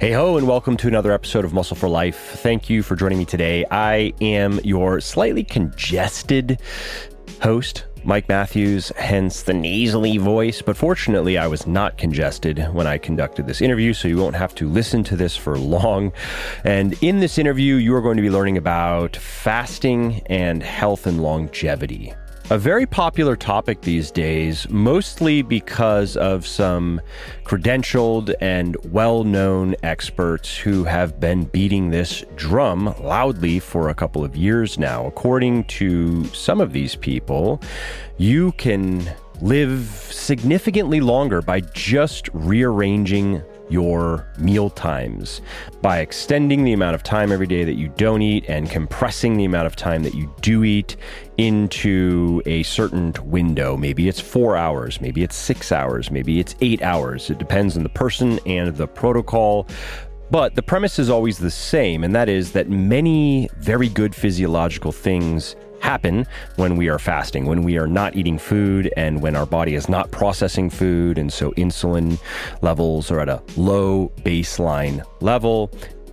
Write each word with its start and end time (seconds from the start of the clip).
Hey 0.00 0.12
ho, 0.12 0.38
and 0.38 0.48
welcome 0.48 0.78
to 0.78 0.88
another 0.88 1.12
episode 1.12 1.44
of 1.44 1.52
Muscle 1.52 1.76
for 1.76 1.86
Life. 1.86 2.16
Thank 2.38 2.70
you 2.70 2.82
for 2.82 2.96
joining 2.96 3.18
me 3.18 3.26
today. 3.26 3.66
I 3.70 4.14
am 4.22 4.58
your 4.64 4.98
slightly 4.98 5.44
congested 5.44 6.58
host, 7.42 7.84
Mike 8.02 8.26
Matthews, 8.26 8.90
hence 8.96 9.42
the 9.42 9.52
nasally 9.52 10.16
voice. 10.16 10.62
But 10.62 10.78
fortunately, 10.78 11.36
I 11.36 11.46
was 11.46 11.66
not 11.66 11.98
congested 11.98 12.66
when 12.72 12.86
I 12.86 12.96
conducted 12.96 13.46
this 13.46 13.60
interview, 13.60 13.92
so 13.92 14.08
you 14.08 14.16
won't 14.16 14.36
have 14.36 14.54
to 14.54 14.70
listen 14.70 15.04
to 15.04 15.16
this 15.16 15.36
for 15.36 15.58
long. 15.58 16.12
And 16.64 16.94
in 17.02 17.20
this 17.20 17.36
interview, 17.36 17.74
you 17.74 17.94
are 17.94 18.00
going 18.00 18.16
to 18.16 18.22
be 18.22 18.30
learning 18.30 18.56
about 18.56 19.16
fasting 19.16 20.22
and 20.28 20.62
health 20.62 21.06
and 21.06 21.22
longevity. 21.22 22.14
A 22.52 22.58
very 22.58 22.84
popular 22.84 23.36
topic 23.36 23.82
these 23.82 24.10
days, 24.10 24.68
mostly 24.68 25.40
because 25.40 26.16
of 26.16 26.44
some 26.44 27.00
credentialed 27.44 28.34
and 28.40 28.76
well 28.90 29.22
known 29.22 29.76
experts 29.84 30.56
who 30.56 30.82
have 30.82 31.20
been 31.20 31.44
beating 31.44 31.90
this 31.90 32.24
drum 32.34 32.92
loudly 33.00 33.60
for 33.60 33.88
a 33.88 33.94
couple 33.94 34.24
of 34.24 34.34
years 34.34 34.80
now. 34.80 35.06
According 35.06 35.62
to 35.78 36.24
some 36.34 36.60
of 36.60 36.72
these 36.72 36.96
people, 36.96 37.62
you 38.18 38.50
can 38.52 39.08
live 39.40 39.86
significantly 40.10 41.00
longer 41.00 41.40
by 41.40 41.60
just 41.60 42.28
rearranging 42.32 43.44
your 43.70 44.26
meal 44.38 44.70
times 44.70 45.40
by 45.82 46.00
extending 46.00 46.64
the 46.64 46.72
amount 46.72 46.94
of 46.94 47.02
time 47.02 47.32
every 47.32 47.46
day 47.46 47.64
that 47.64 47.74
you 47.74 47.88
don't 47.96 48.22
eat 48.22 48.44
and 48.48 48.70
compressing 48.70 49.36
the 49.36 49.44
amount 49.44 49.66
of 49.66 49.76
time 49.76 50.02
that 50.02 50.14
you 50.14 50.32
do 50.40 50.64
eat 50.64 50.96
into 51.38 52.42
a 52.46 52.62
certain 52.64 53.14
window. 53.24 53.76
Maybe 53.76 54.08
it's 54.08 54.20
four 54.20 54.56
hours, 54.56 55.00
maybe 55.00 55.22
it's 55.22 55.36
six 55.36 55.72
hours, 55.72 56.10
maybe 56.10 56.40
it's 56.40 56.54
eight 56.60 56.82
hours. 56.82 57.30
It 57.30 57.38
depends 57.38 57.76
on 57.76 57.82
the 57.82 57.88
person 57.88 58.38
and 58.46 58.76
the 58.76 58.86
protocol. 58.86 59.66
But 60.30 60.54
the 60.54 60.62
premise 60.62 61.00
is 61.00 61.10
always 61.10 61.38
the 61.38 61.50
same, 61.50 62.04
and 62.04 62.14
that 62.14 62.28
is 62.28 62.52
that 62.52 62.70
many 62.70 63.48
very 63.56 63.88
good 63.88 64.14
physiological 64.14 64.92
things 64.92 65.56
happen 65.80 66.26
when 66.56 66.76
we 66.76 66.88
are 66.88 66.98
fasting, 66.98 67.46
when 67.46 67.62
we 67.62 67.78
are 67.78 67.86
not 67.86 68.16
eating 68.16 68.38
food, 68.38 68.92
and 68.96 69.20
when 69.20 69.34
our 69.34 69.46
body 69.46 69.74
is 69.74 69.88
not 69.88 70.10
processing 70.10 70.70
food. 70.70 71.18
And 71.18 71.32
so 71.32 71.50
insulin 71.52 72.20
levels 72.62 73.10
are 73.10 73.20
at 73.20 73.28
a 73.28 73.42
low 73.56 74.12
baseline 74.22 75.04
level. 75.20 75.70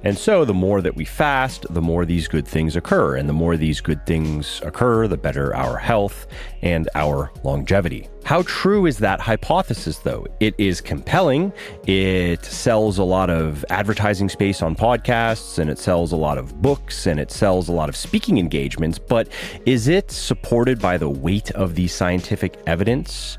And 0.08 0.18
so, 0.18 0.46
the 0.46 0.54
more 0.54 0.80
that 0.80 0.96
we 0.96 1.04
fast, 1.04 1.66
the 1.70 1.82
more 1.82 2.06
these 2.06 2.30
good 2.30 2.48
things 2.48 2.78
occur. 2.78 3.18
And 3.18 3.28
the 3.28 3.34
more 3.34 3.58
these 3.58 3.82
good 3.82 4.06
things 4.06 4.62
occur, 4.64 5.06
the 5.06 5.18
better 5.18 5.54
our 5.54 5.76
health 5.78 6.28
and 6.62 6.88
our 6.96 7.30
longevity. 7.44 8.08
How 8.24 8.44
true 8.44 8.86
is 8.86 9.00
that 9.00 9.20
hypothesis, 9.20 9.98
though? 9.98 10.26
It 10.40 10.56
is 10.58 10.80
compelling. 10.80 11.52
It 11.88 12.46
sells 12.46 13.00
a 13.00 13.04
lot 13.04 13.30
of 13.30 13.66
advertising 13.70 14.30
space 14.30 14.62
on 14.62 14.78
podcasts, 14.78 15.60
and 15.60 15.70
it 15.70 15.78
sells 15.78 16.14
a 16.14 16.18
lot 16.18 16.38
of 16.38 16.62
books, 16.62 17.06
and 17.06 17.20
it 17.20 17.30
sells 17.30 17.68
a 17.68 17.74
lot 17.74 17.90
of 17.90 17.96
speaking 17.98 18.38
engagements. 18.38 18.98
But 18.98 19.28
is 19.66 19.90
it 19.90 20.10
supported 20.10 20.80
by 20.80 20.98
the 20.98 21.10
weight 21.10 21.52
of 21.52 21.76
the 21.76 21.90
scientific 21.90 22.58
evidence? 22.66 23.38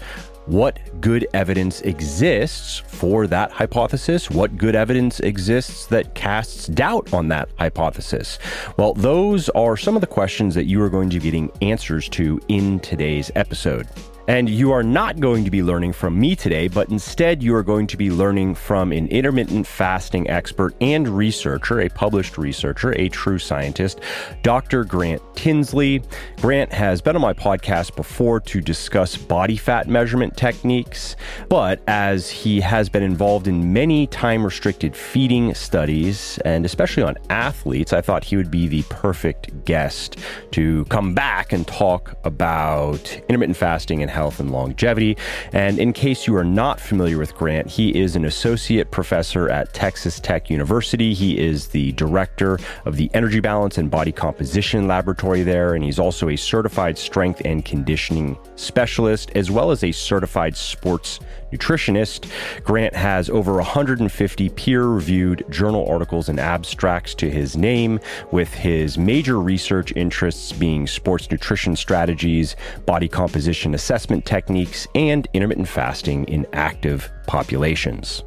What 0.48 0.78
good 1.00 1.26
evidence 1.34 1.82
exists 1.82 2.78
for 2.78 3.26
that 3.26 3.52
hypothesis, 3.52 4.30
what 4.30 4.56
good 4.56 4.74
evidence 4.74 5.20
exists 5.20 5.86
that 5.86 6.14
casts 6.14 6.66
doubt 6.68 7.12
on 7.12 7.28
that 7.28 7.48
hypothesis. 7.58 8.38
Well, 8.76 8.94
those 8.94 9.48
are 9.50 9.76
some 9.76 9.94
of 9.94 10.00
the 10.00 10.06
questions 10.06 10.54
that 10.54 10.64
you 10.64 10.82
are 10.82 10.90
going 10.90 11.10
to 11.10 11.18
be 11.18 11.24
getting 11.24 11.52
answers 11.60 12.08
to 12.10 12.40
in 12.48 12.80
today's 12.80 13.30
episode. 13.34 13.86
And 14.28 14.50
you 14.50 14.72
are 14.72 14.82
not 14.82 15.20
going 15.20 15.42
to 15.46 15.50
be 15.50 15.62
learning 15.62 15.94
from 15.94 16.20
me 16.20 16.36
today, 16.36 16.68
but 16.68 16.90
instead 16.90 17.42
you 17.42 17.54
are 17.54 17.62
going 17.62 17.86
to 17.86 17.96
be 17.96 18.10
learning 18.10 18.56
from 18.56 18.92
an 18.92 19.08
intermittent 19.08 19.66
fasting 19.66 20.28
expert 20.28 20.74
and 20.82 21.08
researcher, 21.08 21.80
a 21.80 21.88
published 21.88 22.36
researcher, 22.36 22.92
a 22.98 23.08
true 23.08 23.38
scientist, 23.38 24.00
Dr. 24.42 24.84
Grant 24.84 25.22
Tinsley. 25.34 26.02
Grant 26.42 26.70
has 26.74 27.00
been 27.00 27.16
on 27.16 27.22
my 27.22 27.32
podcast 27.32 27.96
before 27.96 28.38
to 28.40 28.60
discuss 28.60 29.16
body 29.16 29.56
fat 29.56 29.88
measurement 29.88 30.36
techniques, 30.36 31.16
but 31.48 31.80
as 31.88 32.28
he 32.28 32.60
has 32.60 32.90
been 32.90 33.02
involved 33.02 33.48
in 33.48 33.72
many 33.72 34.06
time 34.08 34.44
restricted 34.44 34.94
feeding 34.94 35.54
studies, 35.54 36.38
and 36.44 36.66
especially 36.66 37.02
on 37.02 37.16
athletes, 37.30 37.94
I 37.94 38.02
thought 38.02 38.24
he 38.24 38.36
would 38.36 38.50
be 38.50 38.66
the 38.66 38.82
perfect 38.90 39.64
guest 39.64 40.18
to 40.50 40.84
come 40.90 41.14
back 41.14 41.54
and 41.54 41.66
talk 41.66 42.14
about 42.24 43.10
intermittent 43.30 43.56
fasting 43.56 44.02
and 44.02 44.17
health 44.18 44.40
and 44.40 44.50
longevity. 44.50 45.16
And 45.52 45.78
in 45.78 45.92
case 45.92 46.26
you 46.26 46.34
are 46.34 46.44
not 46.44 46.80
familiar 46.80 47.18
with 47.18 47.36
Grant, 47.36 47.68
he 47.70 47.96
is 47.96 48.16
an 48.16 48.24
associate 48.24 48.90
professor 48.90 49.48
at 49.48 49.72
Texas 49.72 50.18
Tech 50.18 50.50
University. 50.50 51.14
He 51.14 51.38
is 51.38 51.68
the 51.68 51.92
director 51.92 52.58
of 52.84 52.96
the 52.96 53.08
Energy 53.14 53.38
Balance 53.38 53.78
and 53.78 53.88
Body 53.88 54.10
Composition 54.10 54.88
Laboratory 54.88 55.44
there, 55.44 55.74
and 55.74 55.84
he's 55.84 56.00
also 56.00 56.30
a 56.30 56.36
certified 56.36 56.98
strength 56.98 57.40
and 57.44 57.64
conditioning 57.64 58.36
specialist, 58.56 59.30
as 59.36 59.52
well 59.52 59.70
as 59.70 59.84
a 59.84 59.92
certified 59.92 60.56
sports 60.56 61.20
nutritionist. 61.52 62.30
Grant 62.64 62.94
has 62.94 63.30
over 63.30 63.54
150 63.54 64.48
peer 64.50 64.84
reviewed 64.84 65.44
journal 65.50 65.86
articles 65.88 66.28
and 66.28 66.38
abstracts 66.38 67.14
to 67.14 67.30
his 67.30 67.56
name, 67.56 68.00
with 68.30 68.52
his 68.52 68.98
major 68.98 69.40
research 69.40 69.92
interests 69.96 70.52
being 70.52 70.86
sports 70.86 71.30
nutrition 71.30 71.76
strategies, 71.76 72.56
body 72.86 73.08
composition 73.08 73.74
assessment 73.74 74.24
techniques, 74.24 74.86
and 74.94 75.28
intermittent 75.32 75.68
fasting 75.68 76.24
in 76.24 76.46
active 76.52 77.10
populations. 77.26 78.22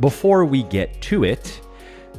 Before 0.00 0.44
we 0.44 0.62
get 0.64 1.00
to 1.02 1.24
it, 1.24 1.60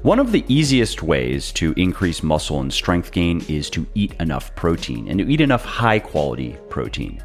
one 0.03 0.19
of 0.19 0.31
the 0.31 0.45
easiest 0.47 1.01
ways 1.01 1.51
to 1.53 1.74
increase 1.75 2.22
muscle 2.22 2.62
and 2.62 2.72
strength 2.72 3.12
gain 3.12 3.44
is 3.50 3.69
to 3.72 3.85
eat 3.95 4.13
enough 4.19 4.56
protein 4.56 5.07
and 5.07 5.19
to 5.19 5.28
eat 5.28 5.41
enough 5.41 5.66
high 5.66 6.00
quality 6.00 6.56
protein. 6.69 7.22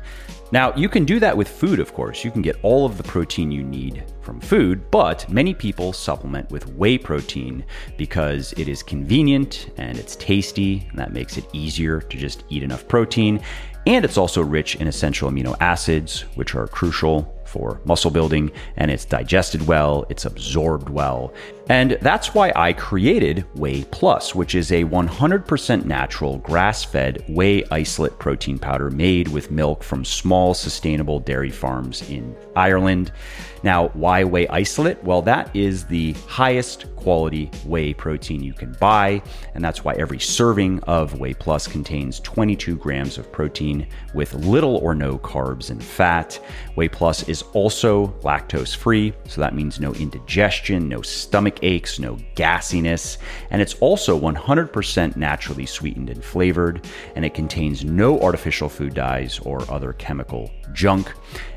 Now, 0.53 0.75
you 0.77 0.91
can 0.91 1.07
do 1.07 1.19
that 1.19 1.35
with 1.35 1.49
food, 1.49 1.81
of 1.81 1.95
course. 1.95 2.23
You 2.23 2.31
can 2.31 2.43
get 2.43 2.59
all 2.63 2.85
of 2.85 2.99
the 2.99 3.03
protein 3.03 3.51
you 3.51 3.65
need 3.65 4.05
from 4.21 4.39
food, 4.39 4.91
but 4.91 5.27
many 5.31 5.55
people 5.55 5.95
supplement 5.95 6.51
with 6.51 6.69
whey 6.75 6.99
protein 6.99 7.65
because 7.97 8.53
it 8.59 8.69
is 8.69 8.83
convenient 8.83 9.71
and 9.79 9.99
it's 9.99 10.15
tasty, 10.17 10.87
and 10.91 10.99
that 10.99 11.15
makes 11.15 11.39
it 11.39 11.49
easier 11.55 12.03
to 12.03 12.19
just 12.19 12.45
eat 12.51 12.63
enough 12.63 12.87
protein. 12.87 13.41
And 13.87 14.05
it's 14.05 14.19
also 14.19 14.43
rich 14.43 14.77
in 14.77 14.89
essential 14.89 15.31
amino 15.31 15.57
acids, 15.59 16.27
which 16.35 16.55
are 16.55 16.69
crucial 16.69 17.35
for 17.53 17.81
muscle 17.85 18.11
building, 18.11 18.51
and 18.77 18.91
it's 18.91 19.05
digested 19.05 19.67
well, 19.67 20.07
it's 20.09 20.25
absorbed 20.25 20.89
well. 20.89 21.33
And 21.69 21.99
that's 22.01 22.35
why 22.35 22.53
I 22.57 22.73
created 22.73 23.45
Whey 23.55 23.85
Plus, 23.85 24.35
which 24.35 24.55
is 24.55 24.73
a 24.73 24.85
100% 24.85 25.85
natural 25.85 26.39
grass 26.39 26.83
fed 26.83 27.25
whey 27.29 27.63
isolate 27.71 28.19
protein 28.19 28.59
powder 28.59 28.91
made 28.91 29.29
with 29.29 29.51
milk 29.51 29.85
from 29.85 30.05
small 30.05 30.55
sustainable 30.55 31.21
dairy 31.21 31.51
farms 31.51 32.09
in 32.11 32.35
Ireland. 32.57 33.13
Now, 33.63 33.89
why 33.89 34.25
whey 34.25 34.49
isolate? 34.49 35.03
Well, 35.05 35.23
that 35.23 35.55
is 35.55 35.85
the 35.85 36.13
highest 36.27 36.87
quality 36.97 37.51
whey 37.67 37.93
protein 37.93 38.43
you 38.43 38.53
can 38.53 38.73
buy, 38.81 39.23
and 39.55 39.65
that's 39.65 39.85
why 39.85 39.95
every 39.95 40.21
serving 40.21 40.81
of 40.85 41.19
Whey 41.19 41.35
Plus 41.35 41.67
contains 41.67 42.21
22 42.21 42.77
grams 42.77 43.19
of 43.19 43.31
protein 43.33 43.87
with 44.15 44.35
little 44.35 44.77
or 44.77 44.95
no 44.95 45.19
carbs 45.19 45.71
and 45.71 45.83
fat. 45.83 46.41
Whey 46.77 46.89
Plus 46.89 47.29
is 47.29 47.43
also 47.55 48.09
lactose 48.23 48.75
free, 48.75 49.13
so 49.27 49.41
that 49.41 49.55
means 49.55 49.81
no 49.81 49.93
indigestion, 49.95 50.89
no 50.89 51.03
stomach 51.03 51.59
aches, 51.63 51.99
no 51.99 52.17
gassiness, 52.37 53.19
and 53.51 53.61
it's 53.61 53.75
also 53.75 54.19
100% 54.19 55.17
naturally 55.17 55.67
sweetened 55.67 56.11
and 56.11 56.25
flavored, 56.25 56.87
and 57.17 57.25
it 57.25 57.35
contains 57.35 57.85
no 57.85 58.21
artificial 58.21 58.69
food 58.69 58.95
dyes 58.95 59.41
or 59.41 59.69
other 59.71 59.93
chemical 59.95 60.51
junk. 60.73 61.13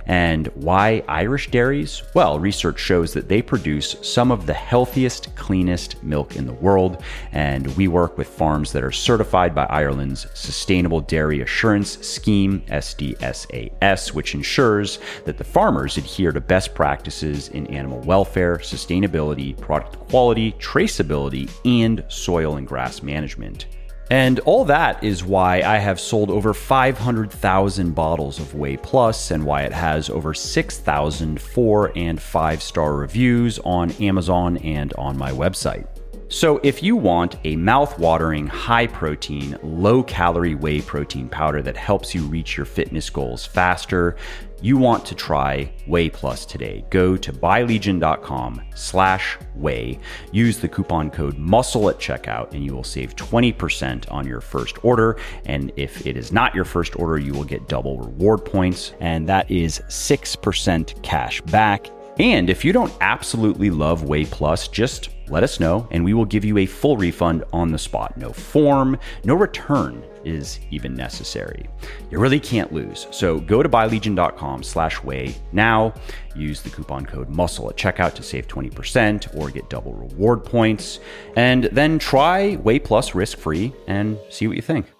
And 0.08 0.48
why 0.56 1.04
Irish 1.08 1.50
dairies? 1.50 2.04
Well, 2.14 2.40
research 2.40 2.80
shows 2.80 3.14
that 3.14 3.28
they 3.28 3.42
produce 3.42 3.96
some 4.02 4.32
of 4.32 4.46
the 4.46 4.54
healthiest, 4.54 5.36
cleanest 5.36 6.04
milk 6.04 6.36
in 6.36 6.46
the 6.46 6.54
world. 6.54 7.04
And 7.32 7.68
we 7.76 7.88
work 7.88 8.18
with 8.18 8.28
farms 8.28 8.72
that 8.74 8.84
are 8.84 8.92
certified 8.92 9.56
by 9.56 9.66
Ireland's 9.66 10.28
Sustainable 10.34 11.02
Dairy 11.02 11.42
Assurance 11.42 11.98
Scheme, 12.06 12.62
SDSAS, 12.68 14.14
which 14.14 14.36
ensures 14.36 15.00
that 15.26 15.38
the 15.38 15.44
farmers 15.44 15.98
adhere 15.98 16.32
to 16.32 16.42
best 16.42 16.76
practices 16.76 17.50
in 17.50 17.68
animal 17.68 18.00
welfare, 18.02 18.58
sustainability, 18.58 19.60
product 19.60 19.98
quality, 20.10 20.52
traceability, 20.54 21.50
and 21.66 22.04
soil 22.10 22.58
and 22.58 22.68
grass 22.68 23.02
management. 23.02 23.66
And 24.12 24.40
all 24.42 24.66
that 24.66 25.04
is 25.04 25.24
why 25.24 25.62
I 25.62 25.78
have 25.78 26.00
sold 26.00 26.30
over 26.30 26.54
500,000 26.54 27.96
bottles 27.96 28.40
of 28.40 28.54
Whey 28.54 28.78
Plus 28.78 29.32
and 29.32 29.46
why 29.46 29.64
it 29.64 29.74
has 29.74 30.10
over 30.10 30.34
6,000 30.34 31.42
four 31.42 31.92
and 31.96 32.22
five 32.22 32.62
star 32.62 32.94
reviews 32.96 33.58
on 33.60 33.92
Amazon 33.94 34.58
and 34.58 34.94
on 34.94 35.18
my 35.18 35.32
website. 35.32 35.88
So, 36.28 36.60
if 36.64 36.82
you 36.82 36.96
want 36.96 37.38
a 37.44 37.56
mouth-watering, 37.56 38.48
high-protein, 38.48 39.60
low-calorie 39.62 40.56
whey 40.56 40.82
protein 40.82 41.30
powder 41.30 41.62
that 41.62 41.78
helps 41.78 42.16
you 42.16 42.24
reach 42.24 42.58
your 42.58 42.66
fitness 42.66 43.12
goals 43.12 43.46
faster, 43.46 44.16
you 44.62 44.78
want 44.78 45.06
to 45.06 45.16
try 45.16 45.72
Whey 45.88 46.10
Plus 46.10 46.46
today, 46.46 46.86
go 46.90 47.16
to 47.18 47.34
buylegion.com 47.34 48.62
slash 48.74 49.38
whey. 49.56 50.00
Use 50.32 50.60
the 50.60 50.68
coupon 50.68 51.10
code 51.10 51.38
MUSCLE 51.38 51.90
at 51.90 52.00
checkout 52.00 52.54
and 52.54 52.64
you 52.64 52.74
will 52.74 52.84
save 52.84 53.16
20% 53.16 54.12
on 54.12 54.28
your 54.28 54.42
first 54.42 54.84
order. 54.84 55.18
And 55.46 55.72
if 55.76 56.06
it 56.08 56.18
is 56.18 56.32
not 56.32 56.56
your 56.56 56.66
first 56.66 56.98
order, 57.00 57.18
you 57.18 57.34
will 57.34 57.44
get 57.44 57.68
double 57.68 58.00
reward 58.00 58.46
points. 58.46 58.94
And 59.00 59.28
that 59.28 59.50
is 59.52 59.82
6% 59.88 61.02
cash 61.04 61.42
back. 61.42 61.90
And 62.18 62.50
if 62.50 62.64
you 62.64 62.72
don't 62.72 62.94
absolutely 63.02 63.70
love 63.70 64.04
Whey 64.04 64.26
Plus, 64.26 64.68
just 64.68 65.10
let 65.28 65.44
us 65.44 65.60
know 65.60 65.88
and 65.92 66.04
we 66.04 66.14
will 66.14 66.26
give 66.26 66.46
you 66.46 66.58
a 66.60 66.66
full 66.66 66.98
refund 66.98 67.44
on 67.52 67.72
the 67.72 67.78
spot. 67.78 68.18
No 68.18 68.32
form, 68.32 68.98
no 69.24 69.36
return 69.36 70.04
is 70.26 70.60
even 70.72 70.94
necessary. 70.94 71.70
You 72.12 72.20
really 72.20 72.40
can't 72.40 72.74
lose. 72.74 73.08
So 73.12 73.40
go 73.40 73.64
to 73.64 73.70
buylegion.com 73.70 74.64
slash 74.64 75.04
whey 75.04 75.36
now. 75.52 75.94
Use 76.36 76.62
the 76.62 76.70
coupon 76.70 77.06
code 77.06 77.30
MUSCLE 77.30 77.70
at 77.70 77.78
checkout 77.78 78.14
to 78.16 78.24
save 78.24 78.48
20% 78.48 79.36
or 79.38 79.50
get 79.50 79.70
double 79.70 79.94
reward 79.94 80.44
points. 80.44 81.00
And 81.36 81.66
then 81.66 82.00
try 82.00 82.56
Whey 82.56 82.80
Plus 82.80 83.16
risk-free 83.16 83.74
and 83.88 84.18
see 84.30 84.48
what 84.48 84.56
you 84.56 84.62
think. 84.62 84.92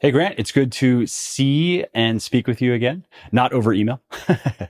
Hey, 0.00 0.10
Grant, 0.10 0.36
it's 0.38 0.52
good 0.52 0.72
to 0.72 1.06
see 1.06 1.84
and 1.92 2.22
speak 2.22 2.46
with 2.46 2.62
you 2.62 2.72
again, 2.72 3.04
not 3.32 3.52
over 3.52 3.72
email. 3.74 4.00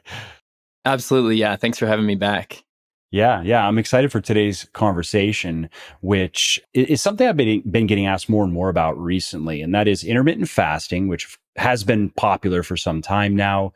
Absolutely. 0.85 1.37
Yeah. 1.37 1.55
Thanks 1.57 1.79
for 1.79 1.87
having 1.87 2.07
me 2.07 2.17
back. 2.17 2.65
Yeah, 3.13 3.43
yeah, 3.43 3.67
I'm 3.67 3.79
excited 3.79 4.13
for 4.13 4.21
today's 4.21 4.69
conversation, 4.73 5.69
which 6.01 6.61
is 6.75 7.03
something 7.03 7.27
I've 7.27 7.37
been, 7.37 7.61
been 7.69 7.89
getting 7.89 8.07
asked 8.07 8.29
more 8.29 8.45
and 8.45 8.53
more 8.53 8.69
about 8.69 8.97
recently, 8.99 9.63
and 9.63 9.75
that 9.75 9.89
is 9.89 10.05
intermittent 10.05 10.49
fasting, 10.49 11.09
which 11.09 11.37
has 11.57 11.83
been 11.83 12.11
popular 12.11 12.63
for 12.63 12.77
some 12.77 13.03
time 13.03 13.35
now. 13.35 13.73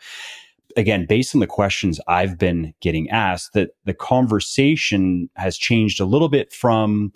Again, 0.77 1.07
based 1.07 1.35
on 1.35 1.41
the 1.41 1.49
questions 1.49 2.01
I've 2.07 2.39
been 2.39 2.75
getting 2.81 3.11
asked, 3.11 3.55
that 3.55 3.71
the 3.85 3.95
conversation 3.95 5.29
has 5.35 5.57
changed 5.57 6.01
a 6.01 6.05
little 6.05 6.29
bit 6.29 6.53
from 6.53 7.13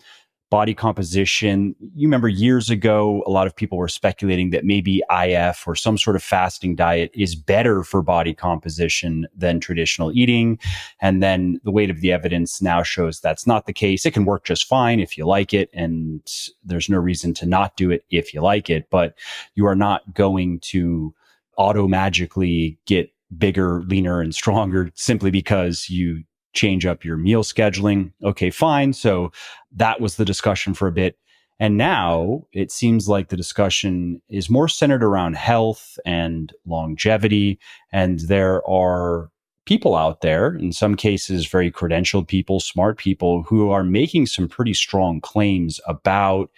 body 0.50 0.74
composition. 0.74 1.74
You 1.94 2.08
remember 2.08 2.28
years 2.28 2.70
ago, 2.70 3.22
a 3.26 3.30
lot 3.30 3.46
of 3.46 3.54
people 3.54 3.76
were 3.76 3.88
speculating 3.88 4.50
that 4.50 4.64
maybe 4.64 5.02
IF 5.10 5.66
or 5.66 5.74
some 5.74 5.98
sort 5.98 6.16
of 6.16 6.22
fasting 6.22 6.74
diet 6.74 7.10
is 7.14 7.34
better 7.34 7.82
for 7.84 8.02
body 8.02 8.32
composition 8.32 9.26
than 9.36 9.60
traditional 9.60 10.10
eating. 10.12 10.58
And 11.00 11.22
then 11.22 11.60
the 11.64 11.70
weight 11.70 11.90
of 11.90 12.00
the 12.00 12.12
evidence 12.12 12.62
now 12.62 12.82
shows 12.82 13.20
that's 13.20 13.46
not 13.46 13.66
the 13.66 13.72
case. 13.72 14.06
It 14.06 14.14
can 14.14 14.24
work 14.24 14.44
just 14.44 14.64
fine 14.64 15.00
if 15.00 15.18
you 15.18 15.26
like 15.26 15.52
it. 15.52 15.68
And 15.74 16.22
there's 16.64 16.88
no 16.88 16.98
reason 16.98 17.34
to 17.34 17.46
not 17.46 17.76
do 17.76 17.90
it 17.90 18.04
if 18.10 18.32
you 18.32 18.40
like 18.40 18.70
it, 18.70 18.88
but 18.90 19.18
you 19.54 19.66
are 19.66 19.76
not 19.76 20.14
going 20.14 20.60
to 20.60 21.14
auto 21.58 21.86
magically 21.88 22.78
get 22.86 23.12
bigger, 23.36 23.82
leaner, 23.82 24.22
and 24.22 24.34
stronger 24.34 24.90
simply 24.94 25.30
because 25.30 25.90
you 25.90 26.22
change 26.52 26.86
up 26.86 27.04
your 27.04 27.16
meal 27.16 27.42
scheduling. 27.42 28.12
Okay, 28.24 28.50
fine. 28.50 28.92
So 28.92 29.32
that 29.72 30.00
was 30.00 30.16
the 30.16 30.24
discussion 30.24 30.74
for 30.74 30.88
a 30.88 30.92
bit. 30.92 31.18
And 31.60 31.76
now 31.76 32.44
it 32.52 32.70
seems 32.70 33.08
like 33.08 33.28
the 33.28 33.36
discussion 33.36 34.22
is 34.28 34.48
more 34.48 34.68
centered 34.68 35.02
around 35.02 35.36
health 35.36 35.98
and 36.06 36.52
longevity. 36.66 37.58
And 37.92 38.20
there 38.20 38.68
are 38.68 39.30
people 39.64 39.96
out 39.96 40.20
there, 40.20 40.54
in 40.54 40.72
some 40.72 40.94
cases, 40.94 41.46
very 41.46 41.70
credentialed 41.70 42.28
people, 42.28 42.60
smart 42.60 42.96
people 42.96 43.42
who 43.42 43.70
are 43.70 43.84
making 43.84 44.26
some 44.26 44.48
pretty 44.48 44.72
strong 44.72 45.20
claims 45.20 45.80
about 45.86 46.50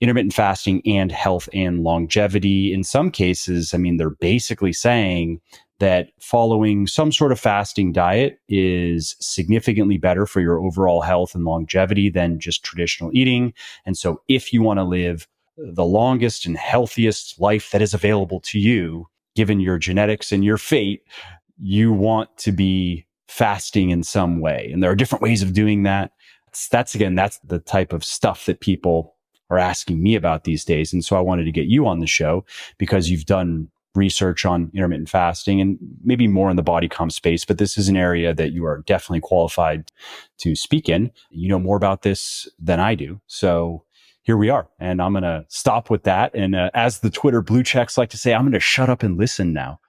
intermittent 0.00 0.34
fasting 0.34 0.82
and 0.84 1.12
health 1.12 1.48
and 1.52 1.84
longevity. 1.84 2.72
In 2.72 2.82
some 2.82 3.10
cases, 3.10 3.72
I 3.72 3.78
mean, 3.78 3.98
they're 3.98 4.10
basically 4.10 4.72
saying 4.72 5.40
that 5.80 6.10
following 6.20 6.86
some 6.86 7.10
sort 7.10 7.32
of 7.32 7.40
fasting 7.40 7.92
diet 7.92 8.38
is 8.48 9.16
significantly 9.20 9.98
better 9.98 10.26
for 10.26 10.40
your 10.40 10.58
overall 10.58 11.02
health 11.02 11.34
and 11.34 11.44
longevity 11.44 12.08
than 12.08 12.38
just 12.38 12.62
traditional 12.62 13.10
eating. 13.12 13.52
And 13.84 13.96
so, 13.96 14.22
if 14.28 14.52
you 14.52 14.62
want 14.62 14.78
to 14.78 14.84
live 14.84 15.26
the 15.56 15.84
longest 15.84 16.46
and 16.46 16.56
healthiest 16.56 17.40
life 17.40 17.70
that 17.70 17.82
is 17.82 17.94
available 17.94 18.40
to 18.40 18.58
you, 18.58 19.08
given 19.34 19.60
your 19.60 19.78
genetics 19.78 20.32
and 20.32 20.44
your 20.44 20.58
fate, 20.58 21.02
you 21.60 21.92
want 21.92 22.36
to 22.38 22.52
be 22.52 23.06
fasting 23.28 23.90
in 23.90 24.02
some 24.02 24.40
way. 24.40 24.70
And 24.72 24.82
there 24.82 24.90
are 24.90 24.96
different 24.96 25.22
ways 25.22 25.42
of 25.42 25.52
doing 25.52 25.82
that. 25.84 26.12
That's, 26.46 26.68
that's 26.68 26.94
again, 26.94 27.14
that's 27.14 27.38
the 27.38 27.58
type 27.58 27.92
of 27.92 28.04
stuff 28.04 28.46
that 28.46 28.60
people 28.60 29.14
are 29.50 29.58
asking 29.58 30.02
me 30.02 30.14
about 30.14 30.44
these 30.44 30.64
days. 30.64 30.92
And 30.92 31.04
so 31.04 31.16
I 31.16 31.20
wanted 31.20 31.44
to 31.44 31.52
get 31.52 31.66
you 31.66 31.86
on 31.86 31.98
the 31.98 32.06
show 32.06 32.44
because 32.78 33.10
you've 33.10 33.26
done 33.26 33.68
research 33.94 34.44
on 34.44 34.70
intermittent 34.74 35.08
fasting 35.08 35.60
and 35.60 35.78
maybe 36.02 36.26
more 36.26 36.50
in 36.50 36.56
the 36.56 36.62
body 36.62 36.88
comp 36.88 37.12
space, 37.12 37.44
but 37.44 37.58
this 37.58 37.78
is 37.78 37.88
an 37.88 37.96
area 37.96 38.34
that 38.34 38.52
you 38.52 38.64
are 38.64 38.82
definitely 38.86 39.20
qualified 39.20 39.90
to 40.38 40.54
speak 40.56 40.88
in. 40.88 41.10
You 41.30 41.48
know 41.48 41.58
more 41.58 41.76
about 41.76 42.02
this 42.02 42.48
than 42.58 42.80
I 42.80 42.94
do. 42.94 43.20
So 43.26 43.84
here 44.22 44.36
we 44.36 44.48
are. 44.48 44.68
And 44.80 45.00
I'm 45.00 45.12
going 45.12 45.22
to 45.22 45.44
stop 45.48 45.90
with 45.90 46.04
that. 46.04 46.34
And 46.34 46.56
uh, 46.56 46.70
as 46.74 47.00
the 47.00 47.10
Twitter 47.10 47.42
blue 47.42 47.62
checks 47.62 47.96
like 47.96 48.10
to 48.10 48.18
say, 48.18 48.34
I'm 48.34 48.42
going 48.42 48.52
to 48.52 48.60
shut 48.60 48.90
up 48.90 49.02
and 49.02 49.18
listen 49.18 49.52
now. 49.52 49.80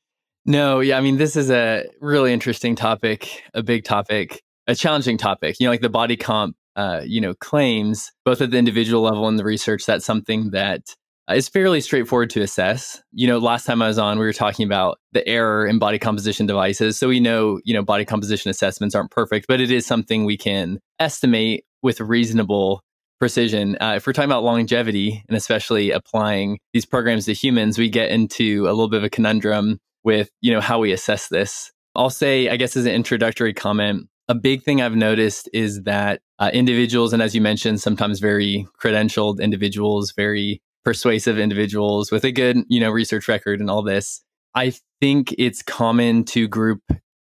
No, 0.46 0.80
yeah. 0.81 0.98
I 0.98 1.02
mean, 1.02 1.18
this 1.18 1.36
is 1.36 1.50
a 1.50 1.86
really 2.02 2.31
interesting 2.31 2.75
topic, 2.75 3.44
a 3.54 3.63
big 3.63 3.84
topic, 3.84 4.44
a 4.68 4.75
challenging 4.75 5.18
topic. 5.18 5.56
You 5.60 5.66
know, 5.66 5.72
like 5.72 5.81
the 5.81 5.90
body 5.90 6.18
comp, 6.18 6.56
uh, 6.75 7.02
you 7.04 7.22
know, 7.22 7.34
claims 7.34 8.12
both 8.25 8.42
at 8.42 8.52
the 8.52 8.57
individual 8.57 9.02
level 9.02 9.28
and 9.28 9.40
the 9.40 9.44
research. 9.44 9.86
That's 9.86 10.06
something 10.06 10.52
that 10.52 10.81
uh, 11.30 11.33
it's 11.33 11.50
fairly 11.50 11.81
straightforward 11.81 12.30
to 12.31 12.42
assess. 12.42 13.01
You 13.12 13.27
know, 13.27 13.39
last 13.39 13.66
time 13.66 13.81
I 13.81 13.88
was 13.88 13.98
on, 13.98 14.19
we 14.19 14.25
were 14.25 14.33
talking 14.33 14.66
about 14.66 15.00
the 15.13 15.27
error 15.27 15.66
in 15.66 15.80
body 15.80 15.98
composition 15.98 16.45
devices. 16.45 16.98
So 16.98 17.07
we 17.07 17.19
know, 17.19 17.60
you 17.63 17.74
know, 17.74 17.83
body 17.83 18.06
composition 18.06 18.51
assessments 18.51 18.95
aren't 18.95 19.12
perfect, 19.12 19.48
but 19.48 19.60
it 19.60 19.72
is 19.72 19.86
something 19.86 20.25
we 20.25 20.38
can 20.38 20.80
estimate 21.00 21.66
with 21.81 22.00
reasonable 22.00 22.81
precision. 23.19 23.77
Uh, 23.81 23.94
if 23.95 24.06
we're 24.06 24.13
talking 24.13 24.30
about 24.30 24.44
longevity 24.44 25.24
and 25.27 25.38
especially 25.38 25.92
applying 25.92 26.60
these 26.74 26.86
programs 26.86 27.25
to 27.25 27.33
humans, 27.33 27.78
we 27.78 27.89
get 27.89 28.12
into 28.12 28.66
a 28.66 28.74
little 28.74 28.89
bit 28.89 28.98
of 28.98 29.04
a 29.04 29.10
conundrum 29.10 29.80
with, 30.04 30.30
you 30.42 30.51
know, 30.51 30.62
how 30.62 30.80
we 30.80 30.92
assess 30.92 31.30
this. 31.30 31.71
I'll 31.95 32.10
say, 32.10 32.50
I 32.50 32.57
guess, 32.57 32.75
as 32.75 32.86
an 32.86 32.92
introductory 32.92 33.54
comment, 33.54 34.07
a 34.28 34.36
big 34.36 34.63
thing 34.63 34.81
I've 34.81 34.95
noticed 34.95 35.50
is 35.54 35.83
that 35.83 36.19
uh, 36.39 36.51
individuals, 36.54 37.13
and 37.13 37.21
as 37.21 37.33
you 37.33 37.42
mentioned, 37.42 37.80
sometimes 37.80 38.19
very 38.19 38.68
credentialed 38.81 39.39
individuals, 39.39 40.12
very 40.12 40.62
persuasive 40.86 41.40
individuals 41.40 42.12
with 42.12 42.24
a 42.24 42.32
good, 42.32 42.60
you 42.70 42.80
know, 42.80 42.92
research 42.92 43.28
record 43.28 43.60
and 43.60 43.70
all 43.70 43.82
this. 43.82 44.22
I 44.54 44.74
think 45.02 45.36
it's 45.38 45.62
common 45.62 46.24
to 46.26 46.48
group 46.48 46.82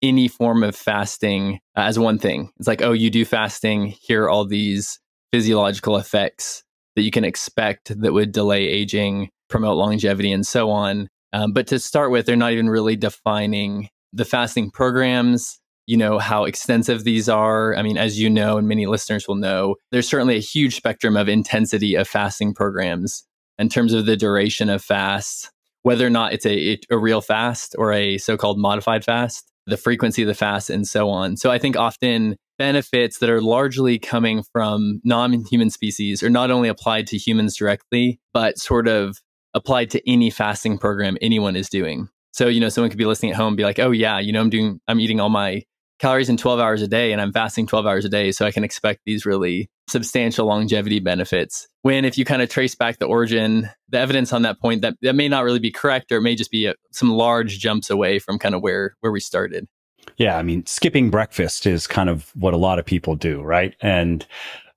any 0.03 0.27
form 0.27 0.65
of 0.65 0.75
fasting 0.75 1.61
as 1.77 1.99
one 1.99 2.19
thing. 2.19 2.51
It's 2.59 2.67
like, 2.67 2.83
oh, 2.83 2.93
you 2.93 3.11
do 3.11 3.25
fasting, 3.25 3.95
here 4.01 4.25
are 4.25 4.31
all 4.31 4.45
these 4.45 4.99
physiological 5.31 5.97
effects 5.97 6.65
that 6.97 7.03
you 7.03 7.11
can 7.11 7.25
expect 7.25 7.99
that 8.01 8.13
would 8.13 8.33
delay 8.33 8.67
aging, 8.67 9.31
promote 9.49 9.77
longevity, 9.77 10.33
and 10.33 10.47
so 10.47 10.71
on. 10.71 11.09
Um, 11.33 11.53
but 11.53 11.67
to 11.69 11.79
start 11.79 12.11
with, 12.11 12.27
they're 12.27 12.37
not 12.37 12.53
even 12.53 12.69
really 12.69 12.97
defining 12.97 13.89
the 14.13 14.25
fasting 14.25 14.71
programs, 14.71 15.61
you 15.87 15.97
know, 15.97 16.19
how 16.19 16.45
extensive 16.45 17.05
these 17.05 17.29
are. 17.29 17.75
I 17.77 17.83
mean, 17.83 17.97
as 17.97 18.21
you 18.21 18.29
know, 18.29 18.59
and 18.59 18.69
many 18.69 18.87
listeners 18.87 19.27
will 19.27 19.37
know, 19.37 19.77
there's 19.91 20.09
certainly 20.09 20.37
a 20.37 20.41
huge 20.41 20.77
spectrum 20.77 21.17
of 21.17 21.29
intensity 21.29 21.95
of 21.95 22.09
fasting 22.09 22.53
programs 22.53 23.25
in 23.59 23.69
terms 23.69 23.93
of 23.93 24.07
the 24.07 24.17
duration 24.17 24.69
of 24.69 24.83
fasts, 24.83 25.51
whether 25.83 26.07
or 26.07 26.11
not 26.11 26.33
it's 26.33 26.47
a, 26.47 26.79
a 26.91 26.99
real 26.99 27.21
fast 27.21 27.75
or 27.79 27.93
a 27.93 28.19
so 28.19 28.37
called 28.37 28.59
modified 28.59 29.05
fast, 29.05 29.51
the 29.67 29.77
frequency 29.77 30.23
of 30.23 30.29
the 30.29 30.35
fast, 30.35 30.71
and 30.71 30.87
so 30.87 31.09
on. 31.09 31.37
So 31.37 31.51
I 31.51 31.59
think 31.59 31.77
often 31.77 32.37
benefits 32.59 33.19
that 33.19 33.31
are 33.31 33.41
largely 33.41 33.99
coming 33.99 34.43
from 34.53 35.01
non 35.05 35.45
human 35.51 35.71
species 35.71 36.23
are 36.23 36.31
not 36.31 36.51
only 36.51 36.69
applied 36.69 37.07
to 37.09 37.19
humans 37.19 37.57
directly, 37.57 38.21
but 38.33 38.59
sort 38.59 38.89
of 38.89 39.19
applied 39.55 39.91
to 39.91 40.11
any 40.11 40.31
fasting 40.31 40.79
program 40.79 41.19
anyone 41.21 41.57
is 41.57 41.69
doing. 41.69 42.09
So, 42.33 42.49
you 42.49 42.61
know, 42.61 42.71
someone 42.71 42.89
could 42.89 42.99
be 42.99 43.05
listening 43.05 43.33
at 43.33 43.37
home 43.37 43.49
and 43.49 43.57
be 43.57 43.65
like, 43.65 43.79
oh, 43.79 43.91
yeah, 43.91 44.19
you 44.19 44.33
know, 44.33 44.41
I'm 44.41 44.49
doing, 44.49 44.81
I'm 44.89 45.01
eating 45.01 45.21
all 45.21 45.29
my 45.29 45.63
calories 46.03 46.29
in 46.29 46.37
12 46.37 46.59
hours 46.59 46.83
a 46.83 46.89
day 46.89 47.13
and 47.13 47.21
I'm 47.21 47.33
fasting 47.33 47.65
12 47.65 47.87
hours 47.87 48.05
a 48.05 48.09
day. 48.09 48.33
So 48.33 48.45
I 48.45 48.51
can 48.51 48.65
expect 48.65 49.03
these 49.07 49.25
really 49.25 49.71
substantial 49.89 50.47
longevity 50.47 50.99
benefits. 50.99 51.69
When 51.83 52.05
if 52.05 52.19
you 52.19 52.25
kind 52.25 52.43
of 52.43 52.49
trace 52.49 52.75
back 52.75 52.99
the 52.99 53.07
origin, 53.07 53.71
the 53.89 53.99
evidence 53.99 54.33
on 54.33 54.43
that 54.43 54.61
point, 54.61 54.83
that, 54.83 54.95
that 55.03 55.15
may 55.15 55.29
not 55.29 55.45
really 55.45 55.61
be 55.61 55.71
correct 55.71 56.11
or 56.11 56.17
it 56.17 56.23
may 56.23 56.35
just 56.35 56.51
be 56.51 56.67
a, 56.67 56.75
some 56.91 57.11
large 57.11 57.61
jumps 57.61 57.89
away 57.89 58.19
from 58.19 58.41
kind 58.41 58.57
of 58.57 58.63
where, 58.63 58.97
where 58.99 59.13
we 59.13 59.21
started. 59.21 59.69
Yeah. 60.17 60.37
I 60.37 60.43
mean, 60.43 60.67
skipping 60.67 61.09
breakfast 61.09 61.67
is 61.67 61.87
kind 61.87 62.11
of 62.11 62.33
what 62.35 62.53
a 62.53 62.57
lot 62.57 62.81
of 62.81 62.85
people 62.85 63.15
do, 63.15 63.41
right? 63.41 63.77
And 63.81 64.27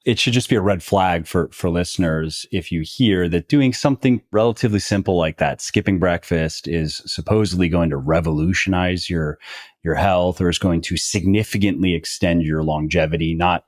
it 0.05 0.19
should 0.19 0.33
just 0.33 0.49
be 0.49 0.55
a 0.55 0.61
red 0.61 0.83
flag 0.83 1.25
for 1.25 1.49
for 1.51 1.69
listeners 1.69 2.45
if 2.51 2.71
you 2.71 2.81
hear 2.81 3.27
that 3.27 3.49
doing 3.49 3.73
something 3.73 4.21
relatively 4.31 4.79
simple 4.79 5.17
like 5.17 5.37
that 5.37 5.61
skipping 5.61 5.99
breakfast 5.99 6.67
is 6.67 7.01
supposedly 7.05 7.67
going 7.67 7.89
to 7.89 7.97
revolutionize 7.97 9.09
your 9.09 9.37
your 9.83 9.95
health 9.95 10.39
or 10.39 10.49
is 10.49 10.59
going 10.59 10.81
to 10.81 10.95
significantly 10.95 11.93
extend 11.93 12.43
your 12.43 12.63
longevity 12.63 13.33
not 13.33 13.65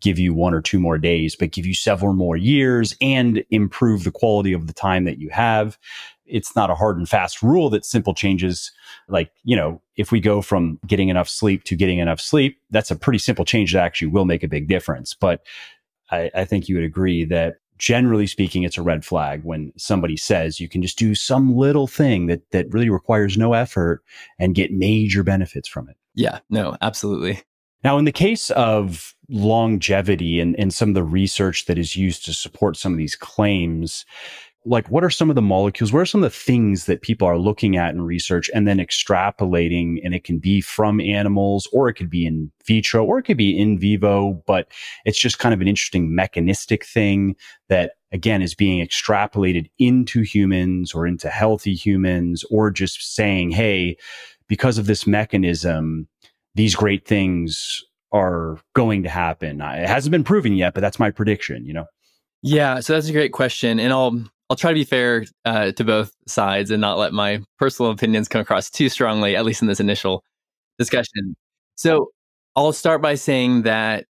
give 0.00 0.18
you 0.18 0.32
one 0.32 0.54
or 0.54 0.62
two 0.62 0.80
more 0.80 0.98
days 0.98 1.36
but 1.36 1.50
give 1.50 1.66
you 1.66 1.74
several 1.74 2.14
more 2.14 2.36
years 2.36 2.96
and 3.00 3.44
improve 3.50 4.04
the 4.04 4.10
quality 4.10 4.52
of 4.52 4.66
the 4.66 4.72
time 4.72 5.04
that 5.04 5.18
you 5.18 5.28
have. 5.30 5.78
It's 6.24 6.54
not 6.56 6.70
a 6.70 6.74
hard 6.74 6.96
and 6.96 7.08
fast 7.08 7.42
rule 7.42 7.68
that 7.70 7.84
simple 7.84 8.14
changes 8.14 8.72
like 9.08 9.30
you 9.42 9.56
know 9.56 9.82
if 9.96 10.12
we 10.12 10.20
go 10.20 10.40
from 10.40 10.78
getting 10.86 11.08
enough 11.08 11.28
sleep 11.28 11.64
to 11.64 11.76
getting 11.76 11.98
enough 11.98 12.20
sleep 12.20 12.58
that's 12.70 12.90
a 12.90 12.96
pretty 12.96 13.18
simple 13.18 13.44
change 13.44 13.72
that 13.72 13.82
actually 13.82 14.08
will 14.08 14.24
make 14.24 14.42
a 14.42 14.48
big 14.48 14.68
difference. 14.68 15.12
But 15.12 15.42
I, 16.10 16.30
I 16.34 16.44
think 16.44 16.68
you 16.68 16.76
would 16.76 16.84
agree 16.84 17.24
that 17.26 17.56
generally 17.78 18.26
speaking 18.26 18.62
it's 18.62 18.76
a 18.76 18.82
red 18.82 19.04
flag 19.04 19.42
when 19.42 19.72
somebody 19.76 20.16
says 20.16 20.60
you 20.60 20.68
can 20.68 20.82
just 20.82 20.98
do 20.98 21.14
some 21.14 21.56
little 21.56 21.86
thing 21.86 22.26
that 22.26 22.42
that 22.50 22.72
really 22.72 22.90
requires 22.90 23.38
no 23.38 23.54
effort 23.54 24.02
and 24.38 24.54
get 24.54 24.70
major 24.70 25.22
benefits 25.22 25.66
from 25.66 25.88
it. 25.88 25.96
Yeah 26.14 26.40
no 26.50 26.76
absolutely. 26.82 27.40
Now 27.82 27.96
in 27.96 28.04
the 28.04 28.12
case 28.12 28.50
of 28.50 29.14
longevity 29.30 30.40
and, 30.40 30.58
and 30.58 30.74
some 30.74 30.90
of 30.90 30.94
the 30.94 31.02
research 31.02 31.64
that 31.66 31.78
is 31.78 31.96
used 31.96 32.24
to 32.26 32.34
support 32.34 32.76
some 32.76 32.92
of 32.92 32.98
these 32.98 33.16
claims 33.16 34.04
like 34.66 34.90
what 34.90 35.02
are 35.02 35.10
some 35.10 35.30
of 35.30 35.36
the 35.36 35.42
molecules 35.42 35.92
what 35.92 36.00
are 36.00 36.06
some 36.06 36.22
of 36.22 36.30
the 36.30 36.36
things 36.36 36.84
that 36.84 37.00
people 37.00 37.26
are 37.26 37.38
looking 37.38 37.76
at 37.76 37.94
in 37.94 38.02
research 38.02 38.50
and 38.54 38.68
then 38.68 38.78
extrapolating 38.78 39.98
and 40.04 40.14
it 40.14 40.24
can 40.24 40.38
be 40.38 40.60
from 40.60 41.00
animals 41.00 41.66
or 41.72 41.88
it 41.88 41.94
could 41.94 42.10
be 42.10 42.26
in 42.26 42.50
vitro 42.66 43.04
or 43.04 43.18
it 43.18 43.22
could 43.22 43.38
be 43.38 43.58
in 43.58 43.78
vivo 43.78 44.42
but 44.46 44.68
it's 45.04 45.18
just 45.18 45.38
kind 45.38 45.54
of 45.54 45.60
an 45.60 45.68
interesting 45.68 46.14
mechanistic 46.14 46.84
thing 46.84 47.34
that 47.68 47.92
again 48.12 48.42
is 48.42 48.54
being 48.54 48.86
extrapolated 48.86 49.70
into 49.78 50.20
humans 50.22 50.92
or 50.92 51.06
into 51.06 51.30
healthy 51.30 51.74
humans 51.74 52.44
or 52.50 52.70
just 52.70 53.14
saying 53.14 53.50
hey 53.50 53.96
because 54.46 54.76
of 54.76 54.86
this 54.86 55.06
mechanism 55.06 56.06
these 56.54 56.74
great 56.74 57.06
things 57.06 57.82
are 58.12 58.58
going 58.74 59.04
to 59.04 59.08
happen. 59.08 59.60
It 59.60 59.88
hasn't 59.88 60.10
been 60.10 60.24
proven 60.24 60.54
yet 60.54 60.74
but 60.74 60.80
that's 60.80 60.98
my 60.98 61.10
prediction 61.10 61.64
you 61.64 61.72
know? 61.72 61.86
Yeah, 62.42 62.80
so 62.80 62.94
that's 62.94 63.08
a 63.08 63.12
great 63.12 63.32
question, 63.32 63.78
and 63.78 63.92
I'll 63.92 64.24
I'll 64.50 64.56
try 64.56 64.72
to 64.72 64.74
be 64.74 64.84
fair 64.84 65.24
uh, 65.44 65.70
to 65.72 65.84
both 65.84 66.12
sides 66.26 66.72
and 66.72 66.80
not 66.80 66.98
let 66.98 67.12
my 67.12 67.40
personal 67.56 67.92
opinions 67.92 68.26
come 68.26 68.40
across 68.40 68.68
too 68.68 68.88
strongly, 68.88 69.36
at 69.36 69.44
least 69.44 69.62
in 69.62 69.68
this 69.68 69.78
initial 69.78 70.24
discussion. 70.76 71.36
So 71.76 72.10
I'll 72.56 72.72
start 72.72 73.00
by 73.00 73.14
saying 73.14 73.62
that 73.62 74.06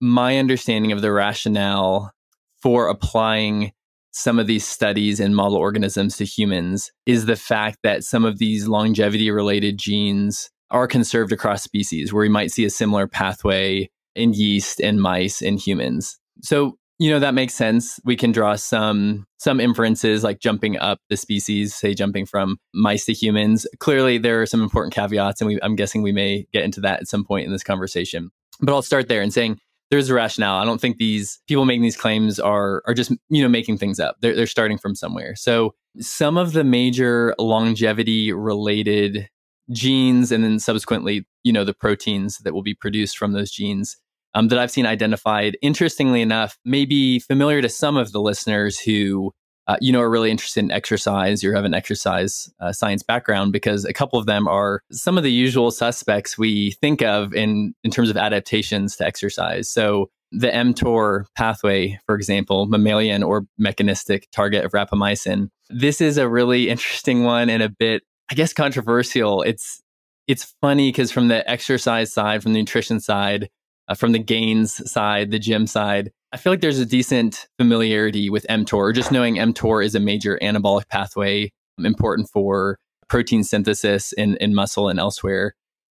my 0.00 0.38
understanding 0.38 0.92
of 0.92 1.02
the 1.02 1.10
rationale 1.10 2.12
for 2.60 2.88
applying 2.88 3.72
some 4.12 4.38
of 4.38 4.46
these 4.46 4.64
studies 4.64 5.18
in 5.18 5.34
model 5.34 5.56
organisms 5.56 6.16
to 6.18 6.24
humans 6.24 6.92
is 7.06 7.26
the 7.26 7.34
fact 7.34 7.78
that 7.82 8.04
some 8.04 8.24
of 8.24 8.38
these 8.38 8.68
longevity 8.68 9.30
related 9.32 9.78
genes 9.78 10.48
are 10.70 10.86
conserved 10.86 11.32
across 11.32 11.62
species, 11.62 12.12
where 12.12 12.22
we 12.22 12.28
might 12.28 12.52
see 12.52 12.64
a 12.64 12.70
similar 12.70 13.08
pathway 13.08 13.90
in 14.14 14.32
yeast 14.32 14.80
and 14.80 15.00
mice 15.00 15.42
and 15.42 15.58
humans. 15.58 16.18
So 16.42 16.78
you 17.02 17.10
know 17.10 17.18
that 17.18 17.34
makes 17.34 17.52
sense. 17.52 17.98
We 18.04 18.14
can 18.14 18.30
draw 18.30 18.54
some 18.54 19.26
some 19.38 19.58
inferences 19.58 20.22
like 20.22 20.38
jumping 20.38 20.78
up 20.78 21.00
the 21.10 21.16
species 21.16 21.74
say 21.74 21.94
jumping 21.94 22.26
from 22.26 22.58
mice 22.74 23.06
to 23.06 23.12
humans. 23.12 23.66
Clearly 23.80 24.18
there 24.18 24.40
are 24.40 24.46
some 24.46 24.62
important 24.62 24.94
caveats 24.94 25.40
and 25.40 25.48
we, 25.48 25.58
i'm 25.62 25.74
guessing 25.74 26.02
we 26.02 26.12
may 26.12 26.46
get 26.52 26.62
into 26.62 26.80
that 26.82 27.00
at 27.00 27.08
some 27.08 27.24
point 27.24 27.44
in 27.44 27.50
this 27.50 27.64
conversation. 27.64 28.30
But 28.60 28.72
i'll 28.72 28.82
start 28.82 29.08
there 29.08 29.20
and 29.20 29.34
saying 29.34 29.58
there's 29.90 30.10
a 30.10 30.14
rationale. 30.14 30.62
I 30.62 30.64
don't 30.64 30.80
think 30.80 30.98
these 30.98 31.40
people 31.48 31.64
making 31.64 31.82
these 31.82 31.96
claims 31.96 32.38
are 32.38 32.84
are 32.86 32.94
just 32.94 33.10
you 33.30 33.42
know 33.42 33.48
making 33.48 33.78
things 33.78 33.98
up. 33.98 34.14
They're, 34.20 34.36
they're 34.36 34.46
starting 34.46 34.78
from 34.78 34.94
somewhere. 34.94 35.34
So 35.34 35.74
some 35.98 36.36
of 36.36 36.52
the 36.52 36.62
major 36.62 37.34
longevity 37.36 38.32
related 38.32 39.28
genes 39.72 40.30
and 40.30 40.44
then 40.44 40.60
subsequently 40.60 41.26
you 41.42 41.52
know 41.52 41.64
the 41.64 41.74
proteins 41.74 42.38
that 42.38 42.54
will 42.54 42.62
be 42.62 42.74
produced 42.74 43.18
from 43.18 43.32
those 43.32 43.50
genes 43.50 43.96
um, 44.34 44.48
that 44.48 44.58
I've 44.58 44.70
seen 44.70 44.86
identified. 44.86 45.56
Interestingly 45.62 46.22
enough, 46.22 46.58
maybe 46.64 47.18
familiar 47.18 47.62
to 47.62 47.68
some 47.68 47.96
of 47.96 48.12
the 48.12 48.20
listeners 48.20 48.78
who 48.78 49.32
uh, 49.68 49.76
you 49.80 49.92
know 49.92 50.00
are 50.00 50.10
really 50.10 50.30
interested 50.30 50.64
in 50.64 50.70
exercise 50.70 51.44
or 51.44 51.54
have 51.54 51.64
an 51.64 51.74
exercise 51.74 52.52
uh, 52.60 52.72
science 52.72 53.02
background, 53.02 53.52
because 53.52 53.84
a 53.84 53.92
couple 53.92 54.18
of 54.18 54.26
them 54.26 54.48
are 54.48 54.80
some 54.90 55.16
of 55.16 55.24
the 55.24 55.32
usual 55.32 55.70
suspects 55.70 56.36
we 56.36 56.72
think 56.80 57.02
of 57.02 57.32
in 57.34 57.74
in 57.84 57.90
terms 57.90 58.10
of 58.10 58.16
adaptations 58.16 58.96
to 58.96 59.06
exercise. 59.06 59.68
So 59.68 60.10
the 60.32 60.48
mTOR 60.48 61.26
pathway, 61.36 62.00
for 62.06 62.14
example, 62.16 62.66
mammalian 62.66 63.22
or 63.22 63.44
mechanistic 63.58 64.28
target 64.32 64.64
of 64.64 64.72
rapamycin. 64.72 65.48
This 65.68 66.00
is 66.00 66.16
a 66.16 66.28
really 66.28 66.70
interesting 66.70 67.22
one 67.22 67.50
and 67.50 67.62
a 67.62 67.68
bit, 67.68 68.02
I 68.30 68.34
guess, 68.34 68.52
controversial. 68.52 69.42
It's 69.42 69.80
it's 70.26 70.54
funny 70.60 70.88
because 70.88 71.12
from 71.12 71.28
the 71.28 71.48
exercise 71.48 72.12
side, 72.12 72.42
from 72.42 72.54
the 72.54 72.60
nutrition 72.60 72.98
side, 72.98 73.48
uh, 73.88 73.94
from 73.94 74.12
the 74.12 74.18
gains 74.18 74.90
side, 74.90 75.30
the 75.30 75.38
gym 75.38 75.66
side. 75.66 76.10
I 76.32 76.36
feel 76.36 76.52
like 76.52 76.60
there's 76.60 76.78
a 76.78 76.86
decent 76.86 77.46
familiarity 77.58 78.30
with 78.30 78.46
mTOR, 78.48 78.94
just 78.94 79.12
knowing 79.12 79.36
mTOR 79.36 79.84
is 79.84 79.94
a 79.94 80.00
major 80.00 80.38
anabolic 80.42 80.88
pathway 80.88 81.50
important 81.78 82.28
for 82.30 82.78
protein 83.08 83.44
synthesis 83.44 84.12
in, 84.12 84.36
in 84.36 84.54
muscle 84.54 84.88
and 84.88 84.98
elsewhere. 84.98 85.54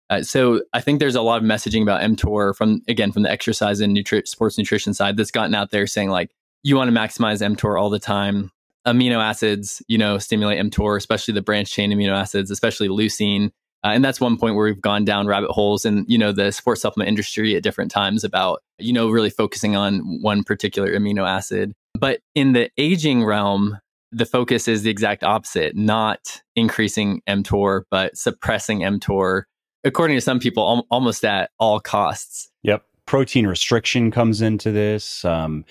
Uh, 0.09 0.21
so 0.21 0.61
I 0.73 0.81
think 0.81 0.99
there's 0.99 1.15
a 1.15 1.21
lot 1.21 1.41
of 1.41 1.43
messaging 1.43 1.81
about 1.81 2.01
mTOR 2.01 2.55
from 2.55 2.81
again 2.87 3.11
from 3.11 3.23
the 3.23 3.31
exercise 3.31 3.81
and 3.81 3.95
nutri- 3.95 4.27
sports 4.27 4.57
nutrition 4.57 4.93
side 4.93 5.17
that's 5.17 5.31
gotten 5.31 5.53
out 5.53 5.71
there 5.71 5.85
saying 5.85 6.09
like 6.09 6.31
you 6.63 6.75
want 6.75 6.93
to 6.93 6.97
maximize 6.97 7.41
mTOR 7.41 7.79
all 7.79 7.89
the 7.89 7.99
time. 7.99 8.51
Amino 8.85 9.17
acids, 9.17 9.81
you 9.89 9.97
know, 9.97 10.17
stimulate 10.17 10.59
mTOR, 10.59 10.95
especially 10.95 11.33
the 11.33 11.41
branch 11.41 11.69
chain 11.71 11.91
amino 11.91 12.13
acids, 12.13 12.51
especially 12.51 12.87
leucine. 12.87 13.51
Uh, 13.87 13.91
and 13.91 14.03
that's 14.03 14.19
one 14.19 14.37
point 14.37 14.53
where 14.53 14.65
we've 14.65 14.81
gone 14.81 15.05
down 15.05 15.27
rabbit 15.27 15.49
holes 15.49 15.85
in, 15.85 16.03
you 16.09 16.17
know, 16.17 16.33
the 16.33 16.51
sports 16.51 16.81
supplement 16.81 17.07
industry 17.07 17.55
at 17.55 17.63
different 17.63 17.89
times 17.89 18.25
about, 18.25 18.61
you 18.79 18.91
know, 18.91 19.09
really 19.09 19.29
focusing 19.29 19.77
on 19.77 20.21
one 20.21 20.43
particular 20.43 20.91
amino 20.91 21.25
acid. 21.25 21.71
But 21.97 22.19
in 22.35 22.51
the 22.51 22.69
aging 22.77 23.23
realm, 23.23 23.79
the 24.11 24.25
focus 24.25 24.67
is 24.67 24.83
the 24.83 24.89
exact 24.89 25.23
opposite, 25.23 25.73
not 25.73 26.41
increasing 26.53 27.21
mTOR, 27.29 27.83
but 27.89 28.17
suppressing 28.17 28.79
mTOR, 28.79 29.43
according 29.85 30.17
to 30.17 30.21
some 30.21 30.39
people, 30.39 30.63
al- 30.63 30.87
almost 30.91 31.23
at 31.23 31.51
all 31.57 31.79
costs. 31.79 32.49
Yep 32.63 32.83
protein 33.07 33.47
restriction 33.47 34.11
comes 34.11 34.41
into 34.41 34.71
this, 34.71 35.25
um, 35.25 35.65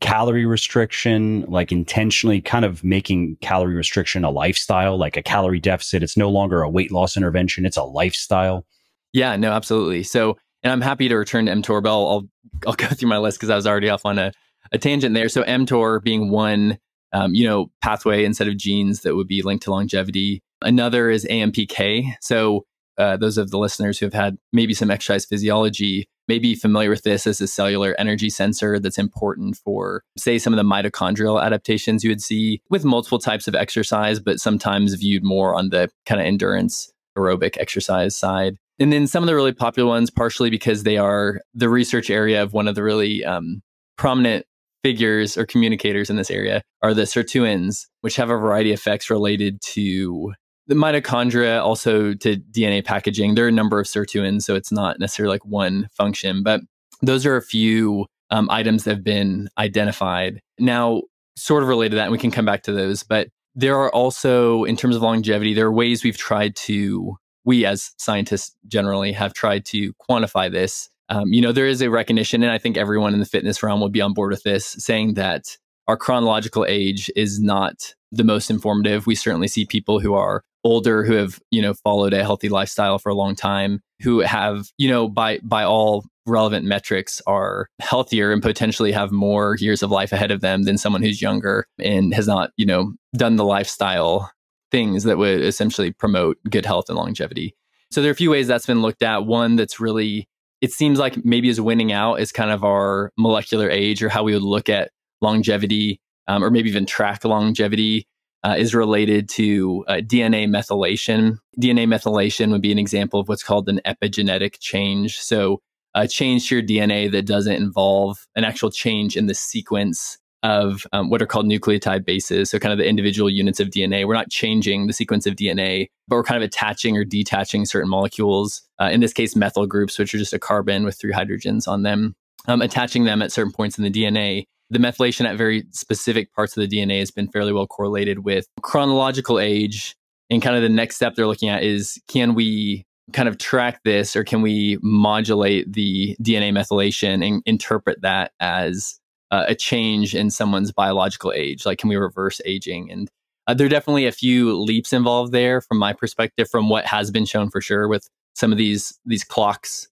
calorie 0.00 0.44
restriction, 0.44 1.46
like 1.48 1.72
intentionally 1.72 2.42
kind 2.42 2.64
of 2.64 2.84
making 2.84 3.36
calorie 3.40 3.74
restriction 3.74 4.24
a 4.24 4.30
lifestyle, 4.30 4.98
like 4.98 5.16
a 5.16 5.22
calorie 5.22 5.60
deficit. 5.60 6.02
It's 6.02 6.16
no 6.16 6.28
longer 6.28 6.60
a 6.60 6.68
weight 6.68 6.92
loss 6.92 7.16
intervention, 7.16 7.64
it's 7.64 7.78
a 7.78 7.84
lifestyle. 7.84 8.66
Yeah, 9.12 9.36
no, 9.36 9.52
absolutely. 9.52 10.02
So, 10.02 10.36
and 10.62 10.72
I'm 10.72 10.80
happy 10.80 11.08
to 11.08 11.16
return 11.16 11.46
to 11.46 11.52
mTOR, 11.52 11.82
but 11.82 11.90
I'll, 11.90 12.28
I'll, 12.66 12.72
go 12.74 12.86
through 12.88 13.08
my 13.08 13.18
list 13.18 13.38
because 13.38 13.50
I 13.50 13.56
was 13.56 13.66
already 13.66 13.88
off 13.88 14.04
on 14.04 14.18
a, 14.18 14.32
a 14.72 14.78
tangent 14.78 15.14
there. 15.14 15.28
So, 15.28 15.42
mTOR 15.44 16.02
being 16.02 16.30
one, 16.30 16.78
um, 17.12 17.34
you 17.34 17.46
know, 17.46 17.70
pathway 17.80 18.24
instead 18.24 18.48
of 18.48 18.56
genes 18.56 19.02
that 19.02 19.14
would 19.14 19.28
be 19.28 19.42
linked 19.42 19.64
to 19.64 19.70
longevity. 19.70 20.42
Another 20.62 21.10
is 21.10 21.24
AMPK. 21.26 22.14
So, 22.20 22.64
uh, 22.98 23.16
those 23.16 23.38
of 23.38 23.50
the 23.50 23.58
listeners 23.58 23.98
who 23.98 24.06
have 24.06 24.14
had 24.14 24.36
maybe 24.52 24.74
some 24.74 24.90
exercise 24.90 25.24
physiology 25.24 26.06
may 26.28 26.38
be 26.38 26.54
familiar 26.54 26.90
with 26.90 27.02
this 27.02 27.26
as 27.26 27.40
a 27.40 27.46
cellular 27.46 27.94
energy 27.98 28.30
sensor 28.30 28.78
that's 28.78 28.98
important 28.98 29.56
for, 29.56 30.02
say, 30.16 30.38
some 30.38 30.52
of 30.52 30.56
the 30.56 30.62
mitochondrial 30.62 31.42
adaptations 31.42 32.04
you 32.04 32.10
would 32.10 32.22
see 32.22 32.60
with 32.70 32.84
multiple 32.84 33.18
types 33.18 33.48
of 33.48 33.54
exercise, 33.54 34.20
but 34.20 34.40
sometimes 34.40 34.94
viewed 34.94 35.24
more 35.24 35.54
on 35.54 35.70
the 35.70 35.88
kind 36.06 36.20
of 36.20 36.26
endurance 36.26 36.92
aerobic 37.18 37.58
exercise 37.58 38.16
side. 38.16 38.56
And 38.78 38.92
then 38.92 39.06
some 39.06 39.22
of 39.22 39.26
the 39.26 39.34
really 39.34 39.52
popular 39.52 39.88
ones, 39.88 40.10
partially 40.10 40.50
because 40.50 40.82
they 40.82 40.96
are 40.96 41.40
the 41.54 41.68
research 41.68 42.10
area 42.10 42.42
of 42.42 42.52
one 42.52 42.68
of 42.68 42.74
the 42.74 42.82
really 42.82 43.24
um, 43.24 43.62
prominent 43.96 44.46
figures 44.82 45.36
or 45.36 45.46
communicators 45.46 46.10
in 46.10 46.16
this 46.16 46.30
area, 46.30 46.62
are 46.82 46.94
the 46.94 47.02
sirtuins, 47.02 47.86
which 48.00 48.16
have 48.16 48.30
a 48.30 48.36
variety 48.36 48.72
of 48.72 48.78
effects 48.78 49.10
related 49.10 49.60
to 49.60 50.32
the 50.66 50.74
mitochondria 50.74 51.62
also 51.62 52.14
to 52.14 52.36
DNA 52.36 52.84
packaging. 52.84 53.34
There 53.34 53.44
are 53.44 53.48
a 53.48 53.52
number 53.52 53.80
of 53.80 53.86
sirtuins, 53.86 54.42
so 54.42 54.54
it's 54.54 54.72
not 54.72 54.98
necessarily 54.98 55.34
like 55.34 55.44
one 55.44 55.88
function, 55.92 56.42
but 56.42 56.60
those 57.02 57.26
are 57.26 57.36
a 57.36 57.42
few 57.42 58.06
um, 58.30 58.48
items 58.50 58.84
that 58.84 58.90
have 58.90 59.04
been 59.04 59.48
identified. 59.58 60.40
Now, 60.58 61.02
sort 61.36 61.62
of 61.62 61.68
related 61.68 61.90
to 61.90 61.96
that, 61.96 62.04
and 62.04 62.12
we 62.12 62.18
can 62.18 62.30
come 62.30 62.44
back 62.44 62.62
to 62.64 62.72
those, 62.72 63.02
but 63.02 63.28
there 63.54 63.76
are 63.76 63.92
also, 63.92 64.64
in 64.64 64.76
terms 64.76 64.96
of 64.96 65.02
longevity, 65.02 65.52
there 65.52 65.66
are 65.66 65.72
ways 65.72 66.04
we've 66.04 66.16
tried 66.16 66.56
to, 66.56 67.16
we 67.44 67.66
as 67.66 67.90
scientists 67.98 68.56
generally 68.66 69.12
have 69.12 69.34
tried 69.34 69.66
to 69.66 69.92
quantify 69.94 70.50
this. 70.50 70.88
Um, 71.08 71.32
you 71.32 71.42
know, 71.42 71.52
there 71.52 71.66
is 71.66 71.82
a 71.82 71.90
recognition, 71.90 72.42
and 72.42 72.52
I 72.52 72.58
think 72.58 72.76
everyone 72.76 73.12
in 73.12 73.20
the 73.20 73.26
fitness 73.26 73.62
realm 73.62 73.80
would 73.80 73.92
be 73.92 74.00
on 74.00 74.14
board 74.14 74.30
with 74.30 74.44
this, 74.44 74.64
saying 74.78 75.14
that 75.14 75.58
our 75.88 75.96
chronological 75.96 76.64
age 76.66 77.10
is 77.16 77.40
not 77.40 77.94
the 78.12 78.24
most 78.24 78.50
informative. 78.50 79.06
We 79.06 79.14
certainly 79.14 79.48
see 79.48 79.66
people 79.66 80.00
who 80.00 80.14
are 80.14 80.44
older 80.64 81.04
who 81.04 81.14
have 81.14 81.40
you 81.50 81.60
know 81.60 81.74
followed 81.74 82.12
a 82.12 82.22
healthy 82.22 82.48
lifestyle 82.48 82.98
for 82.98 83.08
a 83.08 83.14
long 83.14 83.34
time 83.34 83.80
who 84.00 84.20
have 84.20 84.68
you 84.78 84.88
know 84.88 85.08
by 85.08 85.38
by 85.42 85.64
all 85.64 86.04
relevant 86.26 86.64
metrics 86.64 87.20
are 87.26 87.68
healthier 87.80 88.32
and 88.32 88.42
potentially 88.42 88.92
have 88.92 89.10
more 89.10 89.56
years 89.58 89.82
of 89.82 89.90
life 89.90 90.12
ahead 90.12 90.30
of 90.30 90.40
them 90.40 90.62
than 90.62 90.78
someone 90.78 91.02
who's 91.02 91.20
younger 91.20 91.66
and 91.78 92.14
has 92.14 92.26
not 92.26 92.50
you 92.56 92.66
know 92.66 92.92
done 93.16 93.36
the 93.36 93.44
lifestyle 93.44 94.30
things 94.70 95.04
that 95.04 95.18
would 95.18 95.42
essentially 95.42 95.92
promote 95.92 96.38
good 96.48 96.64
health 96.64 96.88
and 96.88 96.96
longevity. 96.96 97.54
So 97.90 98.00
there 98.00 98.10
are 98.10 98.12
a 98.12 98.16
few 98.16 98.30
ways 98.30 98.46
that's 98.46 98.66
been 98.66 98.80
looked 98.80 99.02
at. 99.02 99.26
One 99.26 99.56
that's 99.56 99.78
really 99.78 100.26
it 100.62 100.72
seems 100.72 100.98
like 100.98 101.24
maybe 101.24 101.48
is 101.48 101.60
winning 101.60 101.92
out 101.92 102.20
is 102.20 102.32
kind 102.32 102.50
of 102.50 102.64
our 102.64 103.12
molecular 103.18 103.68
age 103.68 104.02
or 104.02 104.08
how 104.08 104.22
we 104.22 104.32
would 104.32 104.42
look 104.42 104.68
at 104.68 104.90
longevity 105.20 106.00
um, 106.28 106.42
or 106.42 106.50
maybe 106.50 106.70
even 106.70 106.86
track 106.86 107.24
longevity 107.24 108.06
uh, 108.44 108.54
is 108.58 108.74
related 108.74 109.28
to 109.28 109.84
uh, 109.88 109.94
DNA 109.94 110.48
methylation. 110.48 111.38
DNA 111.60 111.86
methylation 111.86 112.50
would 112.50 112.62
be 112.62 112.72
an 112.72 112.78
example 112.78 113.20
of 113.20 113.28
what's 113.28 113.42
called 113.42 113.68
an 113.68 113.80
epigenetic 113.86 114.58
change. 114.60 115.18
So, 115.18 115.60
a 115.94 116.08
change 116.08 116.48
to 116.48 116.56
your 116.56 116.64
DNA 116.64 117.10
that 117.12 117.26
doesn't 117.26 117.54
involve 117.54 118.26
an 118.34 118.44
actual 118.44 118.70
change 118.70 119.14
in 119.14 119.26
the 119.26 119.34
sequence 119.34 120.16
of 120.42 120.86
um, 120.92 121.10
what 121.10 121.20
are 121.20 121.26
called 121.26 121.46
nucleotide 121.46 122.04
bases. 122.04 122.50
So, 122.50 122.58
kind 122.58 122.72
of 122.72 122.78
the 122.78 122.88
individual 122.88 123.30
units 123.30 123.60
of 123.60 123.68
DNA. 123.68 124.06
We're 124.06 124.14
not 124.14 124.30
changing 124.30 124.86
the 124.86 124.92
sequence 124.92 125.26
of 125.26 125.36
DNA, 125.36 125.88
but 126.08 126.16
we're 126.16 126.24
kind 126.24 126.42
of 126.42 126.46
attaching 126.46 126.96
or 126.96 127.04
detaching 127.04 127.64
certain 127.64 127.90
molecules. 127.90 128.62
Uh, 128.80 128.90
in 128.90 129.00
this 129.00 129.12
case, 129.12 129.36
methyl 129.36 129.66
groups, 129.66 129.98
which 129.98 130.14
are 130.14 130.18
just 130.18 130.32
a 130.32 130.38
carbon 130.38 130.84
with 130.84 130.98
three 130.98 131.12
hydrogens 131.12 131.68
on 131.68 131.82
them, 131.82 132.14
um, 132.48 132.60
attaching 132.60 133.04
them 133.04 133.22
at 133.22 133.30
certain 133.30 133.52
points 133.52 133.78
in 133.78 133.84
the 133.84 133.90
DNA 133.90 134.46
the 134.72 134.78
methylation 134.78 135.26
at 135.26 135.36
very 135.36 135.64
specific 135.70 136.32
parts 136.32 136.56
of 136.56 136.68
the 136.68 136.76
DNA 136.76 136.98
has 137.00 137.10
been 137.10 137.28
fairly 137.28 137.52
well 137.52 137.66
correlated 137.66 138.20
with 138.20 138.46
chronological 138.62 139.38
age. 139.38 139.94
And 140.30 140.40
kind 140.40 140.56
of 140.56 140.62
the 140.62 140.70
next 140.70 140.96
step 140.96 141.14
they're 141.14 141.26
looking 141.26 141.50
at 141.50 141.62
is 141.62 142.00
can 142.08 142.34
we 142.34 142.86
kind 143.12 143.28
of 143.28 143.36
track 143.36 143.80
this 143.84 144.16
or 144.16 144.24
can 144.24 144.40
we 144.40 144.78
modulate 144.80 145.70
the 145.70 146.16
DNA 146.22 146.52
methylation 146.52 147.26
and 147.26 147.42
interpret 147.44 148.00
that 148.00 148.32
as 148.40 148.98
uh, 149.30 149.44
a 149.46 149.54
change 149.54 150.14
in 150.14 150.30
someone's 150.30 150.72
biological 150.72 151.32
age? 151.32 151.66
Like, 151.66 151.78
can 151.78 151.90
we 151.90 151.96
reverse 151.96 152.40
aging? 152.46 152.90
And 152.90 153.10
uh, 153.46 153.52
there 153.52 153.66
are 153.66 153.70
definitely 153.70 154.06
a 154.06 154.12
few 154.12 154.56
leaps 154.58 154.94
involved 154.94 155.32
there 155.32 155.60
from 155.60 155.76
my 155.76 155.92
perspective, 155.92 156.48
from 156.48 156.70
what 156.70 156.86
has 156.86 157.10
been 157.10 157.26
shown 157.26 157.50
for 157.50 157.60
sure 157.60 157.88
with 157.88 158.08
some 158.34 158.52
of 158.52 158.58
these 158.58 158.98
these 159.04 159.24
clocks, 159.24 159.88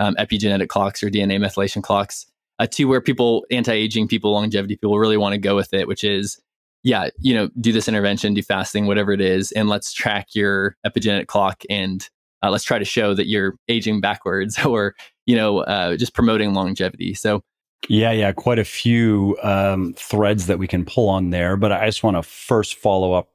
um, 0.00 0.16
epigenetic 0.16 0.68
clocks 0.68 1.04
or 1.04 1.10
DNA 1.10 1.38
methylation 1.38 1.84
clocks 1.84 2.26
uh, 2.58 2.66
to 2.66 2.84
where 2.84 3.00
people, 3.00 3.44
anti-aging 3.50 4.08
people, 4.08 4.32
longevity 4.32 4.76
people 4.76 4.98
really 4.98 5.16
want 5.16 5.32
to 5.32 5.38
go 5.38 5.56
with 5.56 5.72
it, 5.74 5.88
which 5.88 6.04
is, 6.04 6.40
yeah, 6.82 7.08
you 7.18 7.34
know, 7.34 7.48
do 7.60 7.72
this 7.72 7.88
intervention, 7.88 8.34
do 8.34 8.42
fasting, 8.42 8.86
whatever 8.86 9.12
it 9.12 9.20
is, 9.20 9.52
and 9.52 9.68
let's 9.68 9.92
track 9.92 10.28
your 10.34 10.76
epigenetic 10.86 11.26
clock 11.26 11.62
and 11.68 12.08
uh, 12.42 12.50
let's 12.50 12.64
try 12.64 12.78
to 12.78 12.84
show 12.84 13.14
that 13.14 13.26
you're 13.26 13.54
aging 13.68 14.00
backwards 14.00 14.58
or, 14.66 14.94
you 15.26 15.34
know, 15.34 15.60
uh, 15.60 15.96
just 15.96 16.14
promoting 16.14 16.54
longevity. 16.54 17.14
So, 17.14 17.42
yeah, 17.88 18.12
yeah, 18.12 18.32
quite 18.32 18.58
a 18.58 18.64
few 18.64 19.36
um, 19.42 19.94
threads 19.94 20.46
that 20.46 20.58
we 20.58 20.66
can 20.66 20.84
pull 20.84 21.08
on 21.08 21.30
there. 21.30 21.56
But 21.56 21.72
I 21.72 21.84
just 21.86 22.02
want 22.02 22.16
to 22.16 22.22
first 22.22 22.76
follow 22.76 23.12
up 23.12 23.28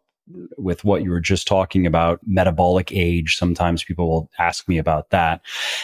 with 0.57 0.83
what 0.83 1.03
you 1.03 1.09
were 1.09 1.19
just 1.19 1.47
talking 1.47 1.85
about 1.85 2.19
metabolic 2.25 2.91
age 2.91 3.35
sometimes 3.35 3.83
people 3.83 4.07
will 4.07 4.29
ask 4.37 4.67
me 4.67 4.77
about 4.77 5.09
that 5.09 5.41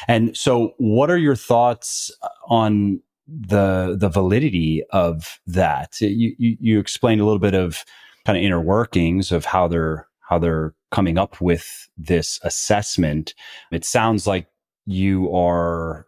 and 0.08 0.38
so 0.38 0.74
what 0.78 1.10
are 1.10 1.18
your 1.18 1.36
thoughts 1.36 2.12
on 2.48 3.02
the 3.28 3.96
the 4.00 4.10
validity 4.10 4.84
of 4.92 5.40
that. 5.48 6.00
You, 6.00 6.36
you, 6.38 6.58
you 6.60 6.80
explained 6.80 7.22
a 7.22 7.26
little 7.26 7.40
bit 7.40 7.56
of 7.56 7.84
kind 8.26 8.38
of 8.38 8.44
inner 8.44 8.62
workings 8.62 9.32
of 9.32 9.46
how 9.46 9.68
they're 9.68 10.08
how 10.22 10.40
they're 10.40 10.74
coming 10.92 11.18
up 11.18 11.40
with 11.42 11.88
this 11.98 12.40
assessment. 12.44 13.34
It 13.72 13.86
sounds 13.86 14.26
like 14.28 14.48
you 14.86 15.34
are 15.36 16.08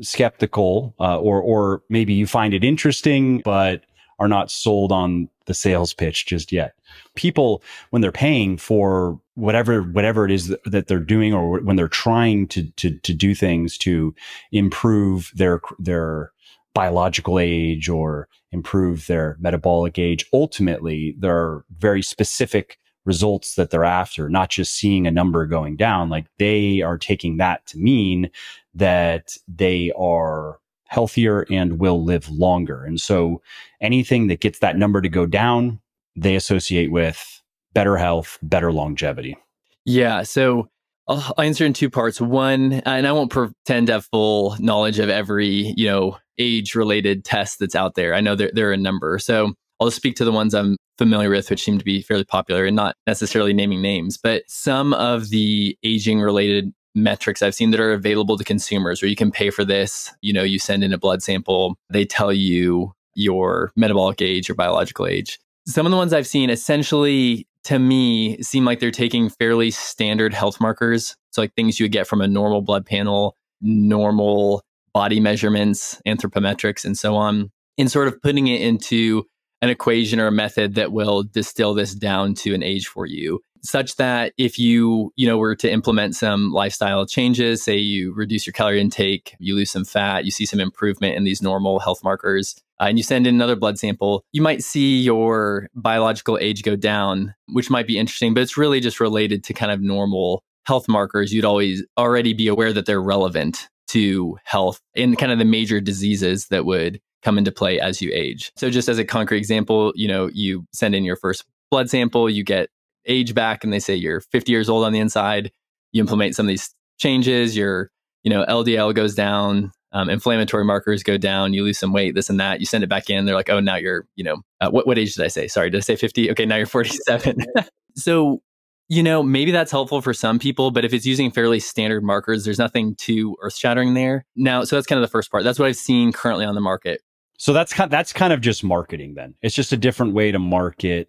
skeptical, 0.00 0.94
uh, 1.00 1.18
or 1.18 1.40
or 1.40 1.82
maybe 1.88 2.14
you 2.14 2.26
find 2.26 2.54
it 2.54 2.64
interesting, 2.64 3.40
but 3.44 3.82
are 4.18 4.28
not 4.28 4.50
sold 4.50 4.90
on 4.90 5.28
the 5.46 5.54
sales 5.54 5.94
pitch 5.94 6.26
just 6.26 6.50
yet. 6.50 6.74
People, 7.14 7.62
when 7.90 8.02
they're 8.02 8.12
paying 8.12 8.56
for 8.58 9.20
whatever 9.34 9.82
whatever 9.82 10.24
it 10.24 10.30
is 10.30 10.54
that, 10.66 10.88
they're 10.88 10.98
doing, 10.98 11.32
or 11.32 11.60
when 11.60 11.76
they're 11.76 11.88
trying 11.88 12.46
to 12.48 12.70
to 12.72 12.98
to 12.98 13.14
do 13.14 13.34
things 13.34 13.78
to 13.78 14.14
improve 14.52 15.32
their 15.34 15.60
their 15.78 16.32
biological 16.78 17.40
age 17.40 17.88
or 17.88 18.28
improve 18.52 19.08
their 19.08 19.36
metabolic 19.40 19.98
age. 19.98 20.24
Ultimately, 20.32 21.16
there 21.18 21.36
are 21.36 21.64
very 21.76 22.02
specific 22.02 22.78
results 23.04 23.56
that 23.56 23.70
they're 23.70 23.82
after, 23.82 24.28
not 24.28 24.48
just 24.48 24.76
seeing 24.76 25.04
a 25.04 25.10
number 25.10 25.44
going 25.44 25.74
down. 25.74 26.08
Like 26.08 26.26
they 26.38 26.80
are 26.80 26.96
taking 26.96 27.38
that 27.38 27.66
to 27.66 27.78
mean 27.78 28.30
that 28.74 29.32
they 29.48 29.90
are 29.98 30.60
healthier 30.84 31.46
and 31.50 31.80
will 31.80 32.04
live 32.04 32.28
longer. 32.28 32.84
And 32.84 33.00
so 33.00 33.42
anything 33.80 34.28
that 34.28 34.38
gets 34.38 34.60
that 34.60 34.76
number 34.76 35.00
to 35.00 35.08
go 35.08 35.26
down, 35.26 35.80
they 36.14 36.36
associate 36.36 36.92
with 36.92 37.42
better 37.74 37.96
health, 37.96 38.38
better 38.40 38.70
longevity. 38.70 39.36
Yeah. 39.84 40.22
So 40.22 40.68
I'll 41.08 41.34
answer 41.38 41.64
in 41.64 41.72
two 41.72 41.90
parts. 41.90 42.20
One, 42.20 42.74
and 42.84 43.06
I 43.06 43.12
won't 43.12 43.30
pretend 43.30 43.86
to 43.86 43.94
have 43.94 44.06
full 44.06 44.56
knowledge 44.58 44.98
of 44.98 45.08
every, 45.08 45.72
you 45.76 45.86
know, 45.86 46.18
age 46.38 46.74
related 46.74 47.24
test 47.24 47.58
that's 47.58 47.74
out 47.74 47.94
there. 47.94 48.14
I 48.14 48.20
know 48.20 48.34
there, 48.34 48.50
there 48.52 48.68
are 48.68 48.74
a 48.74 48.76
number. 48.76 49.18
So 49.18 49.54
I'll 49.80 49.90
speak 49.90 50.16
to 50.16 50.24
the 50.24 50.32
ones 50.32 50.54
I'm 50.54 50.76
familiar 50.98 51.30
with, 51.30 51.50
which 51.50 51.62
seem 51.62 51.78
to 51.78 51.84
be 51.84 52.02
fairly 52.02 52.24
popular 52.24 52.66
and 52.66 52.76
not 52.76 52.94
necessarily 53.06 53.52
naming 53.52 53.80
names, 53.80 54.18
but 54.18 54.42
some 54.48 54.92
of 54.94 55.30
the 55.30 55.76
aging 55.82 56.20
related 56.20 56.72
metrics 56.94 57.42
I've 57.42 57.54
seen 57.54 57.70
that 57.70 57.80
are 57.80 57.92
available 57.92 58.36
to 58.36 58.44
consumers 58.44 59.00
where 59.00 59.08
you 59.08 59.16
can 59.16 59.30
pay 59.30 59.50
for 59.50 59.64
this. 59.64 60.12
You 60.20 60.32
know, 60.32 60.42
you 60.42 60.58
send 60.58 60.82
in 60.82 60.92
a 60.92 60.98
blood 60.98 61.22
sample, 61.22 61.76
they 61.90 62.04
tell 62.04 62.32
you 62.32 62.92
your 63.14 63.72
metabolic 63.76 64.20
age, 64.20 64.48
your 64.48 64.56
biological 64.56 65.06
age. 65.06 65.38
Some 65.66 65.86
of 65.86 65.90
the 65.90 65.96
ones 65.96 66.12
I've 66.12 66.26
seen 66.26 66.50
essentially 66.50 67.46
to 67.64 67.78
me 67.78 68.40
seem 68.42 68.64
like 68.64 68.80
they're 68.80 68.90
taking 68.90 69.28
fairly 69.28 69.70
standard 69.70 70.32
health 70.32 70.60
markers. 70.60 71.16
So 71.30 71.42
like 71.42 71.54
things 71.54 71.78
you 71.78 71.84
would 71.84 71.92
get 71.92 72.06
from 72.06 72.20
a 72.20 72.28
normal 72.28 72.62
blood 72.62 72.86
panel, 72.86 73.36
normal 73.60 74.62
body 74.94 75.20
measurements, 75.20 76.00
anthropometrics, 76.06 76.84
and 76.84 76.96
so 76.96 77.14
on, 77.14 77.50
and 77.76 77.90
sort 77.90 78.08
of 78.08 78.20
putting 78.22 78.46
it 78.46 78.60
into 78.60 79.24
an 79.60 79.70
equation 79.70 80.20
or 80.20 80.28
a 80.28 80.32
method 80.32 80.74
that 80.76 80.92
will 80.92 81.24
distill 81.24 81.74
this 81.74 81.94
down 81.94 82.34
to 82.34 82.54
an 82.54 82.62
age 82.62 82.86
for 82.86 83.06
you 83.06 83.40
such 83.62 83.96
that 83.96 84.32
if 84.38 84.58
you 84.58 85.12
you 85.16 85.26
know 85.26 85.36
were 85.36 85.56
to 85.56 85.70
implement 85.70 86.14
some 86.14 86.52
lifestyle 86.52 87.06
changes 87.06 87.62
say 87.62 87.76
you 87.76 88.12
reduce 88.14 88.46
your 88.46 88.52
calorie 88.52 88.80
intake 88.80 89.34
you 89.38 89.54
lose 89.54 89.70
some 89.70 89.84
fat 89.84 90.24
you 90.24 90.30
see 90.30 90.46
some 90.46 90.60
improvement 90.60 91.16
in 91.16 91.24
these 91.24 91.42
normal 91.42 91.78
health 91.78 92.02
markers 92.04 92.54
uh, 92.80 92.84
and 92.84 92.98
you 92.98 93.04
send 93.04 93.26
in 93.26 93.34
another 93.34 93.56
blood 93.56 93.78
sample 93.78 94.24
you 94.32 94.42
might 94.42 94.62
see 94.62 94.98
your 94.98 95.68
biological 95.74 96.38
age 96.40 96.62
go 96.62 96.76
down 96.76 97.34
which 97.48 97.70
might 97.70 97.86
be 97.86 97.98
interesting 97.98 98.34
but 98.34 98.42
it's 98.42 98.56
really 98.56 98.80
just 98.80 99.00
related 99.00 99.44
to 99.44 99.52
kind 99.52 99.72
of 99.72 99.80
normal 99.80 100.42
health 100.66 100.88
markers 100.88 101.32
you'd 101.32 101.44
always 101.44 101.84
already 101.96 102.32
be 102.32 102.48
aware 102.48 102.72
that 102.72 102.86
they're 102.86 103.02
relevant 103.02 103.68
to 103.88 104.38
health 104.44 104.80
and 104.94 105.18
kind 105.18 105.32
of 105.32 105.38
the 105.38 105.44
major 105.44 105.80
diseases 105.80 106.46
that 106.48 106.64
would 106.64 107.00
come 107.22 107.38
into 107.38 107.50
play 107.50 107.80
as 107.80 108.00
you 108.00 108.10
age. 108.14 108.52
So 108.56 108.70
just 108.70 108.88
as 108.88 108.98
a 108.98 109.04
concrete 109.04 109.38
example, 109.38 109.92
you 109.96 110.06
know, 110.06 110.30
you 110.32 110.66
send 110.72 110.94
in 110.94 111.04
your 111.04 111.16
first 111.16 111.44
blood 111.70 111.90
sample, 111.90 112.30
you 112.30 112.44
get 112.44 112.68
age 113.06 113.34
back 113.34 113.64
and 113.64 113.72
they 113.72 113.80
say 113.80 113.94
you're 113.94 114.20
50 114.20 114.52
years 114.52 114.68
old 114.68 114.84
on 114.84 114.92
the 114.92 114.98
inside. 114.98 115.50
You 115.92 116.00
implement 116.00 116.36
some 116.36 116.46
of 116.46 116.48
these 116.48 116.74
changes, 116.98 117.56
your, 117.56 117.90
you 118.22 118.30
know, 118.30 118.44
LDL 118.44 118.94
goes 118.94 119.14
down, 119.14 119.72
um, 119.92 120.10
inflammatory 120.10 120.64
markers 120.64 121.02
go 121.02 121.16
down, 121.16 121.54
you 121.54 121.64
lose 121.64 121.78
some 121.78 121.92
weight, 121.92 122.14
this 122.14 122.28
and 122.28 122.38
that. 122.40 122.60
You 122.60 122.66
send 122.66 122.84
it 122.84 122.88
back 122.88 123.08
in. 123.08 123.24
They're 123.24 123.34
like, 123.34 123.50
oh, 123.50 123.60
now 123.60 123.76
you're, 123.76 124.06
you 124.16 124.24
know, 124.24 124.42
uh, 124.60 124.70
what, 124.70 124.86
what 124.86 124.98
age 124.98 125.14
did 125.14 125.24
I 125.24 125.28
say? 125.28 125.48
Sorry, 125.48 125.70
did 125.70 125.78
I 125.78 125.80
say 125.80 125.96
50? 125.96 126.30
Okay, 126.32 126.46
now 126.46 126.56
you're 126.56 126.66
47. 126.66 127.44
so 127.96 128.42
you 128.88 129.02
know, 129.02 129.22
maybe 129.22 129.50
that's 129.50 129.70
helpful 129.70 130.00
for 130.00 130.14
some 130.14 130.38
people, 130.38 130.70
but 130.70 130.84
if 130.84 130.94
it's 130.94 131.04
using 131.04 131.30
fairly 131.30 131.60
standard 131.60 132.02
markers, 132.02 132.44
there's 132.44 132.58
nothing 132.58 132.94
too 132.96 133.36
earth 133.42 133.54
shattering 133.54 133.94
there. 133.94 134.24
Now, 134.34 134.64
so 134.64 134.76
that's 134.76 134.86
kind 134.86 134.98
of 134.98 135.06
the 135.06 135.10
first 135.10 135.30
part. 135.30 135.44
That's 135.44 135.58
what 135.58 135.68
I've 135.68 135.76
seen 135.76 136.10
currently 136.10 136.46
on 136.46 136.54
the 136.54 136.62
market. 136.62 137.02
So 137.38 137.52
that's 137.52 137.72
kind 137.72 137.90
that's 137.90 138.12
kind 138.12 138.32
of 138.32 138.40
just 138.40 138.64
marketing 138.64 139.14
then. 139.14 139.34
It's 139.42 139.54
just 139.54 139.72
a 139.72 139.76
different 139.76 140.14
way 140.14 140.32
to 140.32 140.38
market 140.38 141.08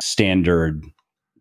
standard 0.00 0.84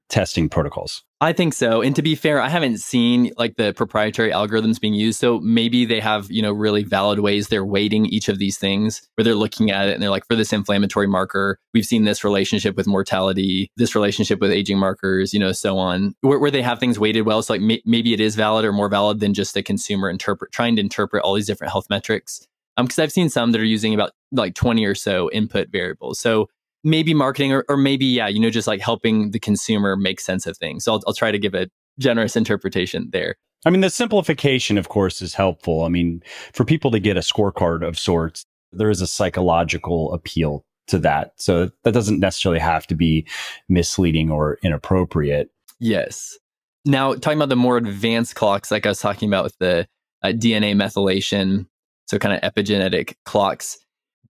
testing 0.09 0.49
protocols. 0.49 1.03
I 1.25 1.33
think 1.33 1.55
so. 1.55 1.81
And 1.81 1.95
to 1.95 2.03
be 2.03 2.13
fair, 2.13 2.39
I 2.39 2.49
haven't 2.49 2.77
seen 2.77 3.31
like 3.35 3.55
the 3.55 3.73
proprietary 3.73 4.31
algorithms 4.31 4.79
being 4.79 4.93
used. 4.93 5.19
So 5.19 5.39
maybe 5.39 5.83
they 5.83 5.99
have, 5.99 6.29
you 6.29 6.39
know, 6.39 6.51
really 6.51 6.83
valid 6.83 7.17
ways 7.17 7.47
they're 7.47 7.65
weighting 7.65 8.05
each 8.05 8.29
of 8.29 8.38
these 8.38 8.59
things 8.59 9.01
where 9.15 9.23
they're 9.23 9.33
looking 9.33 9.71
at 9.71 9.88
it 9.88 9.95
and 9.95 10.03
they're 10.03 10.11
like, 10.11 10.27
for 10.27 10.35
this 10.35 10.53
inflammatory 10.53 11.07
marker, 11.07 11.57
we've 11.73 11.83
seen 11.83 12.03
this 12.03 12.23
relationship 12.23 12.77
with 12.77 12.85
mortality, 12.85 13.71
this 13.75 13.95
relationship 13.95 14.39
with 14.39 14.51
aging 14.51 14.77
markers, 14.77 15.33
you 15.33 15.39
know, 15.39 15.51
so 15.51 15.79
on, 15.79 16.13
where, 16.21 16.38
where 16.38 16.51
they 16.51 16.61
have 16.61 16.79
things 16.79 16.99
weighted 16.99 17.25
well. 17.25 17.41
So 17.41 17.53
like 17.55 17.61
may- 17.61 17.81
maybe 17.85 18.13
it 18.13 18.19
is 18.19 18.35
valid 18.35 18.63
or 18.63 18.71
more 18.71 18.88
valid 18.88 19.19
than 19.19 19.33
just 19.33 19.57
a 19.57 19.63
consumer 19.63 20.11
interpret 20.11 20.51
trying 20.51 20.75
to 20.75 20.81
interpret 20.83 21.23
all 21.23 21.33
these 21.33 21.47
different 21.47 21.71
health 21.71 21.88
metrics. 21.89 22.45
Um, 22.77 22.85
because 22.85 22.99
I've 22.99 23.11
seen 23.11 23.29
some 23.29 23.51
that 23.51 23.61
are 23.61 23.65
using 23.65 23.95
about 23.95 24.11
like 24.31 24.53
20 24.53 24.85
or 24.85 24.93
so 24.93 25.31
input 25.31 25.69
variables. 25.71 26.19
So 26.19 26.49
maybe 26.86 27.13
marketing 27.13 27.52
or, 27.52 27.65
or 27.67 27.76
maybe 27.76 28.06
yeah 28.06 28.28
you 28.28 28.39
know 28.39 28.50
just 28.50 28.67
like 28.67 28.80
helping 28.80 29.32
the 29.32 29.39
consumer 29.39 29.98
make 29.98 30.21
sense 30.21 30.48
of 30.48 30.58
things. 30.58 30.86
So 30.86 30.93
I'll, 30.93 31.02
I'll 31.08 31.13
try 31.13 31.32
to 31.32 31.39
give 31.39 31.54
a 31.54 31.67
generous 32.00 32.38
interpretation 32.38 33.10
there. 33.12 33.36
I 33.65 33.71
mean 33.71 33.82
the 33.82 33.89
simplification 33.89 34.78
of 34.78 34.88
course 34.88 35.21
is 35.21 35.34
helpful. 35.34 35.84
I 35.84 35.89
mean 35.89 36.24
for 36.54 36.63
people 36.63 36.91
to 36.91 37.00
get 37.00 37.17
a 37.17 37.21
scorecard 37.21 37.86
of 37.86 38.00
sorts 38.00 38.45
there 38.71 38.89
is 38.89 39.02
a 39.02 39.08
psychological 39.08 40.13
appeal 40.13 40.63
to 40.88 41.00
that. 41.00 41.32
So 41.38 41.71
that 41.84 41.93
doesn't 41.93 42.19
necessarily 42.19 42.60
have 42.60 42.86
to 42.88 42.95
be 42.95 43.28
misleading 43.69 44.30
or 44.30 44.60
inappropriate. 44.63 45.50
Yes. 45.80 46.38
Now 46.86 47.15
talking 47.15 47.39
about 47.39 47.50
the 47.50 47.56
more 47.56 47.78
advanced 47.78 48.36
clocks 48.36 48.69
like 48.69 48.86
i 48.86 48.89
was 48.89 49.00
talking 49.00 49.28
about 49.28 49.43
with 49.43 49.58
the 49.58 49.88
uh, 50.24 50.28
dna 50.28 50.76
methylation 50.76 51.65
so 52.06 52.19
kind 52.19 52.36
of 52.36 52.54
epigenetic 52.54 53.15
clocks 53.26 53.80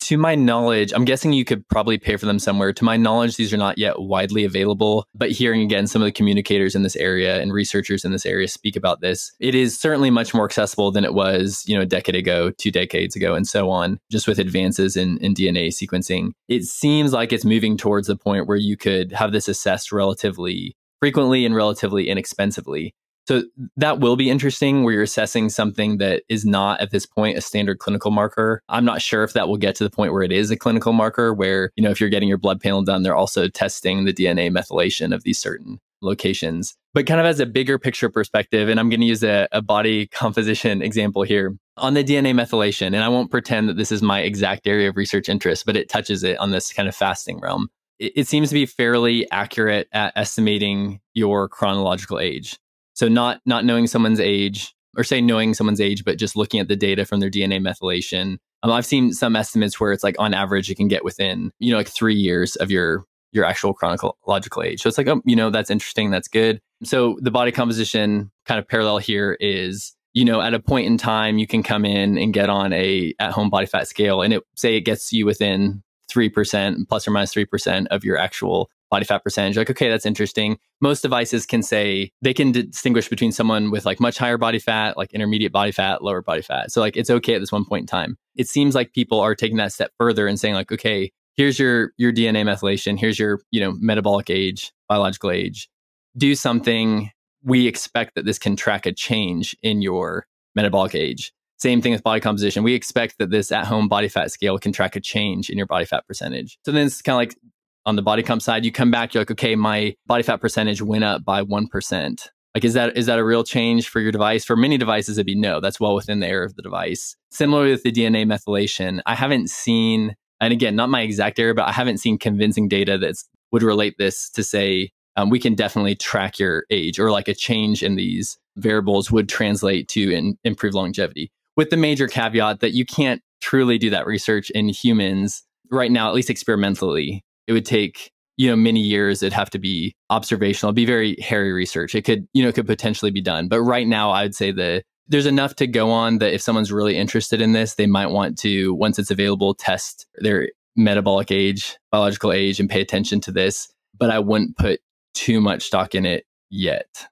to 0.07 0.17
my 0.17 0.35
knowledge, 0.35 0.93
I'm 0.93 1.05
guessing 1.05 1.33
you 1.33 1.45
could 1.45 1.67
probably 1.69 1.99
pay 1.99 2.17
for 2.17 2.27
them 2.27 2.39
somewhere. 2.39 2.73
To 2.73 2.85
my 2.85 2.97
knowledge, 2.97 3.37
these 3.37 3.53
are 3.53 3.59
not 3.59 3.79
yet 3.79 4.01
widely 4.01 4.45
available. 4.45 5.07
But 5.15 5.31
hearing 5.31 5.63
again 5.63 5.87
some 5.87 6.03
of 6.03 6.07
the 6.07 6.13
communicators 6.13 6.75
in 6.75 6.83
this 6.83 6.97
area 6.97 7.41
and 7.41 7.53
researchers 7.53 8.05
in 8.05 8.13
this 8.13 8.27
area 8.27 8.49
speak 8.49 8.77
about 8.77 9.01
this, 9.01 9.33
it 9.41 9.55
is 9.55 9.79
certainly 9.79 10.11
much 10.11 10.35
more 10.35 10.45
accessible 10.45 10.91
than 10.91 11.05
it 11.05 11.15
was, 11.15 11.65
you 11.67 11.77
know, 11.77 11.83
a 11.83 11.87
decade 11.87 12.17
ago, 12.17 12.51
two 12.51 12.71
decades 12.71 13.17
ago, 13.17 13.35
and 13.35 13.47
so 13.47 13.71
on, 13.71 13.99
just 14.11 14.29
with 14.29 14.39
advances 14.39 14.97
in, 14.97 15.19
in 15.19 15.35
DNA 15.35 15.69
sequencing. 15.69 16.33
It 16.49 16.65
seems 16.65 17.13
like 17.13 17.33
it's 17.33 17.45
moving 17.45 17.77
towards 17.77 18.09
the 18.09 18.17
point 18.17 18.47
where 18.47 18.57
you 18.57 18.77
could 18.77 19.13
have 19.13 19.33
this 19.33 19.49
assessed 19.49 19.93
relatively 19.93 20.77
frequently 21.03 21.45
and 21.45 21.57
relatively 21.57 22.09
inexpensively. 22.09 22.95
So 23.29 23.45
that 23.77 24.01
will 24.01 24.17
be 24.17 24.31
interesting 24.31 24.83
where 24.83 24.95
you're 24.95 25.03
assessing 25.03 25.49
something 25.49 25.99
that 25.99 26.23
is 26.29 26.45
not 26.45 26.81
at 26.81 26.91
this 26.91 27.07
point 27.07 27.39
a 27.39 27.41
standard 27.41 27.79
clinical 27.79 28.11
marker. 28.11 28.63
I'm 28.69 28.85
not 28.85 29.01
sure 29.01 29.23
if 29.23 29.33
that 29.35 29.49
will 29.49 29.57
get 29.57 29.77
to 29.77 29.85
the 29.85 29.91
point 29.91 30.13
where 30.13 30.23
it 30.23 30.33
is 30.33 30.51
a 30.51 30.57
clinical 30.57 30.93
marker 30.93 31.33
where, 31.33 31.71
you 31.77 31.83
know, 31.83 31.91
if 31.91 32.01
you're 32.01 32.11
getting 32.11 32.29
your 32.29 32.39
blood 32.39 32.61
panel 32.61 32.83
done, 32.83 33.03
they're 33.03 33.15
also 33.15 33.49
testing 33.49 34.05
the 34.05 34.13
DNA 34.13 34.51
methylation 34.51 35.15
of 35.15 35.23
these 35.23 35.39
certain 35.39 35.79
locations. 36.03 36.75
But 36.95 37.07
kind 37.07 37.21
of 37.21 37.27
as 37.27 37.41
a 37.41 37.47
bigger 37.47 37.79
picture 37.79 38.11
perspective, 38.11 38.69
and 38.69 38.79
I'm 38.79 38.91
going 38.91 39.01
to 39.01 39.07
use 39.07 39.23
a, 39.23 39.49
a 39.53 39.63
body 39.63 40.07
composition 40.13 40.83
example 40.83 41.23
here 41.23 41.57
on 41.77 41.95
the 41.95 42.05
DNA 42.05 42.35
methylation. 42.35 42.89
And 42.89 42.99
I 42.99 43.09
won't 43.09 43.31
pretend 43.31 43.69
that 43.69 43.77
this 43.77 43.93
is 43.93 44.03
my 44.03 44.21
exact 44.21 44.67
area 44.67 44.89
of 44.89 44.97
research 44.97 45.29
interest, 45.29 45.65
but 45.65 45.77
it 45.77 45.89
touches 45.89 46.23
it 46.25 46.39
on 46.39 46.51
this 46.51 46.73
kind 46.73 46.89
of 46.89 46.95
fasting 46.95 47.41
realm. 47.41 47.69
It, 47.99 48.13
it 48.17 48.29
seems 48.29 48.49
to 48.49 48.55
be 48.55 48.67
fairly 48.67 49.31
accurate 49.31 49.89
at 49.93 50.13
estimating 50.17 51.01
your 51.15 51.49
chronological 51.49 52.19
age. 52.19 52.59
So 53.03 53.09
not 53.09 53.41
not 53.45 53.65
knowing 53.65 53.89
someone's 53.89 54.21
age, 54.21 54.73
or 54.97 55.03
say 55.03 55.21
knowing 55.21 55.55
someone's 55.55 55.81
age, 55.81 56.05
but 56.05 56.21
just 56.21 56.37
looking 56.37 56.61
at 56.61 56.69
the 56.69 56.77
data 56.77 57.05
from 57.05 57.19
their 57.19 57.31
DNA 57.31 57.61
methylation. 57.61 58.37
Um, 58.63 58.71
I've 58.71 58.87
seen 58.87 59.13
some 59.13 59.35
estimates 59.35 59.81
where 59.81 59.91
it's 59.91 60.05
like 60.05 60.15
on 60.21 60.35
average 60.35 60.71
it 60.71 60.77
can 60.77 60.87
get 60.87 61.03
within 61.03 61.51
you 61.59 61.73
know 61.73 61.79
like 61.79 61.89
three 61.89 62.15
years 62.15 62.55
of 62.55 62.71
your 62.71 63.05
your 63.33 63.45
actual 63.45 63.75
chronological 63.75 64.63
age. 64.63 64.81
So 64.83 64.89
it's 64.89 64.99
like 64.99 65.09
oh 65.09 65.21
you 65.25 65.35
know 65.35 65.51
that's 65.51 65.69
interesting, 65.69 66.13
that's 66.13 66.29
good. 66.29 66.61
So 66.85 67.19
the 67.21 67.33
body 67.33 67.51
composition 67.51 68.31
kind 68.47 68.61
of 68.61 68.69
parallel 68.69 68.99
here 68.99 69.37
is 69.41 69.97
you 70.13 70.25
know 70.25 70.41
at 70.41 70.55
a 70.55 70.61
point 70.61 70.87
in 70.87 70.97
time 70.97 71.39
you 71.39 71.49
can 71.49 71.65
come 71.65 71.85
in 71.85 72.17
and 72.17 72.33
get 72.33 72.51
on 72.51 72.73
a 72.73 73.15
at 73.19 73.33
home 73.33 73.51
body 73.51 73.67
fat 73.67 73.89
scale 73.89 74.23
and 74.23 74.33
it 74.33 74.45
say 74.55 74.77
it 74.77 74.83
gets 74.83 75.13
you 75.13 75.27
within 75.27 75.83
3% 76.09 76.89
plus 76.89 77.09
or 77.09 77.11
minus 77.11 77.35
3% 77.35 77.87
of 77.91 78.05
your 78.05 78.19
actual 78.19 78.71
body 78.93 79.07
fat 79.07 79.25
percentage. 79.25 79.57
Like, 79.57 79.71
okay, 79.71 79.89
that's 79.89 80.05
interesting. 80.05 80.59
Most 80.83 81.01
devices 81.01 81.47
can 81.47 81.63
say 81.63 82.13
they 82.21 82.35
can 82.35 82.53
distinguish 82.53 83.09
between 83.09 83.33
someone 83.33 83.71
with 83.71 83.87
like 83.87 83.99
much 83.99 84.19
higher 84.19 84.37
body 84.37 84.59
fat, 84.59 84.99
like 84.99 85.15
intermediate 85.15 85.51
body 85.51 85.73
fat, 85.73 86.05
lower 86.05 86.21
body 86.21 86.43
fat. 86.43 86.71
So 86.71 86.83
like 86.83 86.95
it's 86.95 87.09
okay 87.09 87.35
at 87.35 87.41
this 87.41 87.51
one 87.51 87.65
point 87.65 87.85
in 87.85 87.87
time. 87.87 88.19
It 88.37 88.49
seems 88.49 88.75
like 88.75 88.93
people 88.93 89.19
are 89.19 89.35
taking 89.35 89.57
that 89.57 89.73
step 89.73 89.93
further 89.97 90.27
and 90.27 90.39
saying 90.39 90.55
like, 90.55 90.71
okay, 90.71 91.11
here's 91.37 91.59
your 91.59 91.93
your 91.97 92.13
DNA 92.13 92.45
methylation, 92.45 92.99
here's 92.99 93.19
your, 93.19 93.41
you 93.51 93.61
know, 93.61 93.73
metabolic 93.81 94.29
age, 94.29 94.73
biological 94.91 95.31
age. 95.31 95.71
Do 96.19 96.35
something. 96.35 97.11
We 97.43 97.67
expect 97.67 98.15
that 98.17 98.27
this 98.27 98.39
can 98.39 98.57
track 98.57 98.85
a 98.85 98.93
change 98.93 99.57
in 99.63 99.81
your 99.81 100.27
metabolic 100.55 100.95
age. 100.95 101.33
Same 101.59 101.81
thing 101.81 101.93
with 101.93 102.03
body 102.03 102.21
composition. 102.21 102.63
We 102.63 102.75
expect 102.75 103.17
that 103.19 103.31
this 103.31 103.51
at 103.53 103.65
home 103.65 103.89
body 103.89 104.09
fat 104.09 104.33
scale 104.33 104.59
can 104.59 104.73
track 104.73 104.97
a 104.97 105.01
change 105.01 105.49
in 105.49 105.57
your 105.57 105.67
body 105.67 105.87
fat 105.87 106.07
percentage. 106.07 106.59
So 106.67 106.73
then 106.73 106.87
it's 106.87 107.01
kind 107.01 107.15
of 107.15 107.19
like 107.19 107.39
on 107.87 107.97
the 107.97 108.03
body 108.03 108.23
comp 108.23 108.43
side, 108.43 108.65
you 108.65 108.73
come 108.73 108.91
back, 108.91 109.15
you're 109.15 109.23
like, 109.23 109.31
okay, 109.31 109.57
my 109.57 109.95
body 110.07 110.23
fat 110.23 110.41
percentage 110.41 110.83
went 110.83 111.05
up 111.05 111.25
by 111.25 111.43
1%. 111.43 112.29
Like, 112.55 112.65
is 112.65 112.75
that 112.75 112.97
is 112.99 113.07
that 113.07 113.19
a 113.19 113.25
real 113.25 113.45
change 113.45 113.89
for 113.89 114.01
your 114.01 114.13
device? 114.13 114.45
For 114.45 114.57
many 114.57 114.77
devices, 114.77 115.17
it'd 115.17 115.27
be 115.27 115.35
no. 115.35 115.59
That's 115.59 115.81
well 115.81 115.95
within 115.95 116.21
the 116.21 116.27
error 116.27 116.45
of 116.45 116.55
the 116.55 116.63
device. 116.63 117.17
Similarly 117.31 117.71
with 117.71 117.83
the 117.83 117.93
DNA 117.93 118.27
methylation, 118.27 119.01
I 119.07 119.15
haven't 119.15 119.49
seen, 119.49 120.17
and 120.41 120.53
again, 120.53 120.77
not 120.77 120.91
my 120.91 121.01
exact 121.01 121.39
area, 121.39 121.55
but 121.55 121.67
I 121.67 121.73
haven't 121.73 121.99
seen 121.99 122.19
convincing 122.19 122.69
data 122.69 122.99
that 122.99 123.17
would 123.53 123.63
relate 123.63 123.95
this 123.97 124.29
to 124.31 124.45
say 124.45 124.91
um, 125.17 125.31
we 125.31 125.39
can 125.39 125.55
definitely 125.55 125.95
track 125.95 126.39
your 126.39 126.65
age 126.71 126.99
or 126.99 127.11
like 127.11 127.29
a 127.29 127.35
change 127.35 127.83
in 127.83 127.97
these 127.97 128.39
variables 128.57 129.11
would 129.11 129.29
translate 129.29 129.89
to 129.89 130.13
in, 130.15 130.39
improve 130.45 130.75
longevity. 130.75 131.31
With 131.57 131.71
the 131.71 131.77
major 131.77 132.07
caveat 132.07 132.61
that 132.61 132.73
you 132.73 132.85
can't 132.85 133.23
truly 133.41 133.79
do 133.79 133.91
that 133.91 134.07
research 134.07 134.51
in 134.51 134.69
humans 134.69 135.43
right 135.71 135.91
now, 135.91 136.09
at 136.09 136.15
least 136.15 136.31
experimentally 136.31 137.25
it 137.47 137.53
would 137.53 137.65
take 137.67 138.11
you 138.37 138.49
know 138.49 138.57
many 138.57 138.81
years. 138.81 139.23
It'd 139.23 139.33
have 139.33 139.51
to 139.51 139.59
be 139.59 139.95
observational. 140.11 140.71
It'd 140.71 140.77
be 140.77 140.87
very 140.87 141.17
hairy 141.21 141.53
research. 141.53 141.95
It 141.95 142.03
could 142.03 142.27
you 142.33 142.43
know 142.43 142.49
it 142.49 142.55
could 142.55 142.67
potentially 142.67 143.11
be 143.11 143.21
done. 143.21 143.49
But 143.49 143.63
right 143.63 143.87
now 143.87 144.11
i'd 144.11 144.35
say 144.35 144.53
that 144.53 144.85
there's 145.09 145.27
enough 145.27 145.57
to 145.57 145.67
go 145.67 145.91
on 145.91 146.19
that 146.19 146.33
if 146.33 146.41
someone's 146.41 146.73
really 146.73 146.97
interested 146.97 147.41
in 147.41 147.53
this 147.53 147.75
they 147.75 147.87
might 147.87 148.07
want 148.07 148.39
to 148.39 148.73
once 148.75 148.99
it's 148.99 149.11
available 149.11 149.55
test 149.55 150.07
their 150.17 150.49
metabolic 150.77 151.31
age 151.31 151.77
biological 151.91 152.33
age 152.33 152.59
and 152.61 152.71
pay 152.71 152.81
attention 152.81 153.21
to 153.21 153.33
this. 153.33 153.69
But 153.99 154.11
i 154.11 154.19
wouldn't 154.19 154.57
put 154.57 154.81
too 155.15 155.41
much 155.41 155.65
stock 155.65 155.95
in 155.95 156.07
it 156.07 156.25
yet 156.51 157.07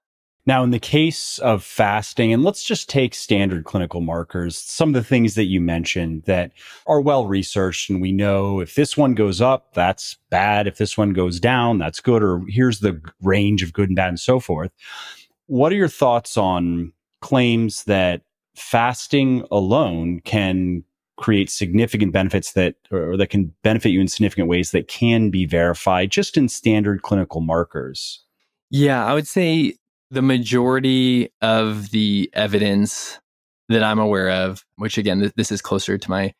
now, 0.47 0.65
in 0.65 0.71
the 0.71 0.79
case 0.79 1.39
of 1.41 1.63
fasting, 1.63 2.33
and 2.33 2.43
let's 2.43 2.65
just 2.65 2.89
take 2.89 3.15
standard 3.15 3.65
clinical 3.65 4.01
markers, 4.01 4.57
some 4.57 4.89
of 4.89 4.95
the 4.95 5.05
things 5.05 5.35
that 5.35 5.45
you 5.45 5.61
mentioned 5.61 6.23
that 6.25 6.53
are 6.87 7.01
well 7.01 7.27
researched, 7.27 7.91
and 7.91 8.01
we 8.01 8.11
know 8.11 8.61
if 8.61 8.75
this 8.75 8.97
one 8.97 9.15
goes 9.15 9.41
up, 9.41 9.75
that's 9.75 10.17
bad. 10.31 10.67
If 10.67 10.79
this 10.79 10.97
one 10.97 11.13
goes 11.13 11.41
down, 11.41 11.79
that's 11.79 12.01
good, 12.01 12.23
or 12.23 12.43
here's 12.49 12.81
the 12.81 13.01
range 13.23 13.63
of 13.63 13.75
good 13.75 13.91
and 13.91 13.97
bad 13.97 14.09
and 14.09 14.21
so 14.21 14.41
forth. 14.41 14.73
What 15.47 15.73
are 15.73 15.77
your 15.77 15.89
thoughts 15.89 16.39
on 16.39 16.93
claims 17.21 17.85
that 17.85 18.23
fasting 18.57 19.45
alone 19.51 20.21
can 20.21 20.85
create 21.19 21.51
significant 21.51 22.13
benefits 22.13 22.53
that 22.53 22.77
or 22.91 23.15
that 23.19 23.29
can 23.29 23.53
benefit 23.63 23.91
you 23.91 24.01
in 24.01 24.09
significant 24.09 24.49
ways 24.49 24.71
that 24.71 24.89
can 24.89 25.29
be 25.29 25.45
verified 25.45 26.11
just 26.11 26.39
in 26.39 26.49
standard 26.49 27.03
clinical 27.03 27.43
markers? 27.43 28.25
Yeah, 28.71 29.05
I 29.05 29.13
would 29.13 29.29
say 29.29 29.75
the 30.11 30.23
majority 30.23 31.33
of 31.41 31.91
the 31.91 32.31
evidence 32.33 33.19
that 33.69 33.83
I'm 33.83 33.99
aware 33.99 34.31
of, 34.31 34.65
which 34.77 34.99
again, 34.99 35.21
th- 35.21 35.33
this 35.37 35.53
is 35.53 35.63
closer 35.63 35.97
to 35.97 36.11
my 36.11 36.35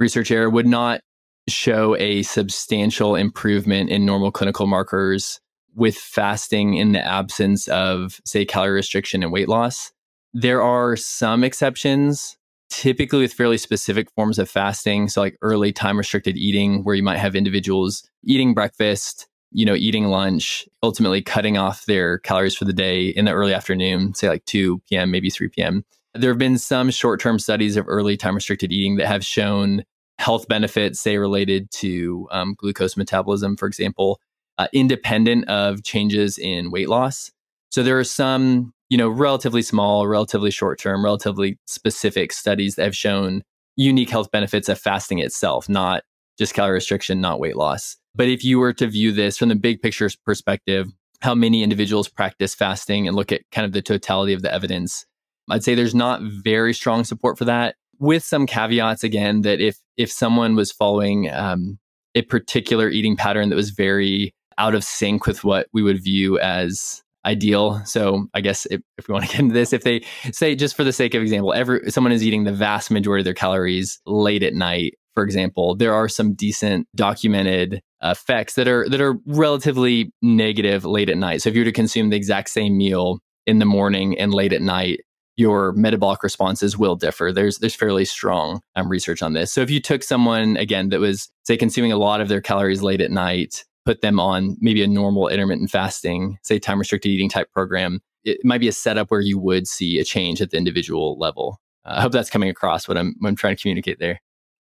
research 0.00 0.30
area, 0.30 0.50
would 0.50 0.66
not 0.66 1.00
show 1.48 1.96
a 1.96 2.22
substantial 2.22 3.14
improvement 3.14 3.90
in 3.90 4.04
normal 4.04 4.32
clinical 4.32 4.66
markers 4.66 5.40
with 5.74 5.96
fasting 5.96 6.74
in 6.74 6.92
the 6.92 7.04
absence 7.04 7.68
of, 7.68 8.20
say, 8.24 8.44
calorie 8.44 8.72
restriction 8.72 9.22
and 9.22 9.32
weight 9.32 9.48
loss. 9.48 9.92
There 10.34 10.62
are 10.62 10.96
some 10.96 11.44
exceptions, 11.44 12.36
typically 12.70 13.20
with 13.20 13.32
fairly 13.32 13.58
specific 13.58 14.10
forms 14.16 14.38
of 14.38 14.50
fasting. 14.50 15.08
So, 15.08 15.20
like 15.20 15.36
early 15.42 15.72
time 15.72 15.96
restricted 15.96 16.36
eating, 16.36 16.84
where 16.84 16.94
you 16.94 17.02
might 17.02 17.18
have 17.18 17.36
individuals 17.36 18.08
eating 18.24 18.54
breakfast 18.54 19.28
you 19.52 19.64
know, 19.64 19.74
eating 19.74 20.06
lunch, 20.06 20.68
ultimately 20.82 21.22
cutting 21.22 21.56
off 21.56 21.86
their 21.86 22.18
calories 22.18 22.56
for 22.56 22.64
the 22.64 22.72
day 22.72 23.08
in 23.08 23.24
the 23.24 23.32
early 23.32 23.54
afternoon, 23.54 24.14
say 24.14 24.28
like 24.28 24.44
2 24.46 24.80
p.m., 24.88 25.10
maybe 25.10 25.30
3 25.30 25.48
p.m. 25.48 25.84
There 26.14 26.30
have 26.30 26.38
been 26.38 26.58
some 26.58 26.90
short 26.90 27.20
term 27.20 27.38
studies 27.38 27.76
of 27.76 27.84
early 27.88 28.16
time 28.16 28.34
restricted 28.34 28.72
eating 28.72 28.96
that 28.96 29.06
have 29.06 29.24
shown 29.24 29.84
health 30.18 30.46
benefits, 30.48 31.00
say 31.00 31.18
related 31.18 31.70
to 31.72 32.28
um, 32.30 32.54
glucose 32.56 32.96
metabolism, 32.96 33.56
for 33.56 33.66
example, 33.66 34.20
uh, 34.58 34.68
independent 34.72 35.48
of 35.48 35.82
changes 35.82 36.38
in 36.38 36.70
weight 36.70 36.88
loss. 36.88 37.32
So 37.70 37.82
there 37.82 37.98
are 37.98 38.04
some, 38.04 38.74
you 38.90 38.98
know, 38.98 39.08
relatively 39.08 39.62
small, 39.62 40.06
relatively 40.06 40.50
short 40.50 40.78
term, 40.78 41.04
relatively 41.04 41.58
specific 41.66 42.32
studies 42.32 42.74
that 42.76 42.84
have 42.84 42.96
shown 42.96 43.42
unique 43.76 44.10
health 44.10 44.30
benefits 44.30 44.68
of 44.68 44.78
fasting 44.78 45.18
itself, 45.18 45.68
not 45.68 46.02
just 46.38 46.54
calorie 46.54 46.74
restriction, 46.74 47.20
not 47.20 47.40
weight 47.40 47.56
loss. 47.56 47.96
But 48.14 48.28
if 48.28 48.44
you 48.44 48.58
were 48.58 48.72
to 48.74 48.86
view 48.86 49.12
this 49.12 49.38
from 49.38 49.48
the 49.48 49.54
big 49.54 49.80
picture 49.80 50.10
perspective, 50.24 50.88
how 51.22 51.34
many 51.34 51.62
individuals 51.62 52.08
practice 52.08 52.54
fasting 52.54 53.06
and 53.06 53.16
look 53.16 53.32
at 53.32 53.42
kind 53.52 53.64
of 53.64 53.72
the 53.72 53.82
totality 53.82 54.32
of 54.32 54.42
the 54.42 54.52
evidence, 54.52 55.06
I'd 55.50 55.64
say 55.64 55.74
there's 55.74 55.94
not 55.94 56.20
very 56.22 56.74
strong 56.74 57.04
support 57.04 57.38
for 57.38 57.44
that. 57.46 57.76
With 57.98 58.24
some 58.24 58.46
caveats, 58.46 59.04
again, 59.04 59.42
that 59.42 59.60
if 59.60 59.78
if 59.96 60.10
someone 60.10 60.56
was 60.56 60.72
following 60.72 61.30
um, 61.30 61.78
a 62.14 62.22
particular 62.22 62.88
eating 62.88 63.16
pattern 63.16 63.48
that 63.48 63.56
was 63.56 63.70
very 63.70 64.34
out 64.58 64.74
of 64.74 64.84
sync 64.84 65.26
with 65.26 65.44
what 65.44 65.68
we 65.72 65.82
would 65.82 66.02
view 66.02 66.38
as 66.40 67.02
ideal. 67.24 67.80
So 67.84 68.26
I 68.34 68.40
guess 68.40 68.66
if, 68.66 68.80
if 68.98 69.08
we 69.08 69.12
want 69.12 69.24
to 69.26 69.30
get 69.30 69.40
into 69.40 69.54
this, 69.54 69.72
if 69.72 69.84
they 69.84 70.04
say 70.32 70.54
just 70.54 70.76
for 70.76 70.84
the 70.84 70.92
sake 70.92 71.14
of 71.14 71.22
example, 71.22 71.52
every 71.52 71.90
someone 71.90 72.12
is 72.12 72.24
eating 72.24 72.44
the 72.44 72.52
vast 72.52 72.90
majority 72.90 73.20
of 73.20 73.24
their 73.24 73.34
calories 73.34 74.00
late 74.06 74.42
at 74.42 74.54
night, 74.54 74.98
for 75.14 75.22
example, 75.22 75.74
there 75.74 75.94
are 75.94 76.08
some 76.08 76.34
decent 76.34 76.88
documented 76.94 77.82
effects 78.02 78.54
that 78.54 78.68
are 78.68 78.88
that 78.88 79.00
are 79.00 79.18
relatively 79.26 80.12
negative 80.22 80.84
late 80.84 81.08
at 81.08 81.16
night. 81.16 81.42
So 81.42 81.48
if 81.48 81.54
you 81.54 81.60
were 81.60 81.66
to 81.66 81.72
consume 81.72 82.10
the 82.10 82.16
exact 82.16 82.50
same 82.50 82.76
meal 82.76 83.20
in 83.46 83.58
the 83.58 83.64
morning 83.64 84.18
and 84.18 84.32
late 84.32 84.52
at 84.52 84.62
night, 84.62 85.00
your 85.36 85.72
metabolic 85.72 86.22
responses 86.22 86.76
will 86.76 86.96
differ. 86.96 87.32
There's 87.32 87.58
there's 87.58 87.74
fairly 87.74 88.04
strong 88.04 88.60
um, 88.76 88.88
research 88.88 89.22
on 89.22 89.32
this. 89.32 89.52
So 89.52 89.60
if 89.60 89.70
you 89.70 89.80
took 89.80 90.02
someone 90.02 90.56
again 90.56 90.88
that 90.90 91.00
was 91.00 91.30
say 91.44 91.56
consuming 91.56 91.92
a 91.92 91.96
lot 91.96 92.20
of 92.20 92.28
their 92.28 92.40
calories 92.40 92.82
late 92.82 93.00
at 93.00 93.10
night, 93.10 93.64
put 93.84 94.00
them 94.00 94.20
on 94.20 94.56
maybe 94.60 94.82
a 94.82 94.88
normal 94.88 95.28
intermittent 95.28 95.70
fasting, 95.70 96.38
say 96.42 96.58
time 96.58 96.78
restricted 96.78 97.10
eating 97.10 97.28
type 97.28 97.50
program, 97.52 98.00
it 98.24 98.44
might 98.44 98.60
be 98.60 98.68
a 98.68 98.72
setup 98.72 99.10
where 99.10 99.20
you 99.20 99.38
would 99.38 99.66
see 99.66 99.98
a 99.98 100.04
change 100.04 100.40
at 100.40 100.50
the 100.50 100.56
individual 100.56 101.18
level. 101.18 101.60
Uh, 101.84 101.94
I 101.96 102.02
hope 102.02 102.12
that's 102.12 102.30
coming 102.30 102.48
across 102.48 102.86
what 102.86 102.98
I'm 102.98 103.14
what 103.18 103.28
I'm 103.28 103.36
trying 103.36 103.56
to 103.56 103.62
communicate 103.62 103.98
there. 103.98 104.20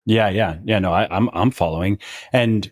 Yeah, 0.07 0.29
yeah, 0.29 0.57
yeah. 0.63 0.79
No, 0.79 0.93
I, 0.93 1.05
I'm 1.15 1.29
I'm 1.33 1.51
following. 1.51 1.99
And 2.31 2.71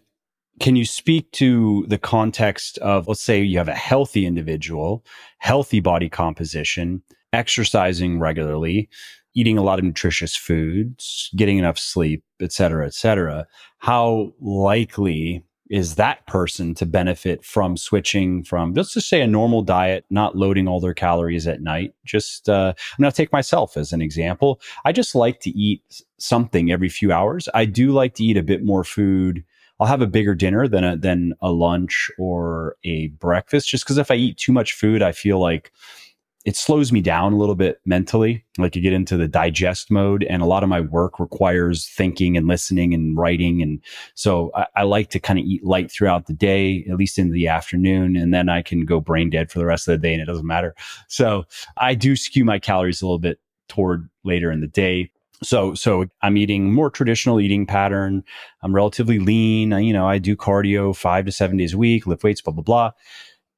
can 0.62 0.78
you 0.78 0.86
speak 0.86 1.30
to 1.34 1.86
the 1.89 1.98
context 1.98 2.78
of, 2.78 3.10
let's 3.10 3.21
say 3.21 3.41
you 3.41 3.58
have 3.58 3.67
a 3.67 3.76
healthy 3.76 4.26
individual, 4.26 5.06
healthy 5.39 5.82
body 5.82 6.08
composition, 6.08 7.04
exercising 7.34 8.19
regularly, 8.19 8.88
eating 9.36 9.58
a 9.58 9.63
lot 9.63 9.80
of 9.80 9.86
nutritious 9.86 10.34
foods, 10.34 11.30
getting 11.36 11.58
enough 11.58 11.78
sleep, 11.78 12.24
et 12.39 12.54
cetera, 12.54 12.86
et 12.86 12.93
cetera. 12.93 13.45
How 13.80 14.32
likely 14.39 15.43
is 15.69 15.95
that 15.95 16.25
person 16.28 16.75
to 16.75 16.86
benefit 16.86 17.43
from 17.43 17.75
switching 17.75 18.43
from, 18.43 18.73
let's 18.73 18.93
just 18.93 19.10
say, 19.10 19.21
a 19.21 19.28
normal 19.28 19.62
diet, 19.62 20.06
not 20.10 20.38
loading 20.38 20.67
all 20.67 20.80
their 20.80 20.93
calories 20.93 21.47
at 21.47 21.62
night? 21.62 21.93
Just, 22.06 22.47
uh, 22.49 22.73
I'm 22.78 23.01
going 23.01 23.12
to 23.12 23.15
take 23.17 23.32
myself 23.32 23.75
as 23.75 23.91
an 23.91 24.01
example. 24.01 24.62
I 24.86 24.91
just 24.91 25.15
like 25.15 25.39
to 25.41 25.49
eat 25.49 26.04
something 26.17 26.71
every 26.71 26.89
few 26.89 27.12
hours. 27.12 27.49
I 27.54 27.65
do 27.65 27.91
like 27.91 28.13
to 28.15 28.23
eat 28.23 28.38
a 28.38 28.43
bit 28.43 28.63
more 28.63 28.84
food 28.84 29.43
I'll 29.80 29.88
have 29.88 30.01
a 30.01 30.08
bigger 30.08 30.36
dinner 30.36 30.67
than 30.67 30.84
a 30.84 30.95
than 30.95 31.34
a 31.41 31.51
lunch 31.51 32.10
or 32.17 32.78
a 32.84 33.08
breakfast 33.08 33.69
just 33.69 33.84
because 33.84 33.97
if 33.97 34.10
I 34.10 34.15
eat 34.15 34.38
too 34.38 34.54
much 34.54 34.73
food, 34.73 35.01
I 35.01 35.12
feel 35.12 35.39
like 35.39 35.71
it 36.45 36.55
slows 36.55 36.91
me 36.91 37.01
down 37.01 37.34
a 37.34 37.38
little 37.38 37.55
bit 37.55 37.81
mentally. 37.86 38.45
Like 38.60 38.75
you 38.75 38.81
get 38.81 38.93
into 38.93 39.17
the 39.17 39.27
digest 39.27 39.89
mode, 39.89 40.23
and 40.23 40.43
a 40.43 40.45
lot 40.45 40.62
of 40.62 40.69
my 40.69 40.79
work 40.79 41.19
requires 41.19 41.89
thinking 41.89 42.38
and 42.38 42.47
listening 42.47 42.93
and 42.93 43.17
writing. 43.17 43.63
And 43.63 43.81
so 44.13 44.51
I, 44.55 44.67
I 44.75 44.84
like 44.84 45.10
to 45.10 45.19
kind 45.19 45.39
of 45.39 45.45
eat 45.45 45.65
light 45.65 45.91
throughout 45.91 46.27
the 46.27 46.34
day, 46.34 46.86
at 46.89 46.97
least 46.97 47.17
into 47.17 47.34
the 47.34 47.47
afternoon, 47.47 48.15
and 48.15 48.31
then 48.31 48.47
I 48.47 48.62
can 48.62 48.86
go 48.86 49.01
brain 49.01 49.31
dead 49.31 49.51
for 49.51 49.58
the 49.58 49.65
rest 49.65 49.88
of 49.88 49.93
the 49.93 50.08
day, 50.08 50.13
and 50.13 50.21
it 50.21 50.25
doesn't 50.25 50.45
matter. 50.45 50.75
So 51.08 51.45
I 51.77 51.95
do 51.95 52.15
skew 52.15 52.45
my 52.45 52.60
calories 52.60 53.01
a 53.01 53.05
little 53.05 53.19
bit 53.19 53.39
toward 53.67 54.08
later 54.23 54.51
in 54.51 54.62
the 54.62 54.67
day. 54.67 55.12
So, 55.43 55.73
so 55.73 56.05
I'm 56.21 56.38
eating 56.38 56.71
more 56.71 56.89
traditional 56.89 57.41
eating 57.41 57.65
pattern. 57.65 58.23
I'm 58.62 58.73
relatively 58.73 59.19
lean. 59.19 59.71
You 59.71 59.91
know, 59.93 60.08
I 60.08 60.17
do 60.17 60.36
cardio 60.36 60.95
five 60.95 61.25
to 61.25 61.31
seven 61.31 61.58
days 61.58 61.73
a 61.73 61.77
week, 61.77 62.08
lift 62.08 62.23
weights, 62.23 62.41
blah, 62.41 62.53
blah, 62.53 62.63
blah. 62.63 62.91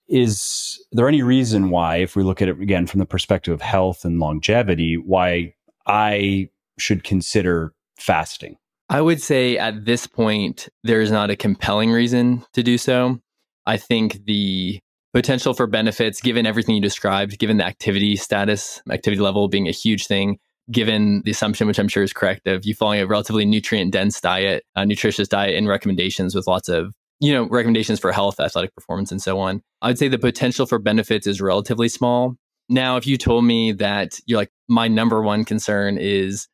Is 0.08 0.84
there 0.92 1.08
any 1.08 1.22
reason 1.22 1.70
why, 1.70 1.98
if 1.98 2.16
we 2.16 2.24
look 2.24 2.42
at 2.42 2.48
it 2.48 2.62
again 2.62 2.88
from 2.88 3.00
the 3.00 3.06
perspective 3.06 3.54
of 3.54 3.62
health 3.62 4.06
and 4.06 4.20
longevity, 4.20 4.96
why 4.96 5.54
I 5.86 6.50
should 6.80 7.04
consider 7.04 7.74
fasting? 7.98 8.58
I 8.90 9.02
would 9.02 9.22
say 9.22 9.58
at 9.58 9.86
this 9.86 10.08
point, 10.08 10.70
there 10.84 11.02
is 11.02 11.12
not 11.12 11.30
a 11.30 11.36
compelling 11.36 11.92
reason 11.92 12.46
to 12.54 12.64
do 12.64 12.78
so. 12.78 13.20
I 13.66 13.76
think 13.76 14.26
the 14.26 14.80
potential 15.14 15.54
for 15.54 15.68
benefits, 15.68 16.22
given 16.22 16.46
everything 16.46 16.76
you 16.76 16.82
described, 16.82 17.38
given 17.38 17.58
the 17.58 17.66
activity 17.66 18.16
status, 18.16 18.82
activity 18.90 19.22
level 19.22 19.50
being 19.50 19.68
a 19.68 19.72
huge 19.72 20.08
thing, 20.08 20.38
given 20.72 21.22
the 21.26 21.32
assumption, 21.32 21.68
which 21.68 21.80
I'm 21.80 21.88
sure 21.88 22.04
is 22.04 22.14
correct, 22.14 22.48
of 22.48 22.66
you 22.66 22.76
following 22.76 23.02
a 23.02 23.08
relatively 23.08 23.46
nutrient 23.46 23.92
dense 23.92 24.22
diet, 24.22 24.64
a 24.76 24.86
nutritious 24.86 25.28
diet, 25.28 25.56
and 25.56 25.68
recommendations 25.68 26.36
with 26.36 26.48
lots 26.48 26.70
of 26.70 26.94
you 27.20 27.34
know 27.34 27.48
recommendations 27.48 28.00
for 28.00 28.12
health, 28.12 28.40
athletic 28.40 28.74
performance, 28.76 29.12
and 29.12 29.22
so 29.22 29.40
on. 29.40 29.62
I 29.82 29.88
would 29.88 29.98
say 29.98 30.08
the 30.08 30.20
potential 30.20 30.66
for 30.66 30.80
benefits 30.80 31.28
is 31.28 31.42
relatively 31.42 31.90
small. 31.90 32.36
Now, 32.70 32.98
if 32.98 33.08
you 33.08 33.18
told 33.18 33.46
me 33.46 33.72
that 33.74 34.20
you're 34.26 34.40
like 34.40 34.52
my 34.68 34.88
number 34.88 35.22
one 35.22 35.46
concern 35.46 35.98
is 35.98 36.48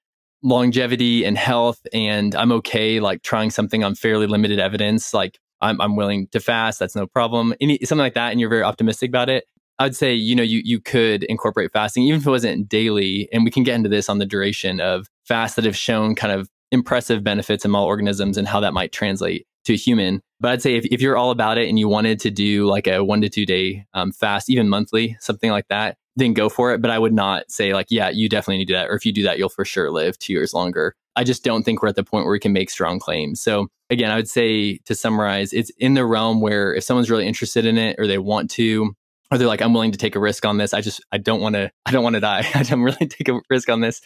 longevity 0.44 1.26
and 1.26 1.38
health, 1.38 1.80
and 1.94 2.36
I'm 2.36 2.52
okay 2.54 3.00
like 3.00 3.24
trying 3.24 3.50
something 3.50 3.84
on 3.84 3.96
fairly 3.96 4.28
limited 4.28 4.60
evidence, 4.60 5.14
like 5.14 5.40
I'm, 5.62 5.80
I'm 5.82 5.96
willing 5.96 6.28
to 6.34 6.40
fast, 6.40 6.80
that's 6.80 6.96
no 6.96 7.08
problem, 7.08 7.54
Any, 7.62 7.80
something 7.84 8.04
like 8.04 8.16
that, 8.16 8.32
and 8.32 8.40
you're 8.40 8.50
very 8.50 8.64
optimistic 8.64 9.10
about 9.10 9.30
it. 9.30 9.46
I'd 9.80 9.96
say, 9.96 10.14
you 10.14 10.36
know, 10.36 10.44
you, 10.44 10.62
you 10.64 10.80
could 10.80 11.24
incorporate 11.24 11.72
fasting, 11.72 12.04
even 12.04 12.22
if 12.22 12.28
it 12.28 12.30
wasn't 12.30 12.70
daily. 12.70 13.28
And 13.34 13.44
we 13.44 13.50
can 13.50 13.64
get 13.64 13.76
into 13.76 13.90
this 13.90 14.08
on 14.08 14.20
the 14.20 14.26
duration 14.26 14.80
of 14.80 15.08
fasts 15.26 15.56
that 15.56 15.66
have 15.66 15.76
shown 15.76 16.14
kind 16.14 16.32
of 16.32 16.48
impressive 16.72 17.24
benefits 17.24 17.66
in 17.66 17.72
model 17.72 17.88
organisms 17.88 18.38
and 18.38 18.48
how 18.48 18.60
that 18.60 18.74
might 18.74 18.92
translate 18.92 19.48
to 19.66 19.74
a 19.74 19.78
human. 19.78 20.22
But 20.40 20.52
I'd 20.52 20.62
say 20.62 20.76
if, 20.76 20.86
if 20.86 21.02
you're 21.02 21.18
all 21.18 21.32
about 21.32 21.58
it 21.58 21.70
and 21.70 21.80
you 21.80 21.88
wanted 21.88 22.20
to 22.22 22.32
do 22.32 22.66
like 22.66 22.88
a 22.88 23.04
one 23.04 23.22
to 23.22 23.30
two 23.30 23.46
day 23.46 23.86
um, 23.94 24.12
fast, 24.12 24.50
even 24.50 24.70
monthly, 24.70 25.18
something 25.20 25.52
like 25.52 25.68
that, 25.70 25.98
then 26.16 26.34
go 26.34 26.50
for 26.50 26.74
it. 26.74 26.82
But 26.82 26.92
I 26.92 27.00
would 27.00 27.14
not 27.14 27.50
say 27.50 27.74
like, 27.74 27.88
yeah, 27.90 28.10
you 28.10 28.30
definitely 28.30 28.58
need 28.58 28.66
to 28.66 28.74
do 28.74 28.78
that. 28.78 28.90
Or 28.90 28.96
if 28.96 29.06
you 29.06 29.14
do 29.14 29.24
that, 29.24 29.38
you'll 29.38 29.50
for 29.50 29.66
sure 29.66 29.90
live 29.92 30.18
two 30.20 30.34
years 30.34 30.54
longer. 30.54 30.96
I 31.16 31.24
just 31.24 31.44
don't 31.44 31.64
think 31.64 31.82
we're 31.82 31.90
at 31.90 31.96
the 31.96 32.04
point 32.04 32.26
where 32.26 32.32
we 32.32 32.40
can 32.40 32.54
make 32.54 32.70
strong 32.70 33.00
claims. 33.00 33.40
So 33.40 33.68
again, 33.90 34.12
I 34.12 34.16
would 34.16 34.30
say 34.30 34.78
to 34.80 34.96
summarize, 34.96 35.54
it's 35.54 35.72
in 35.78 35.94
the 35.94 36.06
realm 36.06 36.42
where 36.42 36.74
if 36.74 36.84
someone's 36.84 37.10
really 37.10 37.28
interested 37.28 37.66
in 37.66 37.78
it 37.78 37.96
or 38.00 38.08
they 38.08 38.18
want 38.18 38.50
to, 38.52 38.96
or 39.32 39.38
they're 39.38 39.48
like, 39.48 39.62
I'm 39.62 39.74
willing 39.74 39.92
to 39.92 39.98
take 39.98 40.16
a 40.16 40.20
risk 40.20 40.46
on 40.46 40.58
this. 40.58 40.74
I 40.74 40.82
just, 40.82 41.04
I 41.12 41.18
don't 41.18 41.42
want 41.42 41.56
to, 41.56 41.72
I 41.86 41.92
don't 41.92 42.04
want 42.04 42.16
to 42.16 42.20
die. 42.20 42.46
I'm 42.54 42.84
really 42.84 43.08
take 43.08 43.30
a 43.30 43.40
risk 43.50 43.70
on 43.70 43.82
this. 43.82 44.02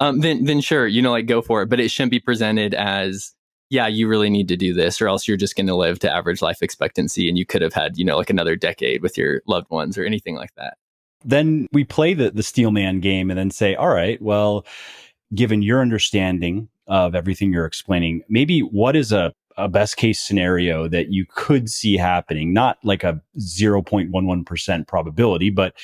Um, 0.00 0.20
then, 0.20 0.44
then 0.44 0.60
sure, 0.60 0.86
you 0.86 1.00
know, 1.00 1.12
like 1.12 1.26
go 1.26 1.40
for 1.40 1.62
it. 1.62 1.68
But 1.68 1.80
it 1.80 1.90
shouldn't 1.90 2.10
be 2.10 2.20
presented 2.20 2.74
as, 2.74 3.32
yeah, 3.70 3.86
you 3.86 4.08
really 4.08 4.30
need 4.30 4.48
to 4.48 4.56
do 4.56 4.72
this, 4.72 5.00
or 5.00 5.08
else 5.08 5.26
you're 5.26 5.36
just 5.36 5.56
going 5.56 5.66
to 5.66 5.74
live 5.74 5.98
to 6.00 6.12
average 6.12 6.42
life 6.42 6.62
expectancy, 6.62 7.28
and 7.28 7.36
you 7.36 7.46
could 7.46 7.62
have 7.62 7.72
had, 7.74 7.98
you 7.98 8.04
know, 8.04 8.16
like 8.16 8.30
another 8.30 8.56
decade 8.56 9.02
with 9.02 9.18
your 9.18 9.42
loved 9.46 9.70
ones 9.70 9.98
or 9.98 10.04
anything 10.04 10.36
like 10.36 10.54
that. 10.56 10.76
Then 11.24 11.66
we 11.72 11.84
play 11.84 12.14
the 12.14 12.30
the 12.30 12.42
steelman 12.42 13.00
game, 13.00 13.30
and 13.30 13.38
then 13.38 13.50
say, 13.50 13.74
all 13.74 13.88
right, 13.88 14.20
well, 14.22 14.64
given 15.34 15.62
your 15.62 15.80
understanding 15.80 16.68
of 16.86 17.14
everything 17.14 17.52
you're 17.52 17.66
explaining, 17.66 18.22
maybe 18.28 18.60
what 18.60 18.94
is 18.94 19.12
a 19.12 19.32
a 19.56 19.68
best 19.68 19.96
case 19.96 20.20
scenario 20.20 20.86
that 20.88 21.10
you 21.10 21.24
could 21.28 21.70
see 21.70 21.96
happening, 21.96 22.52
not 22.52 22.78
like 22.84 23.02
a 23.02 23.20
0.11% 23.38 24.86
probability, 24.86 25.50
but 25.50 25.74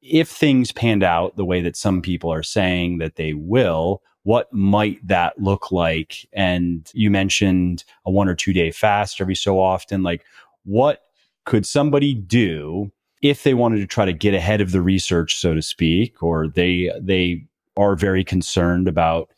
if 0.00 0.28
things 0.28 0.72
panned 0.72 1.02
out 1.02 1.36
the 1.36 1.44
way 1.44 1.60
that 1.60 1.76
some 1.76 2.02
people 2.02 2.32
are 2.32 2.42
saying 2.42 2.98
that 2.98 3.16
they 3.16 3.34
will, 3.34 4.02
what 4.24 4.52
might 4.52 5.06
that 5.06 5.40
look 5.40 5.72
like? 5.72 6.28
And 6.32 6.88
you 6.94 7.10
mentioned 7.10 7.84
a 8.06 8.10
one 8.10 8.28
or 8.28 8.34
two 8.34 8.52
day 8.52 8.70
fast 8.70 9.20
every 9.20 9.34
so 9.34 9.60
often. 9.60 10.02
Like, 10.02 10.24
what 10.64 11.02
could 11.44 11.66
somebody 11.66 12.14
do 12.14 12.92
if 13.20 13.42
they 13.42 13.54
wanted 13.54 13.78
to 13.78 13.86
try 13.86 14.04
to 14.04 14.12
get 14.12 14.34
ahead 14.34 14.60
of 14.60 14.72
the 14.72 14.82
research, 14.82 15.38
so 15.38 15.54
to 15.54 15.62
speak, 15.62 16.22
or 16.22 16.48
they, 16.48 16.90
they 17.00 17.44
are 17.76 17.96
very 17.96 18.24
concerned 18.24 18.88
about 18.88 19.30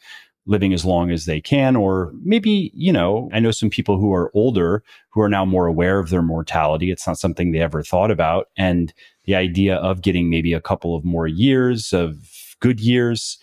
living 0.47 0.75
as 0.75 0.85
long 0.85 1.11
as 1.11 1.25
they 1.25 1.41
can 1.41 1.75
or 1.75 2.13
maybe 2.23 2.71
you 2.75 2.93
know 2.93 3.31
i 3.33 3.41
know 3.41 3.51
some 3.51 3.71
people 3.71 3.99
who 3.99 4.13
are 4.13 4.31
older 4.35 4.83
who 5.11 5.21
are 5.21 5.29
now 5.29 5.45
more 5.45 5.67
aware 5.67 5.99
of 5.99 6.11
their 6.11 6.21
mortality 6.21 6.91
it's 6.91 7.07
not 7.07 7.19
something 7.19 7.51
they 7.53 7.61
ever 7.61 7.83
thought 7.83 8.11
about 8.11 8.49
and 8.57 8.93
the 9.25 9.35
idea 9.35 9.77
of 9.77 10.03
getting 10.03 10.29
maybe 10.29 10.53
a 10.53 10.61
couple 10.61 10.95
of 10.95 11.05
more 11.05 11.27
years 11.27 11.93
of 11.95 12.57
good 12.61 12.79
years 12.79 13.39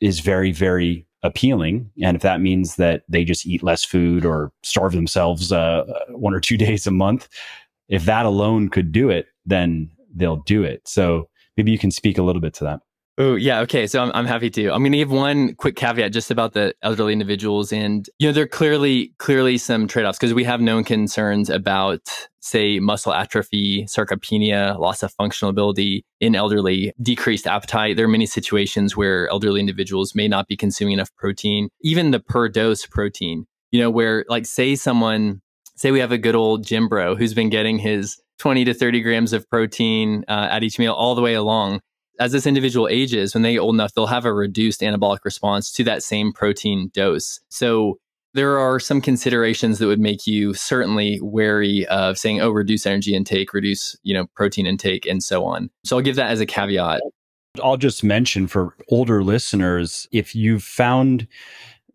is 0.00 0.20
very 0.20 0.52
very 0.52 1.06
appealing. 1.22 1.90
And 2.02 2.14
if 2.14 2.22
that 2.22 2.40
means 2.40 2.76
that 2.76 3.02
they 3.08 3.24
just 3.24 3.46
eat 3.46 3.62
less 3.62 3.84
food 3.84 4.24
or 4.24 4.52
starve 4.62 4.92
themselves 4.92 5.50
uh, 5.50 5.84
one 6.10 6.34
or 6.34 6.40
two 6.40 6.56
days 6.66 6.86
a 6.86 6.90
month 6.90 7.28
if 7.88 8.04
that 8.04 8.26
alone 8.26 8.68
could 8.68 8.92
do 8.92 9.10
it 9.10 9.26
then 9.44 9.90
they'll 10.14 10.36
do 10.36 10.62
it. 10.62 10.86
So 10.88 11.28
maybe 11.56 11.70
you 11.70 11.78
can 11.78 11.90
speak 11.90 12.18
a 12.18 12.22
little 12.22 12.40
bit 12.40 12.54
to 12.54 12.64
that 12.64 12.80
Oh, 13.18 13.34
yeah. 13.34 13.60
Okay. 13.60 13.86
So 13.86 14.02
I'm, 14.02 14.12
I'm 14.14 14.26
happy 14.26 14.50
to. 14.50 14.68
I'm 14.74 14.82
going 14.82 14.92
to 14.92 14.98
give 14.98 15.10
one 15.10 15.54
quick 15.54 15.74
caveat 15.74 16.12
just 16.12 16.30
about 16.30 16.52
the 16.52 16.74
elderly 16.82 17.14
individuals. 17.14 17.72
And, 17.72 18.06
you 18.18 18.28
know, 18.28 18.32
there 18.32 18.44
are 18.44 18.48
clearly, 18.48 19.14
clearly 19.18 19.56
some 19.56 19.88
trade 19.88 20.04
offs 20.04 20.18
because 20.18 20.34
we 20.34 20.44
have 20.44 20.60
known 20.60 20.84
concerns 20.84 21.48
about, 21.48 22.00
say, 22.40 22.78
muscle 22.78 23.14
atrophy, 23.14 23.84
sarcopenia, 23.84 24.78
loss 24.78 25.02
of 25.02 25.12
functional 25.12 25.48
ability 25.48 26.04
in 26.20 26.34
elderly, 26.34 26.92
decreased 27.00 27.46
appetite. 27.46 27.96
There 27.96 28.04
are 28.04 28.08
many 28.08 28.26
situations 28.26 28.98
where 28.98 29.28
elderly 29.30 29.60
individuals 29.60 30.14
may 30.14 30.28
not 30.28 30.46
be 30.46 30.56
consuming 30.56 30.92
enough 30.92 31.14
protein, 31.16 31.70
even 31.80 32.10
the 32.10 32.20
per 32.20 32.50
dose 32.50 32.84
protein, 32.84 33.46
you 33.70 33.80
know, 33.80 33.88
where, 33.88 34.26
like, 34.28 34.44
say 34.44 34.74
someone, 34.74 35.40
say 35.74 35.90
we 35.90 36.00
have 36.00 36.12
a 36.12 36.18
good 36.18 36.34
old 36.34 36.66
gym 36.66 36.86
bro 36.86 37.16
who's 37.16 37.32
been 37.32 37.48
getting 37.48 37.78
his 37.78 38.20
20 38.40 38.66
to 38.66 38.74
30 38.74 39.00
grams 39.00 39.32
of 39.32 39.48
protein 39.48 40.22
uh, 40.28 40.48
at 40.50 40.62
each 40.62 40.78
meal 40.78 40.92
all 40.92 41.14
the 41.14 41.22
way 41.22 41.32
along 41.32 41.80
as 42.18 42.32
this 42.32 42.46
individual 42.46 42.88
ages, 42.88 43.34
when 43.34 43.42
they 43.42 43.52
get 43.52 43.60
old 43.60 43.74
enough, 43.74 43.92
they'll 43.94 44.06
have 44.06 44.24
a 44.24 44.32
reduced 44.32 44.80
anabolic 44.80 45.24
response 45.24 45.70
to 45.72 45.84
that 45.84 46.02
same 46.02 46.32
protein 46.32 46.90
dose. 46.94 47.40
So 47.48 47.98
there 48.34 48.58
are 48.58 48.78
some 48.78 49.00
considerations 49.00 49.78
that 49.78 49.86
would 49.86 50.00
make 50.00 50.26
you 50.26 50.52
certainly 50.52 51.18
wary 51.22 51.86
of 51.86 52.18
saying, 52.18 52.40
oh, 52.40 52.50
reduce 52.50 52.86
energy 52.86 53.14
intake, 53.14 53.54
reduce, 53.54 53.96
you 54.02 54.12
know, 54.12 54.26
protein 54.34 54.66
intake, 54.66 55.06
and 55.06 55.22
so 55.22 55.44
on. 55.44 55.70
So 55.84 55.96
I'll 55.96 56.02
give 56.02 56.16
that 56.16 56.30
as 56.30 56.40
a 56.40 56.46
caveat. 56.46 57.00
I'll 57.62 57.78
just 57.78 58.04
mention 58.04 58.46
for 58.46 58.74
older 58.90 59.22
listeners, 59.24 60.06
if 60.12 60.34
you've 60.34 60.62
found 60.62 61.26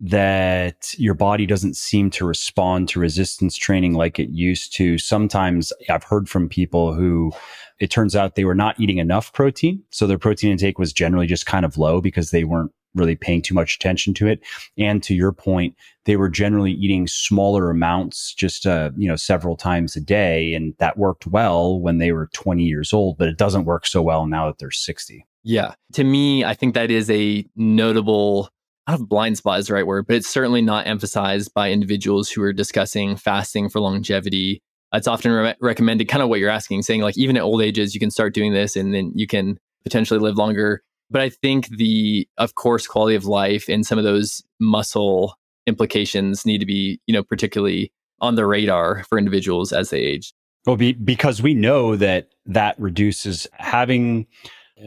that 0.01 0.93
your 0.97 1.13
body 1.13 1.45
doesn't 1.45 1.77
seem 1.77 2.09
to 2.09 2.25
respond 2.25 2.89
to 2.89 2.99
resistance 2.99 3.55
training 3.55 3.93
like 3.93 4.19
it 4.19 4.29
used 4.29 4.73
to. 4.73 4.97
Sometimes 4.97 5.71
I've 5.89 6.03
heard 6.03 6.27
from 6.27 6.49
people 6.49 6.93
who 6.93 7.31
it 7.79 7.91
turns 7.91 8.15
out 8.15 8.35
they 8.35 8.45
were 8.45 8.55
not 8.55 8.79
eating 8.79 8.97
enough 8.97 9.31
protein. 9.31 9.83
So 9.91 10.07
their 10.07 10.17
protein 10.17 10.51
intake 10.51 10.79
was 10.79 10.91
generally 10.91 11.27
just 11.27 11.45
kind 11.45 11.65
of 11.65 11.77
low 11.77 12.01
because 12.01 12.31
they 12.31 12.43
weren't 12.43 12.71
really 12.95 13.15
paying 13.15 13.41
too 13.41 13.53
much 13.53 13.75
attention 13.75 14.13
to 14.15 14.27
it. 14.27 14.41
And 14.77 15.01
to 15.03 15.13
your 15.13 15.31
point, 15.31 15.75
they 16.05 16.15
were 16.15 16.29
generally 16.29 16.73
eating 16.73 17.07
smaller 17.07 17.69
amounts, 17.69 18.33
just, 18.33 18.65
uh, 18.65 18.91
you 18.97 19.07
know, 19.07 19.15
several 19.15 19.55
times 19.55 19.95
a 19.95 20.01
day. 20.01 20.53
And 20.53 20.73
that 20.79 20.97
worked 20.97 21.27
well 21.27 21.79
when 21.79 21.99
they 21.99 22.11
were 22.11 22.29
20 22.33 22.63
years 22.63 22.91
old, 22.91 23.17
but 23.17 23.29
it 23.29 23.37
doesn't 23.37 23.65
work 23.65 23.85
so 23.85 24.01
well 24.01 24.25
now 24.25 24.47
that 24.47 24.57
they're 24.57 24.71
60. 24.71 25.25
Yeah. 25.43 25.73
To 25.93 26.03
me, 26.03 26.43
I 26.43 26.53
think 26.53 26.73
that 26.73 26.91
is 26.91 27.09
a 27.09 27.45
notable 27.55 28.49
I 28.87 28.91
don't 28.91 29.01
know 29.01 29.07
blind 29.07 29.37
spot 29.37 29.59
is 29.59 29.67
the 29.67 29.73
right 29.73 29.85
word, 29.85 30.07
but 30.07 30.15
it's 30.15 30.27
certainly 30.27 30.61
not 30.61 30.87
emphasized 30.87 31.53
by 31.53 31.71
individuals 31.71 32.29
who 32.29 32.41
are 32.41 32.53
discussing 32.53 33.15
fasting 33.15 33.69
for 33.69 33.79
longevity. 33.79 34.61
It's 34.93 35.07
often 35.07 35.31
re- 35.31 35.55
recommended, 35.61 36.07
kind 36.07 36.23
of 36.23 36.29
what 36.29 36.39
you're 36.39 36.49
asking, 36.49 36.81
saying 36.81 37.01
like 37.01 37.17
even 37.17 37.37
at 37.37 37.43
old 37.43 37.61
ages, 37.61 37.93
you 37.93 37.99
can 37.99 38.11
start 38.11 38.33
doing 38.33 38.53
this 38.53 38.75
and 38.75 38.93
then 38.93 39.11
you 39.15 39.27
can 39.27 39.57
potentially 39.83 40.19
live 40.19 40.35
longer. 40.35 40.81
But 41.09 41.21
I 41.21 41.29
think 41.29 41.67
the, 41.69 42.27
of 42.37 42.55
course, 42.55 42.87
quality 42.87 43.15
of 43.15 43.25
life 43.25 43.69
and 43.69 43.85
some 43.85 43.97
of 43.97 44.03
those 44.03 44.41
muscle 44.59 45.35
implications 45.67 46.45
need 46.45 46.59
to 46.59 46.65
be, 46.65 46.99
you 47.05 47.13
know, 47.13 47.23
particularly 47.23 47.91
on 48.19 48.35
the 48.35 48.45
radar 48.45 49.03
for 49.09 49.17
individuals 49.17 49.71
as 49.71 49.89
they 49.89 49.99
age. 49.99 50.33
Well, 50.65 50.75
be, 50.75 50.93
because 50.93 51.41
we 51.41 51.53
know 51.53 51.95
that 51.95 52.29
that 52.45 52.79
reduces 52.79 53.47
having 53.53 54.27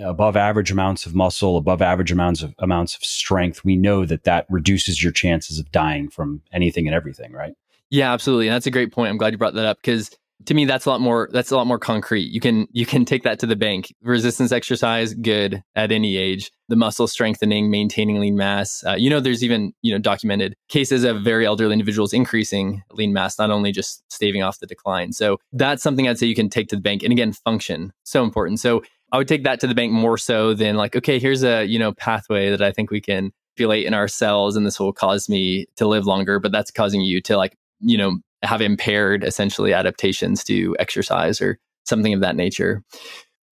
above 0.02 0.36
average 0.36 0.70
amounts 0.70 1.06
of 1.06 1.14
muscle, 1.14 1.56
above 1.56 1.82
average 1.82 2.12
amounts 2.12 2.42
of 2.42 2.54
amounts 2.58 2.94
of 2.94 3.04
strength. 3.04 3.64
We 3.64 3.76
know 3.76 4.04
that 4.06 4.24
that 4.24 4.46
reduces 4.48 5.02
your 5.02 5.12
chances 5.12 5.58
of 5.58 5.70
dying 5.72 6.08
from 6.08 6.42
anything 6.52 6.86
and 6.86 6.94
everything, 6.94 7.32
right? 7.32 7.54
Yeah, 7.90 8.12
absolutely. 8.12 8.48
And 8.48 8.54
that's 8.54 8.66
a 8.66 8.70
great 8.70 8.92
point. 8.92 9.10
I'm 9.10 9.18
glad 9.18 9.32
you 9.32 9.38
brought 9.38 9.54
that 9.54 9.66
up 9.66 9.78
because 9.78 10.10
to 10.46 10.54
me 10.54 10.64
that's 10.64 10.86
a 10.86 10.90
lot 10.90 11.00
more 11.00 11.28
that's 11.32 11.50
a 11.50 11.56
lot 11.56 11.66
more 11.66 11.78
concrete 11.78 12.30
you 12.30 12.40
can 12.40 12.66
you 12.72 12.84
can 12.84 13.04
take 13.04 13.22
that 13.22 13.38
to 13.38 13.46
the 13.46 13.56
bank 13.56 13.94
resistance 14.02 14.52
exercise 14.52 15.14
good 15.14 15.62
at 15.76 15.92
any 15.92 16.16
age 16.16 16.50
the 16.68 16.76
muscle 16.76 17.06
strengthening 17.06 17.70
maintaining 17.70 18.18
lean 18.18 18.36
mass 18.36 18.82
uh, 18.86 18.94
you 18.94 19.08
know 19.08 19.20
there's 19.20 19.44
even 19.44 19.72
you 19.82 19.92
know 19.92 19.98
documented 19.98 20.54
cases 20.68 21.04
of 21.04 21.22
very 21.22 21.46
elderly 21.46 21.72
individuals 21.72 22.12
increasing 22.12 22.82
lean 22.92 23.12
mass 23.12 23.38
not 23.38 23.50
only 23.50 23.72
just 23.72 24.02
staving 24.12 24.42
off 24.42 24.58
the 24.58 24.66
decline 24.66 25.12
so 25.12 25.38
that's 25.52 25.82
something 25.82 26.08
i'd 26.08 26.18
say 26.18 26.26
you 26.26 26.34
can 26.34 26.50
take 26.50 26.68
to 26.68 26.76
the 26.76 26.82
bank 26.82 27.02
and 27.02 27.12
again 27.12 27.32
function 27.32 27.92
so 28.02 28.24
important 28.24 28.58
so 28.58 28.82
i 29.14 29.18
would 29.18 29.28
take 29.28 29.44
that 29.44 29.60
to 29.60 29.66
the 29.66 29.74
bank 29.74 29.92
more 29.92 30.18
so 30.18 30.52
than 30.52 30.76
like 30.76 30.94
okay 30.94 31.18
here's 31.18 31.42
a 31.42 31.64
you 31.64 31.78
know 31.78 31.92
pathway 31.92 32.50
that 32.50 32.60
i 32.60 32.70
think 32.70 32.90
we 32.90 33.00
can 33.00 33.32
manipulate 33.56 33.86
in 33.86 33.94
our 33.94 34.08
cells 34.08 34.56
and 34.56 34.66
this 34.66 34.78
will 34.78 34.92
cause 34.92 35.28
me 35.28 35.66
to 35.76 35.86
live 35.86 36.04
longer 36.04 36.38
but 36.38 36.52
that's 36.52 36.70
causing 36.70 37.00
you 37.00 37.20
to 37.20 37.36
like 37.36 37.56
you 37.80 37.96
know 37.96 38.18
have 38.44 38.60
impaired 38.60 39.24
essentially 39.24 39.72
adaptations 39.72 40.44
to 40.44 40.76
exercise 40.78 41.40
or 41.40 41.58
something 41.84 42.14
of 42.14 42.20
that 42.20 42.36
nature. 42.36 42.82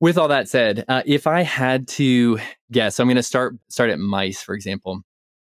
With 0.01 0.18
all 0.18 0.29
that 0.29 0.48
said, 0.48 0.85
uh, 0.88 1.03
if 1.07 1.27
I 1.27 1.42
had 1.42 1.87
to 1.88 2.38
guess, 2.70 2.98
I'm 2.98 3.07
going 3.07 3.16
to 3.16 3.22
start 3.22 3.55
start 3.68 3.90
at 3.90 3.98
mice, 3.98 4.42
for 4.42 4.55
example. 4.55 5.03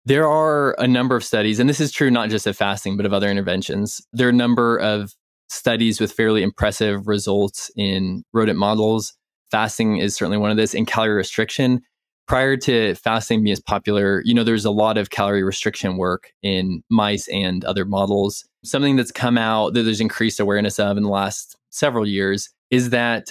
There 0.06 0.28
are 0.28 0.78
a 0.78 0.86
number 0.86 1.16
of 1.16 1.24
studies, 1.24 1.58
and 1.58 1.68
this 1.68 1.80
is 1.80 1.90
true 1.90 2.10
not 2.10 2.28
just 2.28 2.46
of 2.46 2.56
fasting, 2.56 2.96
but 2.96 3.06
of 3.06 3.14
other 3.14 3.30
interventions. 3.30 4.06
There 4.12 4.26
are 4.26 4.30
a 4.30 4.34
number 4.34 4.76
of 4.76 5.14
studies 5.48 5.98
with 5.98 6.12
fairly 6.12 6.42
impressive 6.42 7.08
results 7.08 7.70
in 7.74 8.22
rodent 8.34 8.58
models. 8.58 9.14
Fasting 9.54 9.98
is 9.98 10.16
certainly 10.16 10.36
one 10.36 10.50
of 10.50 10.56
this, 10.56 10.74
and 10.74 10.84
calorie 10.84 11.14
restriction 11.14 11.80
prior 12.26 12.56
to 12.56 12.96
fasting 12.96 13.44
being 13.44 13.52
as 13.52 13.60
popular, 13.60 14.20
you 14.24 14.34
know, 14.34 14.42
there's 14.42 14.64
a 14.64 14.70
lot 14.72 14.98
of 14.98 15.10
calorie 15.10 15.44
restriction 15.44 15.96
work 15.96 16.32
in 16.42 16.82
mice 16.90 17.28
and 17.28 17.64
other 17.64 17.84
models. 17.84 18.44
Something 18.64 18.96
that's 18.96 19.12
come 19.12 19.38
out 19.38 19.74
that 19.74 19.82
there's 19.82 20.00
increased 20.00 20.40
awareness 20.40 20.80
of 20.80 20.96
in 20.96 21.04
the 21.04 21.08
last 21.08 21.56
several 21.70 22.04
years 22.04 22.50
is 22.72 22.90
that 22.90 23.28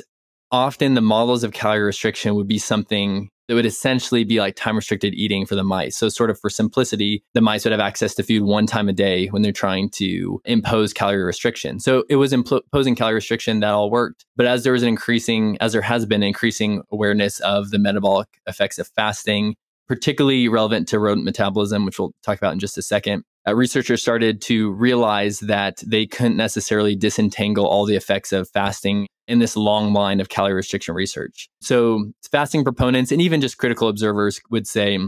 often 0.50 0.94
the 0.94 1.02
models 1.02 1.44
of 1.44 1.52
calorie 1.52 1.84
restriction 1.84 2.36
would 2.36 2.48
be 2.48 2.58
something 2.58 3.30
that 3.48 3.56
would 3.56 3.66
essentially 3.66 4.24
be 4.24 4.40
like 4.40 4.56
time 4.56 4.76
restricted 4.76 5.14
eating 5.14 5.46
for 5.46 5.56
the 5.56 5.64
mice. 5.64 5.98
So, 5.98 6.10
sort 6.10 6.30
of 6.30 6.40
for 6.40 6.50
simplicity, 6.50 7.24
the 7.34 7.42
mice 7.42 7.66
would 7.66 7.72
have 7.72 7.80
access 7.80 8.16
to 8.16 8.24
food 8.24 8.44
one 8.44 8.66
time 8.66 8.90
a 8.90 8.94
day 8.94 9.28
when 9.28 9.42
they're 9.42 9.52
trying 9.52 9.90
to 9.92 10.42
impose 10.46 10.94
calorie 10.94 11.24
restriction. 11.24 11.80
So, 11.80 12.04
it 12.10 12.16
was 12.16 12.34
imposing 12.34 12.96
calorie 12.96 13.16
restriction 13.16 13.60
that 13.60 13.74
all 13.74 13.90
worked. 13.90 14.26
But 14.36 14.46
as 14.46 14.64
there 14.64 14.74
was 14.74 14.84
an 14.84 14.90
increasing, 14.90 15.58
as 15.62 15.74
there 15.74 15.82
has 15.82 16.06
been 16.06 16.24
increasing 16.24 16.84
awareness 16.92 17.40
of 17.42 17.72
the 17.72 17.80
metabolic 17.80 18.28
effects 18.48 18.80
of 18.80 18.88
fasting, 18.96 19.56
particularly 19.88 20.48
relevant 20.48 20.88
to 20.88 21.00
rodent 21.00 21.26
metabolism, 21.26 21.86
which 21.86 22.00
we'll 22.00 22.14
talk 22.24 22.38
about 22.38 22.54
in 22.54 22.60
just 22.60 22.78
a 22.78 22.82
second, 22.82 23.24
uh, 23.48 23.54
researchers 23.54 24.02
started 24.02 24.42
to 24.42 24.72
realize 24.72 25.40
that 25.42 25.84
they 25.86 26.06
couldn't 26.06 26.38
necessarily 26.38 26.96
disentangle 26.96 27.68
all 27.68 27.86
the 27.86 27.96
effects 27.96 28.32
of 28.32 28.50
fasting 28.50 29.08
in 29.28 29.40
this 29.40 29.56
long 29.56 29.94
line 29.94 30.20
of 30.20 30.30
calorie 30.30 30.54
restriction 30.54 30.94
research. 30.94 31.50
So, 31.62 32.12
fasting 32.32 32.64
proponents 32.64 33.12
and 33.12 33.22
even 33.22 33.42
just 33.42 33.58
critical 33.58 33.88
observers 33.88 34.42
would 34.50 34.68
say 34.68 35.00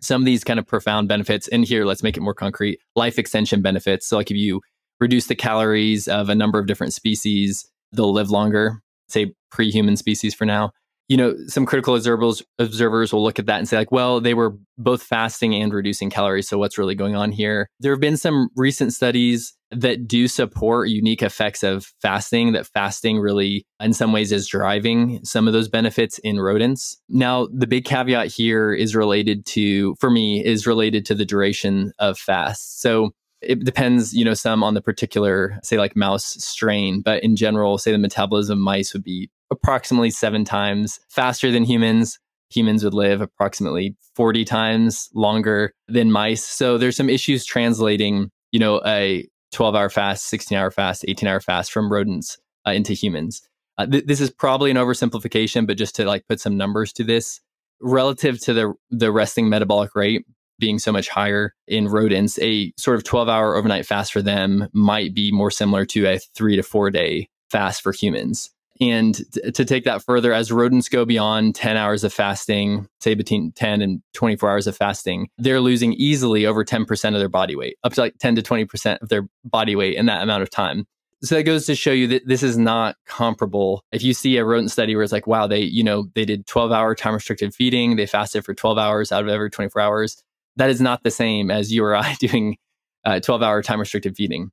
some 0.00 0.22
of 0.22 0.26
these 0.26 0.44
kind 0.44 0.58
of 0.58 0.66
profound 0.66 1.08
benefits. 1.08 1.48
And 1.48 1.64
here, 1.64 1.84
let's 1.84 2.02
make 2.02 2.16
it 2.16 2.20
more 2.20 2.34
concrete 2.34 2.80
life 2.96 3.18
extension 3.18 3.62
benefits. 3.62 4.06
So, 4.06 4.16
like 4.16 4.30
if 4.30 4.36
you 4.36 4.60
reduce 5.00 5.26
the 5.26 5.34
calories 5.34 6.08
of 6.08 6.28
a 6.28 6.34
number 6.34 6.58
of 6.58 6.66
different 6.66 6.92
species, 6.92 7.68
they'll 7.92 8.12
live 8.12 8.30
longer, 8.30 8.80
say 9.08 9.32
pre 9.50 9.70
human 9.70 9.96
species 9.96 10.34
for 10.34 10.44
now 10.44 10.72
you 11.08 11.16
know, 11.16 11.34
some 11.46 11.66
critical 11.66 11.94
observers 11.94 12.42
observers 12.58 13.12
will 13.12 13.22
look 13.22 13.38
at 13.38 13.46
that 13.46 13.58
and 13.58 13.68
say, 13.68 13.76
like, 13.76 13.92
well, 13.92 14.20
they 14.20 14.34
were 14.34 14.56
both 14.78 15.02
fasting 15.02 15.54
and 15.54 15.72
reducing 15.72 16.10
calories. 16.10 16.48
So 16.48 16.58
what's 16.58 16.78
really 16.78 16.94
going 16.94 17.14
on 17.14 17.30
here? 17.30 17.68
There 17.80 17.92
have 17.92 18.00
been 18.00 18.16
some 18.16 18.48
recent 18.56 18.94
studies 18.94 19.54
that 19.70 20.06
do 20.06 20.28
support 20.28 20.88
unique 20.88 21.22
effects 21.22 21.62
of 21.62 21.92
fasting, 22.00 22.52
that 22.52 22.66
fasting 22.68 23.18
really, 23.18 23.66
in 23.80 23.92
some 23.92 24.12
ways, 24.12 24.32
is 24.32 24.46
driving 24.46 25.22
some 25.24 25.46
of 25.46 25.52
those 25.52 25.68
benefits 25.68 26.18
in 26.18 26.40
rodents. 26.40 26.96
Now, 27.08 27.48
the 27.52 27.66
big 27.66 27.84
caveat 27.84 28.28
here 28.28 28.72
is 28.72 28.94
related 28.94 29.44
to, 29.46 29.96
for 29.96 30.10
me, 30.10 30.44
is 30.44 30.66
related 30.66 31.04
to 31.06 31.14
the 31.14 31.26
duration 31.26 31.92
of 31.98 32.18
fast. 32.18 32.80
So 32.80 33.10
it 33.42 33.64
depends, 33.64 34.14
you 34.14 34.24
know, 34.24 34.32
some 34.32 34.62
on 34.62 34.74
the 34.74 34.80
particular, 34.80 35.58
say, 35.62 35.76
like 35.76 35.96
mouse 35.96 36.42
strain, 36.42 37.02
but 37.02 37.22
in 37.22 37.36
general, 37.36 37.76
say 37.76 37.92
the 37.92 37.98
metabolism 37.98 38.58
of 38.58 38.62
mice 38.62 38.94
would 38.94 39.04
be 39.04 39.28
approximately 39.50 40.10
seven 40.10 40.44
times 40.44 41.00
faster 41.08 41.50
than 41.50 41.64
humans. 41.64 42.18
Humans 42.50 42.84
would 42.84 42.94
live 42.94 43.20
approximately 43.20 43.96
40 44.14 44.44
times 44.44 45.08
longer 45.14 45.72
than 45.88 46.12
mice. 46.12 46.44
So 46.44 46.78
there's 46.78 46.96
some 46.96 47.10
issues 47.10 47.44
translating, 47.44 48.30
you 48.52 48.60
know, 48.60 48.80
a 48.86 49.28
12 49.52 49.74
hour 49.74 49.88
fast, 49.88 50.26
16 50.26 50.56
hour 50.56 50.70
fast, 50.70 51.04
18 51.06 51.28
hour 51.28 51.40
fast 51.40 51.72
from 51.72 51.90
rodents 51.90 52.38
uh, 52.66 52.72
into 52.72 52.92
humans. 52.92 53.42
Uh, 53.78 53.86
th- 53.86 54.06
this 54.06 54.20
is 54.20 54.30
probably 54.30 54.70
an 54.70 54.76
oversimplification, 54.76 55.66
but 55.66 55.76
just 55.76 55.96
to 55.96 56.04
like 56.04 56.26
put 56.28 56.40
some 56.40 56.56
numbers 56.56 56.92
to 56.92 57.04
this, 57.04 57.40
relative 57.80 58.40
to 58.40 58.52
the 58.52 58.72
the 58.90 59.10
resting 59.10 59.48
metabolic 59.48 59.94
rate 59.94 60.24
being 60.58 60.78
so 60.78 60.92
much 60.92 61.08
higher 61.08 61.52
in 61.66 61.88
rodents, 61.88 62.38
a 62.40 62.72
sort 62.76 62.96
of 62.96 63.04
12 63.04 63.28
hour 63.28 63.56
overnight 63.56 63.86
fast 63.86 64.12
for 64.12 64.22
them 64.22 64.68
might 64.72 65.14
be 65.14 65.32
more 65.32 65.50
similar 65.50 65.84
to 65.84 66.06
a 66.06 66.18
three 66.36 66.56
to 66.56 66.62
four 66.62 66.90
day 66.90 67.28
fast 67.50 67.82
for 67.82 67.92
humans. 67.92 68.50
And 68.80 69.14
to 69.54 69.64
take 69.64 69.84
that 69.84 70.02
further, 70.02 70.32
as 70.32 70.50
rodents 70.50 70.88
go 70.88 71.04
beyond 71.04 71.54
10 71.54 71.76
hours 71.76 72.02
of 72.02 72.12
fasting, 72.12 72.88
say 73.00 73.14
between 73.14 73.52
10 73.52 73.82
and 73.82 74.02
24 74.14 74.50
hours 74.50 74.66
of 74.66 74.76
fasting, 74.76 75.28
they're 75.38 75.60
losing 75.60 75.92
easily 75.92 76.44
over 76.44 76.64
10% 76.64 77.14
of 77.14 77.18
their 77.18 77.28
body 77.28 77.54
weight, 77.54 77.76
up 77.84 77.92
to 77.94 78.00
like 78.00 78.18
10 78.18 78.34
to 78.36 78.42
20% 78.42 79.00
of 79.00 79.08
their 79.08 79.28
body 79.44 79.76
weight 79.76 79.96
in 79.96 80.06
that 80.06 80.22
amount 80.22 80.42
of 80.42 80.50
time. 80.50 80.86
So 81.22 81.36
that 81.36 81.44
goes 81.44 81.66
to 81.66 81.74
show 81.74 81.92
you 81.92 82.08
that 82.08 82.26
this 82.26 82.42
is 82.42 82.58
not 82.58 82.96
comparable. 83.06 83.82
If 83.92 84.02
you 84.02 84.12
see 84.12 84.36
a 84.36 84.44
rodent 84.44 84.70
study 84.70 84.94
where 84.94 85.02
it's 85.02 85.12
like, 85.12 85.26
wow, 85.26 85.46
they, 85.46 85.60
you 85.60 85.82
know, 85.82 86.08
they 86.14 86.24
did 86.24 86.46
12 86.46 86.70
hour 86.70 86.94
time 86.94 87.14
restricted 87.14 87.54
feeding, 87.54 87.96
they 87.96 88.06
fasted 88.06 88.44
for 88.44 88.52
12 88.52 88.76
hours 88.76 89.12
out 89.12 89.22
of 89.22 89.28
every 89.28 89.50
24 89.50 89.80
hours, 89.80 90.22
that 90.56 90.68
is 90.68 90.80
not 90.80 91.02
the 91.02 91.10
same 91.10 91.50
as 91.50 91.72
you 91.72 91.84
or 91.84 91.96
I 91.96 92.14
doing 92.18 92.56
uh, 93.04 93.20
12 93.20 93.42
hour 93.42 93.62
time 93.62 93.80
restricted 93.80 94.16
feeding. 94.16 94.50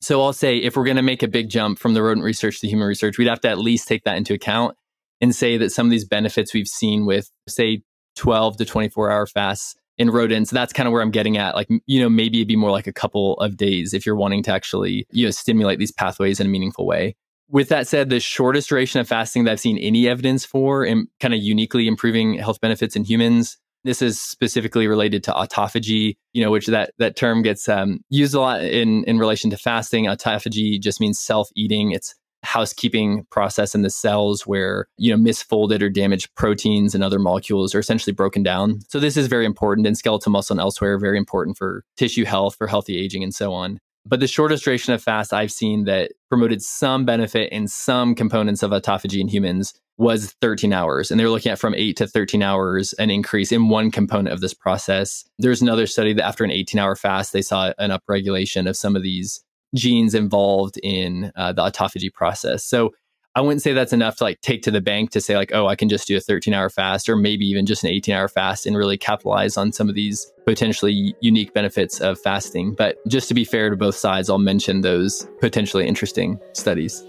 So 0.00 0.22
I'll 0.22 0.32
say 0.32 0.58
if 0.58 0.76
we're 0.76 0.84
going 0.84 0.96
to 0.96 1.02
make 1.02 1.22
a 1.22 1.28
big 1.28 1.48
jump 1.48 1.78
from 1.78 1.94
the 1.94 2.02
rodent 2.02 2.24
research 2.24 2.60
to 2.60 2.68
human 2.68 2.86
research, 2.86 3.18
we'd 3.18 3.28
have 3.28 3.40
to 3.40 3.48
at 3.48 3.58
least 3.58 3.88
take 3.88 4.04
that 4.04 4.16
into 4.16 4.34
account 4.34 4.76
and 5.20 5.34
say 5.34 5.56
that 5.58 5.70
some 5.70 5.86
of 5.86 5.90
these 5.90 6.04
benefits 6.04 6.54
we've 6.54 6.68
seen 6.68 7.04
with, 7.04 7.30
say, 7.48 7.82
12 8.16 8.58
to 8.58 8.64
24 8.64 9.10
hour 9.10 9.26
fasts 9.26 9.74
in 9.96 10.10
rodents, 10.10 10.50
that's 10.50 10.72
kind 10.72 10.86
of 10.86 10.92
where 10.92 11.02
I'm 11.02 11.10
getting 11.10 11.36
at. 11.36 11.56
Like, 11.56 11.68
you 11.86 12.00
know, 12.00 12.08
maybe 12.08 12.38
it'd 12.38 12.48
be 12.48 12.56
more 12.56 12.70
like 12.70 12.86
a 12.86 12.92
couple 12.92 13.34
of 13.34 13.56
days 13.56 13.92
if 13.92 14.06
you're 14.06 14.16
wanting 14.16 14.44
to 14.44 14.52
actually, 14.52 15.06
you 15.10 15.24
know, 15.24 15.30
stimulate 15.32 15.80
these 15.80 15.92
pathways 15.92 16.38
in 16.38 16.46
a 16.46 16.50
meaningful 16.50 16.86
way. 16.86 17.16
With 17.50 17.68
that 17.70 17.88
said, 17.88 18.10
the 18.10 18.20
shortest 18.20 18.68
duration 18.68 19.00
of 19.00 19.08
fasting 19.08 19.44
that 19.44 19.52
I've 19.52 19.60
seen 19.60 19.78
any 19.78 20.06
evidence 20.06 20.44
for 20.44 20.84
and 20.84 21.08
kind 21.18 21.34
of 21.34 21.40
uniquely 21.40 21.88
improving 21.88 22.34
health 22.34 22.60
benefits 22.60 22.94
in 22.94 23.04
humans 23.04 23.56
this 23.84 24.02
is 24.02 24.20
specifically 24.20 24.86
related 24.86 25.22
to 25.24 25.32
autophagy, 25.32 26.16
you 26.32 26.44
know, 26.44 26.50
which 26.50 26.66
that 26.66 26.92
that 26.98 27.16
term 27.16 27.42
gets 27.42 27.68
um, 27.68 28.00
used 28.10 28.34
a 28.34 28.40
lot 28.40 28.62
in 28.62 29.04
in 29.04 29.18
relation 29.18 29.50
to 29.50 29.56
fasting. 29.56 30.04
Autophagy 30.04 30.80
just 30.80 31.00
means 31.00 31.18
self 31.18 31.48
eating. 31.54 31.92
It's 31.92 32.14
housekeeping 32.44 33.26
process 33.30 33.74
in 33.74 33.82
the 33.82 33.90
cells 33.90 34.46
where 34.46 34.86
you 34.96 35.14
know 35.14 35.22
misfolded 35.22 35.82
or 35.82 35.90
damaged 35.90 36.32
proteins 36.36 36.94
and 36.94 37.02
other 37.02 37.18
molecules 37.18 37.74
are 37.74 37.80
essentially 37.80 38.12
broken 38.12 38.44
down 38.44 38.78
so 38.88 39.00
this 39.00 39.16
is 39.16 39.26
very 39.26 39.44
important 39.44 39.88
in 39.88 39.94
skeletal 39.96 40.30
muscle 40.30 40.54
and 40.54 40.60
elsewhere 40.60 40.98
very 40.98 41.18
important 41.18 41.58
for 41.58 41.82
tissue 41.96 42.24
health 42.24 42.54
for 42.54 42.68
healthy 42.68 42.96
aging 42.96 43.24
and 43.24 43.34
so 43.34 43.52
on 43.52 43.80
but 44.06 44.20
the 44.20 44.28
shortest 44.28 44.64
duration 44.64 44.94
of 44.94 45.02
fast 45.02 45.34
I've 45.34 45.52
seen 45.52 45.84
that 45.84 46.12
promoted 46.28 46.62
some 46.62 47.04
benefit 47.04 47.52
in 47.52 47.66
some 47.66 48.14
components 48.14 48.62
of 48.62 48.70
autophagy 48.70 49.20
in 49.20 49.28
humans 49.28 49.74
was 49.98 50.32
13 50.40 50.72
hours. 50.72 51.10
And 51.10 51.18
they 51.18 51.24
were 51.24 51.30
looking 51.30 51.52
at 51.52 51.58
from 51.58 51.74
8 51.74 51.96
to 51.96 52.06
13 52.06 52.42
hours 52.42 52.92
an 52.94 53.10
increase 53.10 53.52
in 53.52 53.68
one 53.68 53.90
component 53.90 54.32
of 54.32 54.40
this 54.40 54.54
process. 54.54 55.24
There's 55.38 55.60
another 55.60 55.86
study 55.86 56.14
that 56.14 56.24
after 56.24 56.44
an 56.44 56.50
18 56.50 56.78
hour 56.78 56.96
fast, 56.96 57.32
they 57.32 57.42
saw 57.42 57.72
an 57.78 57.90
upregulation 57.90 58.68
of 58.68 58.76
some 58.76 58.96
of 58.96 59.02
these 59.02 59.44
genes 59.74 60.14
involved 60.14 60.78
in 60.82 61.32
uh, 61.36 61.52
the 61.52 61.62
autophagy 61.62 62.12
process. 62.12 62.64
So 62.64 62.94
I 63.34 63.40
wouldn't 63.40 63.62
say 63.62 63.72
that's 63.72 63.92
enough 63.92 64.16
to 64.16 64.24
like 64.24 64.40
take 64.40 64.62
to 64.62 64.70
the 64.70 64.80
bank 64.80 65.10
to 65.10 65.20
say 65.20 65.36
like, 65.36 65.52
oh, 65.52 65.66
I 65.66 65.76
can 65.76 65.88
just 65.88 66.08
do 66.08 66.16
a 66.16 66.20
13 66.20 66.54
hour 66.54 66.70
fast 66.70 67.08
or 67.08 67.16
maybe 67.16 67.46
even 67.46 67.66
just 67.66 67.84
an 67.84 67.90
18 67.90 68.14
hour 68.14 68.28
fast 68.28 68.66
and 68.66 68.76
really 68.76 68.96
capitalize 68.96 69.56
on 69.56 69.72
some 69.72 69.88
of 69.88 69.94
these 69.94 70.32
potentially 70.46 71.14
unique 71.20 71.52
benefits 71.52 72.00
of 72.00 72.18
fasting. 72.20 72.74
But 72.74 72.96
just 73.06 73.28
to 73.28 73.34
be 73.34 73.44
fair 73.44 73.68
to 73.70 73.76
both 73.76 73.96
sides, 73.96 74.30
I'll 74.30 74.38
mention 74.38 74.80
those 74.80 75.28
potentially 75.40 75.86
interesting 75.86 76.40
studies. 76.52 77.04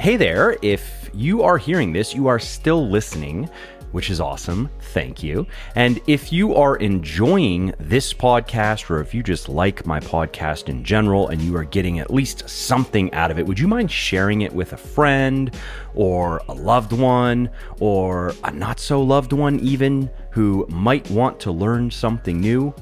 Hey 0.00 0.16
there, 0.16 0.56
if 0.62 1.10
you 1.12 1.42
are 1.42 1.58
hearing 1.58 1.92
this, 1.92 2.14
you 2.14 2.26
are 2.26 2.38
still 2.38 2.88
listening 2.88 3.50
which 3.92 4.10
is 4.10 4.20
awesome. 4.20 4.70
Thank 4.92 5.22
you. 5.22 5.46
And 5.74 6.00
if 6.06 6.32
you 6.32 6.54
are 6.54 6.76
enjoying 6.76 7.74
this 7.78 8.12
podcast, 8.12 8.88
or 8.90 9.00
if 9.00 9.14
you 9.14 9.22
just 9.22 9.48
like 9.48 9.86
my 9.86 10.00
podcast 10.00 10.68
in 10.68 10.84
general 10.84 11.28
and 11.28 11.40
you 11.42 11.56
are 11.56 11.64
getting 11.64 11.98
at 11.98 12.12
least 12.12 12.48
something 12.48 13.12
out 13.12 13.30
of 13.30 13.38
it, 13.38 13.46
would 13.46 13.58
you 13.58 13.68
mind 13.68 13.90
sharing 13.90 14.42
it 14.42 14.52
with 14.52 14.72
a 14.72 14.76
friend 14.76 15.54
or 15.94 16.40
a 16.48 16.54
loved 16.54 16.92
one 16.92 17.50
or 17.80 18.32
a 18.44 18.52
not 18.52 18.78
so 18.78 19.02
loved 19.02 19.32
one, 19.32 19.58
even 19.60 20.10
who 20.30 20.66
might 20.68 21.08
want 21.10 21.40
to 21.40 21.50
learn 21.50 21.90
something 21.90 22.40
new? 22.40 22.74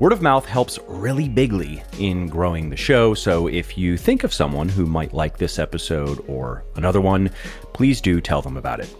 Word 0.00 0.12
of 0.12 0.22
mouth 0.22 0.44
helps 0.44 0.80
really 0.88 1.28
bigly 1.28 1.80
in 2.00 2.26
growing 2.26 2.68
the 2.68 2.76
show, 2.76 3.14
so 3.14 3.46
if 3.46 3.78
you 3.78 3.96
think 3.96 4.24
of 4.24 4.34
someone 4.34 4.68
who 4.68 4.86
might 4.86 5.14
like 5.14 5.38
this 5.38 5.56
episode 5.56 6.22
or 6.26 6.64
another 6.74 7.00
one, 7.00 7.30
please 7.74 8.00
do 8.00 8.20
tell 8.20 8.42
them 8.42 8.56
about 8.56 8.80
it. 8.80 8.92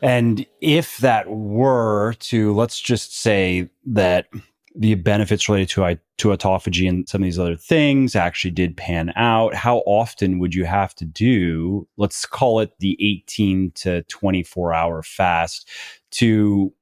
And 0.00 0.46
if 0.60 0.98
that 0.98 1.28
were 1.28 2.14
to, 2.20 2.54
let's 2.54 2.80
just 2.80 3.18
say 3.18 3.70
that 3.86 4.28
the 4.76 4.94
benefits 4.94 5.48
related 5.48 5.70
to, 5.70 5.98
to 6.18 6.28
autophagy 6.28 6.88
and 6.88 7.08
some 7.08 7.20
of 7.20 7.24
these 7.24 7.38
other 7.38 7.56
things 7.56 8.14
actually 8.14 8.52
did 8.52 8.76
pan 8.76 9.12
out, 9.16 9.52
how 9.52 9.78
often 9.78 10.38
would 10.38 10.54
you 10.54 10.64
have 10.64 10.94
to 10.94 11.04
do, 11.04 11.88
let's 11.96 12.24
call 12.24 12.60
it 12.60 12.72
the 12.78 12.96
18 13.00 13.72
to 13.72 14.02
24 14.04 14.72
hour 14.72 15.02
fast 15.02 15.68
to 16.12 16.72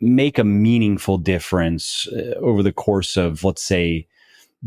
make 0.00 0.38
a 0.38 0.44
meaningful 0.44 1.18
difference 1.18 2.06
uh, 2.08 2.38
over 2.38 2.62
the 2.62 2.72
course 2.72 3.16
of, 3.16 3.44
let's 3.44 3.62
say, 3.62 4.06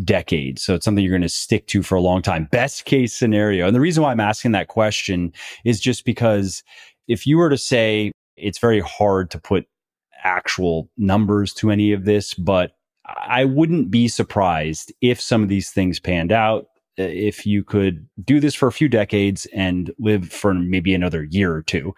decades. 0.03 0.63
So 0.63 0.73
it's 0.75 0.85
something 0.85 1.03
you're 1.03 1.11
going 1.11 1.21
to 1.21 1.29
stick 1.29 1.67
to 1.67 1.83
for 1.83 1.95
a 1.95 2.01
long 2.01 2.21
time. 2.21 2.47
Best 2.51 2.85
case 2.85 3.13
scenario. 3.13 3.67
And 3.67 3.75
the 3.75 3.81
reason 3.81 4.03
why 4.03 4.11
I'm 4.11 4.19
asking 4.19 4.51
that 4.53 4.67
question 4.67 5.33
is 5.65 5.79
just 5.79 6.05
because 6.05 6.63
if 7.07 7.27
you 7.27 7.37
were 7.37 7.49
to 7.49 7.57
say 7.57 8.11
it's 8.35 8.59
very 8.59 8.79
hard 8.79 9.29
to 9.31 9.39
put 9.39 9.65
actual 10.23 10.89
numbers 10.97 11.53
to 11.53 11.69
any 11.69 11.91
of 11.91 12.05
this, 12.05 12.33
but 12.33 12.71
I 13.05 13.45
wouldn't 13.45 13.91
be 13.91 14.07
surprised 14.07 14.93
if 15.01 15.19
some 15.19 15.43
of 15.43 15.49
these 15.49 15.69
things 15.71 15.99
panned 15.99 16.31
out. 16.31 16.67
Uh, 16.97 17.03
if 17.03 17.45
you 17.45 17.63
could 17.63 18.07
do 18.23 18.39
this 18.39 18.53
for 18.53 18.67
a 18.67 18.71
few 18.71 18.87
decades 18.87 19.47
and 19.53 19.91
live 19.99 20.29
for 20.29 20.53
maybe 20.53 20.93
another 20.93 21.23
year 21.23 21.53
or 21.53 21.63
two, 21.63 21.93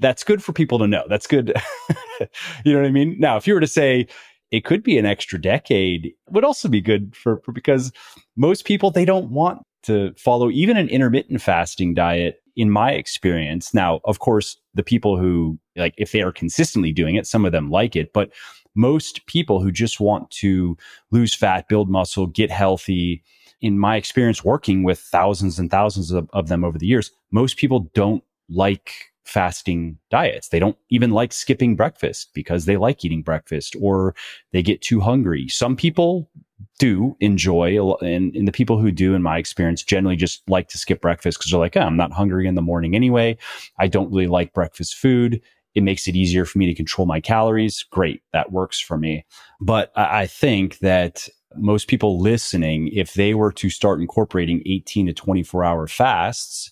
that's 0.00 0.24
good 0.24 0.42
for 0.42 0.52
people 0.52 0.78
to 0.78 0.86
know. 0.86 1.04
That's 1.08 1.26
good. 1.26 1.54
you 2.64 2.72
know 2.72 2.80
what 2.80 2.88
I 2.88 2.90
mean? 2.90 3.16
Now, 3.18 3.36
if 3.36 3.46
you 3.46 3.54
were 3.54 3.60
to 3.60 3.66
say 3.66 4.08
it 4.50 4.64
could 4.64 4.82
be 4.82 4.98
an 4.98 5.06
extra 5.06 5.40
decade, 5.40 6.12
would 6.30 6.44
also 6.44 6.68
be 6.68 6.80
good 6.80 7.14
for, 7.14 7.40
for 7.44 7.52
because 7.52 7.92
most 8.36 8.64
people, 8.64 8.90
they 8.90 9.04
don't 9.04 9.30
want 9.30 9.62
to 9.84 10.12
follow 10.14 10.50
even 10.50 10.76
an 10.76 10.88
intermittent 10.88 11.40
fasting 11.40 11.94
diet 11.94 12.42
in 12.56 12.70
my 12.70 12.92
experience. 12.92 13.72
Now, 13.72 14.00
of 14.04 14.18
course, 14.18 14.58
the 14.74 14.82
people 14.82 15.16
who 15.18 15.58
like, 15.76 15.94
if 15.96 16.12
they 16.12 16.22
are 16.22 16.32
consistently 16.32 16.92
doing 16.92 17.14
it, 17.14 17.26
some 17.26 17.44
of 17.44 17.52
them 17.52 17.70
like 17.70 17.96
it, 17.96 18.12
but 18.12 18.30
most 18.74 19.24
people 19.26 19.62
who 19.62 19.72
just 19.72 20.00
want 20.00 20.30
to 20.30 20.76
lose 21.10 21.34
fat, 21.34 21.68
build 21.68 21.88
muscle, 21.88 22.26
get 22.26 22.50
healthy, 22.50 23.22
in 23.60 23.78
my 23.78 23.96
experience 23.96 24.44
working 24.44 24.82
with 24.82 24.98
thousands 24.98 25.58
and 25.58 25.70
thousands 25.70 26.10
of, 26.10 26.28
of 26.32 26.48
them 26.48 26.64
over 26.64 26.78
the 26.78 26.86
years, 26.86 27.10
most 27.30 27.56
people 27.56 27.90
don't 27.94 28.24
like 28.48 29.09
fasting 29.24 29.98
diets. 30.10 30.48
They 30.48 30.58
don't 30.58 30.76
even 30.88 31.10
like 31.10 31.32
skipping 31.32 31.76
breakfast 31.76 32.30
because 32.34 32.64
they 32.64 32.76
like 32.76 33.04
eating 33.04 33.22
breakfast 33.22 33.76
or 33.80 34.14
they 34.52 34.62
get 34.62 34.82
too 34.82 35.00
hungry. 35.00 35.48
Some 35.48 35.76
people 35.76 36.30
do 36.78 37.16
enjoy, 37.20 37.78
and, 38.00 38.34
and 38.34 38.48
the 38.48 38.52
people 38.52 38.78
who 38.78 38.90
do, 38.90 39.14
in 39.14 39.22
my 39.22 39.38
experience, 39.38 39.82
generally 39.82 40.16
just 40.16 40.42
like 40.48 40.68
to 40.68 40.78
skip 40.78 41.00
breakfast 41.00 41.38
because 41.38 41.50
they're 41.50 41.60
like, 41.60 41.76
oh, 41.76 41.80
I'm 41.80 41.96
not 41.96 42.12
hungry 42.12 42.46
in 42.46 42.54
the 42.54 42.62
morning 42.62 42.94
anyway. 42.94 43.36
I 43.78 43.86
don't 43.86 44.10
really 44.10 44.26
like 44.26 44.52
breakfast 44.52 44.96
food. 44.96 45.40
It 45.74 45.82
makes 45.82 46.08
it 46.08 46.16
easier 46.16 46.44
for 46.44 46.58
me 46.58 46.66
to 46.66 46.74
control 46.74 47.06
my 47.06 47.20
calories. 47.20 47.84
Great. 47.90 48.22
That 48.32 48.50
works 48.50 48.80
for 48.80 48.98
me. 48.98 49.24
But 49.60 49.92
I, 49.94 50.22
I 50.22 50.26
think 50.26 50.78
that 50.78 51.28
most 51.56 51.88
people 51.88 52.20
listening, 52.20 52.88
if 52.92 53.14
they 53.14 53.34
were 53.34 53.52
to 53.52 53.70
start 53.70 54.00
incorporating 54.00 54.62
18 54.66 55.06
to 55.06 55.12
24 55.12 55.64
hour 55.64 55.86
fasts 55.86 56.70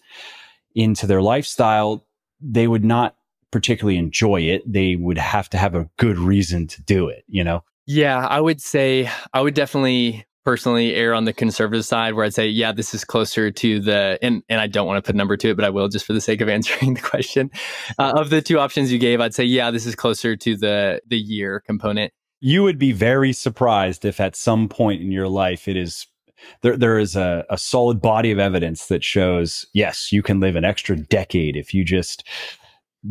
into 0.74 1.06
their 1.06 1.22
lifestyle, 1.22 2.06
they 2.40 2.68
would 2.68 2.84
not 2.84 3.16
particularly 3.50 3.98
enjoy 3.98 4.42
it. 4.42 4.62
They 4.70 4.96
would 4.96 5.18
have 5.18 5.48
to 5.50 5.58
have 5.58 5.74
a 5.74 5.88
good 5.96 6.18
reason 6.18 6.66
to 6.68 6.82
do 6.82 7.08
it, 7.08 7.24
you 7.28 7.44
know? 7.44 7.64
Yeah, 7.86 8.26
I 8.26 8.40
would 8.40 8.60
say 8.60 9.10
I 9.32 9.40
would 9.40 9.54
definitely 9.54 10.26
personally 10.44 10.94
err 10.94 11.14
on 11.14 11.24
the 11.24 11.32
conservative 11.32 11.84
side 11.84 12.14
where 12.14 12.24
I'd 12.24 12.34
say, 12.34 12.48
yeah, 12.48 12.72
this 12.72 12.94
is 12.94 13.04
closer 13.04 13.50
to 13.50 13.80
the, 13.80 14.18
and, 14.22 14.42
and 14.48 14.60
I 14.60 14.66
don't 14.66 14.86
want 14.86 14.96
to 14.96 15.06
put 15.06 15.14
a 15.14 15.18
number 15.18 15.36
to 15.36 15.50
it, 15.50 15.56
but 15.56 15.64
I 15.64 15.70
will 15.70 15.88
just 15.88 16.06
for 16.06 16.12
the 16.12 16.20
sake 16.20 16.40
of 16.40 16.48
answering 16.58 16.94
the 16.94 17.00
question. 17.00 17.50
Uh, 17.98 18.14
of 18.16 18.30
the 18.30 18.40
two 18.40 18.58
options 18.58 18.92
you 18.92 18.98
gave, 18.98 19.20
I'd 19.20 19.34
say, 19.34 19.44
yeah, 19.44 19.70
this 19.70 19.86
is 19.86 19.94
closer 19.94 20.36
to 20.36 20.56
the, 20.56 21.00
the 21.06 21.18
year 21.18 21.60
component. 21.60 22.12
You 22.40 22.62
would 22.62 22.78
be 22.78 22.92
very 22.92 23.32
surprised 23.32 24.04
if 24.04 24.20
at 24.20 24.36
some 24.36 24.68
point 24.68 25.02
in 25.02 25.10
your 25.10 25.28
life 25.28 25.66
it 25.66 25.76
is 25.76 26.06
there, 26.62 26.76
there 26.76 26.98
is 26.98 27.16
a, 27.16 27.44
a 27.50 27.58
solid 27.58 28.00
body 28.00 28.30
of 28.30 28.38
evidence 28.38 28.86
that 28.86 29.04
shows, 29.04 29.66
yes, 29.72 30.12
you 30.12 30.22
can 30.22 30.40
live 30.40 30.56
an 30.56 30.64
extra 30.64 30.96
decade 30.96 31.56
if 31.56 31.72
you 31.72 31.84
just 31.84 32.24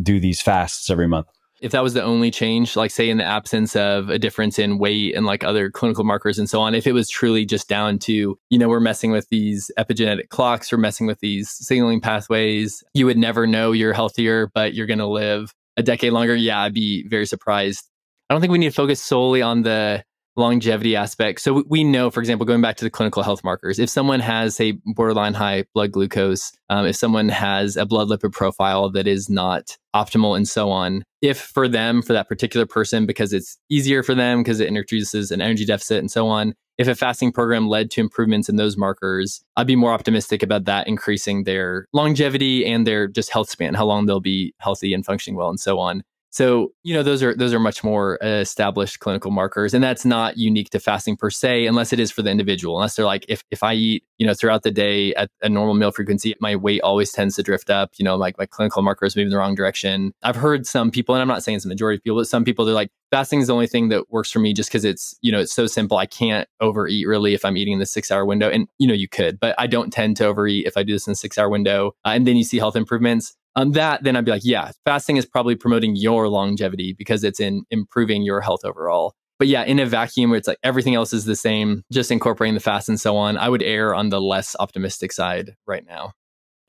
do 0.02 0.20
these 0.20 0.42
fasts 0.42 0.90
every 0.90 1.08
month 1.08 1.28
if 1.62 1.72
that 1.72 1.84
was 1.84 1.94
the 1.94 2.04
only 2.04 2.30
change, 2.30 2.76
like 2.76 2.92
say 2.92 3.10
in 3.10 3.18
the 3.18 3.24
absence 3.24 3.76
of 3.76 4.10
a 4.10 4.20
difference 4.20 4.60
in 4.60 4.78
weight 4.78 5.16
and 5.16 5.26
like 5.26 5.44
other 5.44 5.72
clinical 5.72 6.04
markers 6.04 6.38
and 6.38 6.50
so 6.50 6.62
on, 6.62 6.76
if 6.76 6.86
it 6.86 6.92
was 6.92 7.10
truly 7.10 7.46
just 7.46 7.68
down 7.68 7.98
to, 8.00 8.38
you 8.50 8.60
know, 8.60 8.70
we're 8.70 8.80
messing 8.80 9.12
with 9.12 9.28
these 9.30 9.72
epigenetic 9.78 10.30
clocks, 10.30 10.72
we're 10.72 10.78
messing 10.78 11.08
with 11.08 11.20
these 11.20 11.50
signaling 11.50 12.00
pathways, 12.00 12.84
you 12.94 13.06
would 13.06 13.18
never 13.18 13.48
know 13.48 13.72
you're 13.72 13.94
healthier, 13.94 14.52
but 14.54 14.74
you're 14.74 14.88
going 14.88 15.00
to 15.00 15.08
live 15.08 15.54
a 15.78 15.84
decade 15.84 16.14
longer. 16.14 16.36
Yeah, 16.36 16.62
I'd 16.62 16.74
be 16.74 17.08
very 17.08 17.26
surprised. 17.26 17.90
I 18.30 18.34
don't 18.34 18.42
think 18.42 18.52
we 18.52 18.60
need 18.60 18.70
to 18.70 18.76
focus 18.76 19.02
solely 19.02 19.42
on 19.42 19.64
the 19.64 20.04
longevity 20.38 20.96
aspect. 20.96 21.42
So 21.42 21.64
we 21.68 21.84
know, 21.84 22.10
for 22.10 22.20
example, 22.20 22.46
going 22.46 22.62
back 22.62 22.78
to 22.78 22.86
the 22.86 22.90
clinical 22.90 23.24
health 23.24 23.44
markers, 23.44 23.80
if 23.80 23.90
someone 23.90 24.20
has, 24.20 24.56
say, 24.56 24.74
borderline 24.86 25.34
high 25.34 25.66
blood 25.74 25.92
glucose, 25.92 26.54
um, 26.70 26.86
if 26.86 26.96
someone 26.96 27.28
has 27.30 27.76
a 27.76 27.86
blood 27.86 28.08
lipid 28.08 28.32
profile 28.32 28.90
that 28.92 29.08
is 29.08 29.30
not 29.30 29.78
optimal 29.96 30.38
and 30.38 30.48
so 30.48 30.70
on, 30.70 31.04
if 31.22 31.40
for 31.40 31.68
them, 31.68 32.02
for 32.02 32.14
that 32.14 32.30
particular 32.30 32.66
person, 32.66 33.06
because 33.06 33.34
it's 33.34 33.58
easier 33.70 34.04
for 34.04 34.14
them, 34.14 34.44
because 34.44 34.60
it 34.60 34.68
introduces 34.68 35.32
an 35.32 35.42
energy 35.42 35.66
deficit 35.66 35.98
and 35.98 36.12
so 36.12 36.28
on, 36.28 36.54
if 36.78 36.88
a 36.88 36.94
fasting 36.94 37.32
program 37.32 37.68
led 37.68 37.90
to 37.92 38.02
improvements 38.02 38.50
in 38.50 38.56
those 38.56 38.78
markers, 38.78 39.42
I'd 39.56 39.66
be 39.66 39.76
more 39.76 39.92
optimistic 39.92 40.44
about 40.44 40.66
that 40.66 40.88
increasing 40.88 41.44
their 41.44 41.88
longevity 41.92 42.66
and 42.68 42.86
their 42.86 43.08
just 43.08 43.32
health 43.32 43.50
span, 43.50 43.74
how 43.74 43.86
long 43.86 44.06
they'll 44.06 44.20
be 44.20 44.54
healthy 44.60 44.94
and 44.94 45.04
functioning 45.04 45.36
well 45.36 45.50
and 45.50 45.60
so 45.60 45.80
on. 45.80 46.04
So, 46.38 46.72
you 46.84 46.94
know, 46.94 47.02
those 47.02 47.24
are 47.24 47.36
those 47.36 47.52
are 47.52 47.60
much 47.60 47.84
more 47.84 48.20
established 48.22 49.00
clinical 49.00 49.32
markers 49.32 49.74
and 49.74 49.84
that's 49.84 50.06
not 50.06 50.38
unique 50.38 50.70
to 50.70 50.80
fasting 50.80 51.18
per 51.18 51.32
se 51.32 51.66
unless 51.66 51.92
it 51.92 52.00
is 52.00 52.12
for 52.12 52.22
the 52.22 52.30
individual. 52.30 52.78
Unless 52.78 52.96
they're 52.96 53.08
like 53.08 53.26
if 53.28 53.44
if 53.50 53.64
I 53.64 53.74
eat, 53.74 54.04
you 54.20 54.28
know, 54.28 54.36
throughout 54.36 54.62
the 54.62 54.70
day 54.70 55.16
at 55.16 55.32
a 55.42 55.50
normal 55.50 55.74
meal 55.74 55.92
frequency, 55.92 56.36
my 56.40 56.56
weight 56.56 56.82
always 56.82 57.12
tends 57.12 57.38
to 57.38 57.42
drift 57.42 57.72
up, 57.72 57.90
you 57.98 58.06
know, 58.06 58.16
like 58.16 58.38
my 58.38 58.46
clinical 58.46 58.84
markers 58.84 59.16
move 59.16 59.24
in 59.26 59.32
the 59.32 59.38
wrong 59.38 59.56
direction. 59.56 60.12
I've 60.22 60.36
heard 60.36 60.68
some 60.68 60.92
people 60.92 61.16
and 61.16 61.24
I'm 61.24 61.28
not 61.28 61.44
saying 61.44 61.56
it's 61.56 61.66
the 61.66 61.70
majority 61.70 61.98
of 61.98 62.04
people, 62.04 62.20
but 62.20 62.28
some 62.28 62.46
people 62.46 62.66
they're 62.66 62.76
like 62.76 62.92
fasting 63.10 63.40
is 63.40 63.48
the 63.48 63.54
only 63.54 63.66
thing 63.66 63.90
that 63.90 64.12
works 64.12 64.30
for 64.30 64.38
me 64.38 64.54
just 64.54 64.70
because 64.70 64.86
it's, 64.86 65.16
you 65.24 65.32
know, 65.32 65.40
it's 65.40 65.54
so 65.54 65.66
simple. 65.66 65.98
I 65.98 66.06
can't 66.06 66.48
overeat 66.60 67.08
really 67.08 67.34
if 67.34 67.46
I'm 67.46 67.58
eating 67.58 67.74
in 67.74 67.80
the 67.80 67.86
6-hour 67.86 68.26
window 68.28 68.48
and 68.48 68.68
you 68.78 68.88
know, 68.88 68.94
you 68.94 69.08
could, 69.08 69.40
but 69.40 69.56
I 69.58 69.66
don't 69.66 69.92
tend 69.92 70.18
to 70.18 70.28
overeat 70.28 70.68
if 70.68 70.78
I 70.78 70.84
do 70.84 70.94
this 70.94 71.08
in 71.08 71.14
a 71.14 71.16
6-hour 71.16 71.50
window. 71.50 71.94
Uh, 72.06 72.10
and 72.10 72.28
then 72.28 72.36
you 72.36 72.44
see 72.44 72.60
health 72.60 72.76
improvements 72.76 73.36
on 73.58 73.72
that, 73.72 74.04
then 74.04 74.16
I'd 74.16 74.24
be 74.24 74.32
like, 74.32 74.46
yeah, 74.46 74.72
fasting 74.86 75.18
is 75.18 75.26
probably 75.26 75.56
promoting 75.56 75.96
your 75.96 76.30
longevity 76.30 76.94
because 76.94 77.24
it's 77.24 77.40
in 77.40 77.64
improving 77.72 78.22
your 78.22 78.40
health 78.40 78.64
overall. 78.64 79.16
But 79.40 79.48
yeah, 79.48 79.64
in 79.64 79.80
a 79.80 79.86
vacuum 79.86 80.30
where 80.30 80.38
it's 80.38 80.48
like 80.48 80.60
everything 80.64 80.96
else 80.96 81.12
is 81.12 81.26
the 81.26 81.36
same, 81.36 81.84
just 81.92 82.12
incorporating 82.12 82.54
the 82.54 82.60
fast 82.60 82.88
and 82.88 83.00
so 83.00 83.18
on, 83.18 83.36
I 83.36 83.50
would 83.50 83.64
err 83.64 83.96
on 83.96 84.10
the 84.10 84.22
less 84.22 84.56
optimistic 84.60 85.12
side 85.12 85.56
right 85.66 85.84
now. 85.86 86.14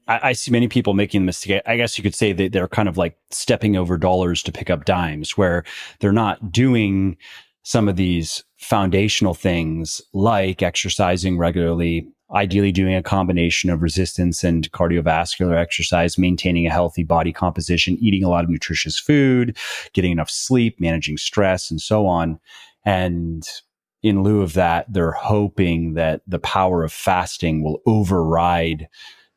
I, 0.06 0.30
I 0.30 0.32
see 0.32 0.50
many 0.50 0.66
people 0.66 0.94
making 0.94 1.20
the 1.22 1.26
mistake. 1.26 1.62
I 1.66 1.76
guess 1.76 1.98
you 1.98 2.02
could 2.02 2.14
say 2.14 2.32
that 2.32 2.52
they're 2.52 2.68
kind 2.68 2.88
of 2.88 2.96
like 2.96 3.18
stepping 3.30 3.76
over 3.76 3.98
dollars 3.98 4.42
to 4.44 4.52
pick 4.52 4.70
up 4.70 4.86
dimes, 4.86 5.36
where 5.36 5.64
they're 6.00 6.10
not 6.10 6.50
doing 6.50 7.18
some 7.68 7.86
of 7.86 7.96
these 7.96 8.42
foundational 8.56 9.34
things 9.34 10.00
like 10.14 10.62
exercising 10.62 11.36
regularly, 11.36 12.08
ideally 12.34 12.72
doing 12.72 12.94
a 12.94 13.02
combination 13.02 13.68
of 13.68 13.82
resistance 13.82 14.42
and 14.42 14.72
cardiovascular 14.72 15.54
exercise, 15.54 16.16
maintaining 16.16 16.66
a 16.66 16.70
healthy 16.70 17.04
body 17.04 17.30
composition, 17.30 17.98
eating 18.00 18.24
a 18.24 18.28
lot 18.30 18.42
of 18.42 18.48
nutritious 18.48 18.98
food, 18.98 19.54
getting 19.92 20.12
enough 20.12 20.30
sleep, 20.30 20.80
managing 20.80 21.18
stress, 21.18 21.70
and 21.70 21.78
so 21.78 22.06
on. 22.06 22.40
And 22.86 23.46
in 24.02 24.22
lieu 24.22 24.40
of 24.40 24.54
that, 24.54 24.90
they're 24.90 25.12
hoping 25.12 25.92
that 25.92 26.22
the 26.26 26.38
power 26.38 26.82
of 26.82 26.90
fasting 26.90 27.62
will 27.62 27.82
override 27.84 28.88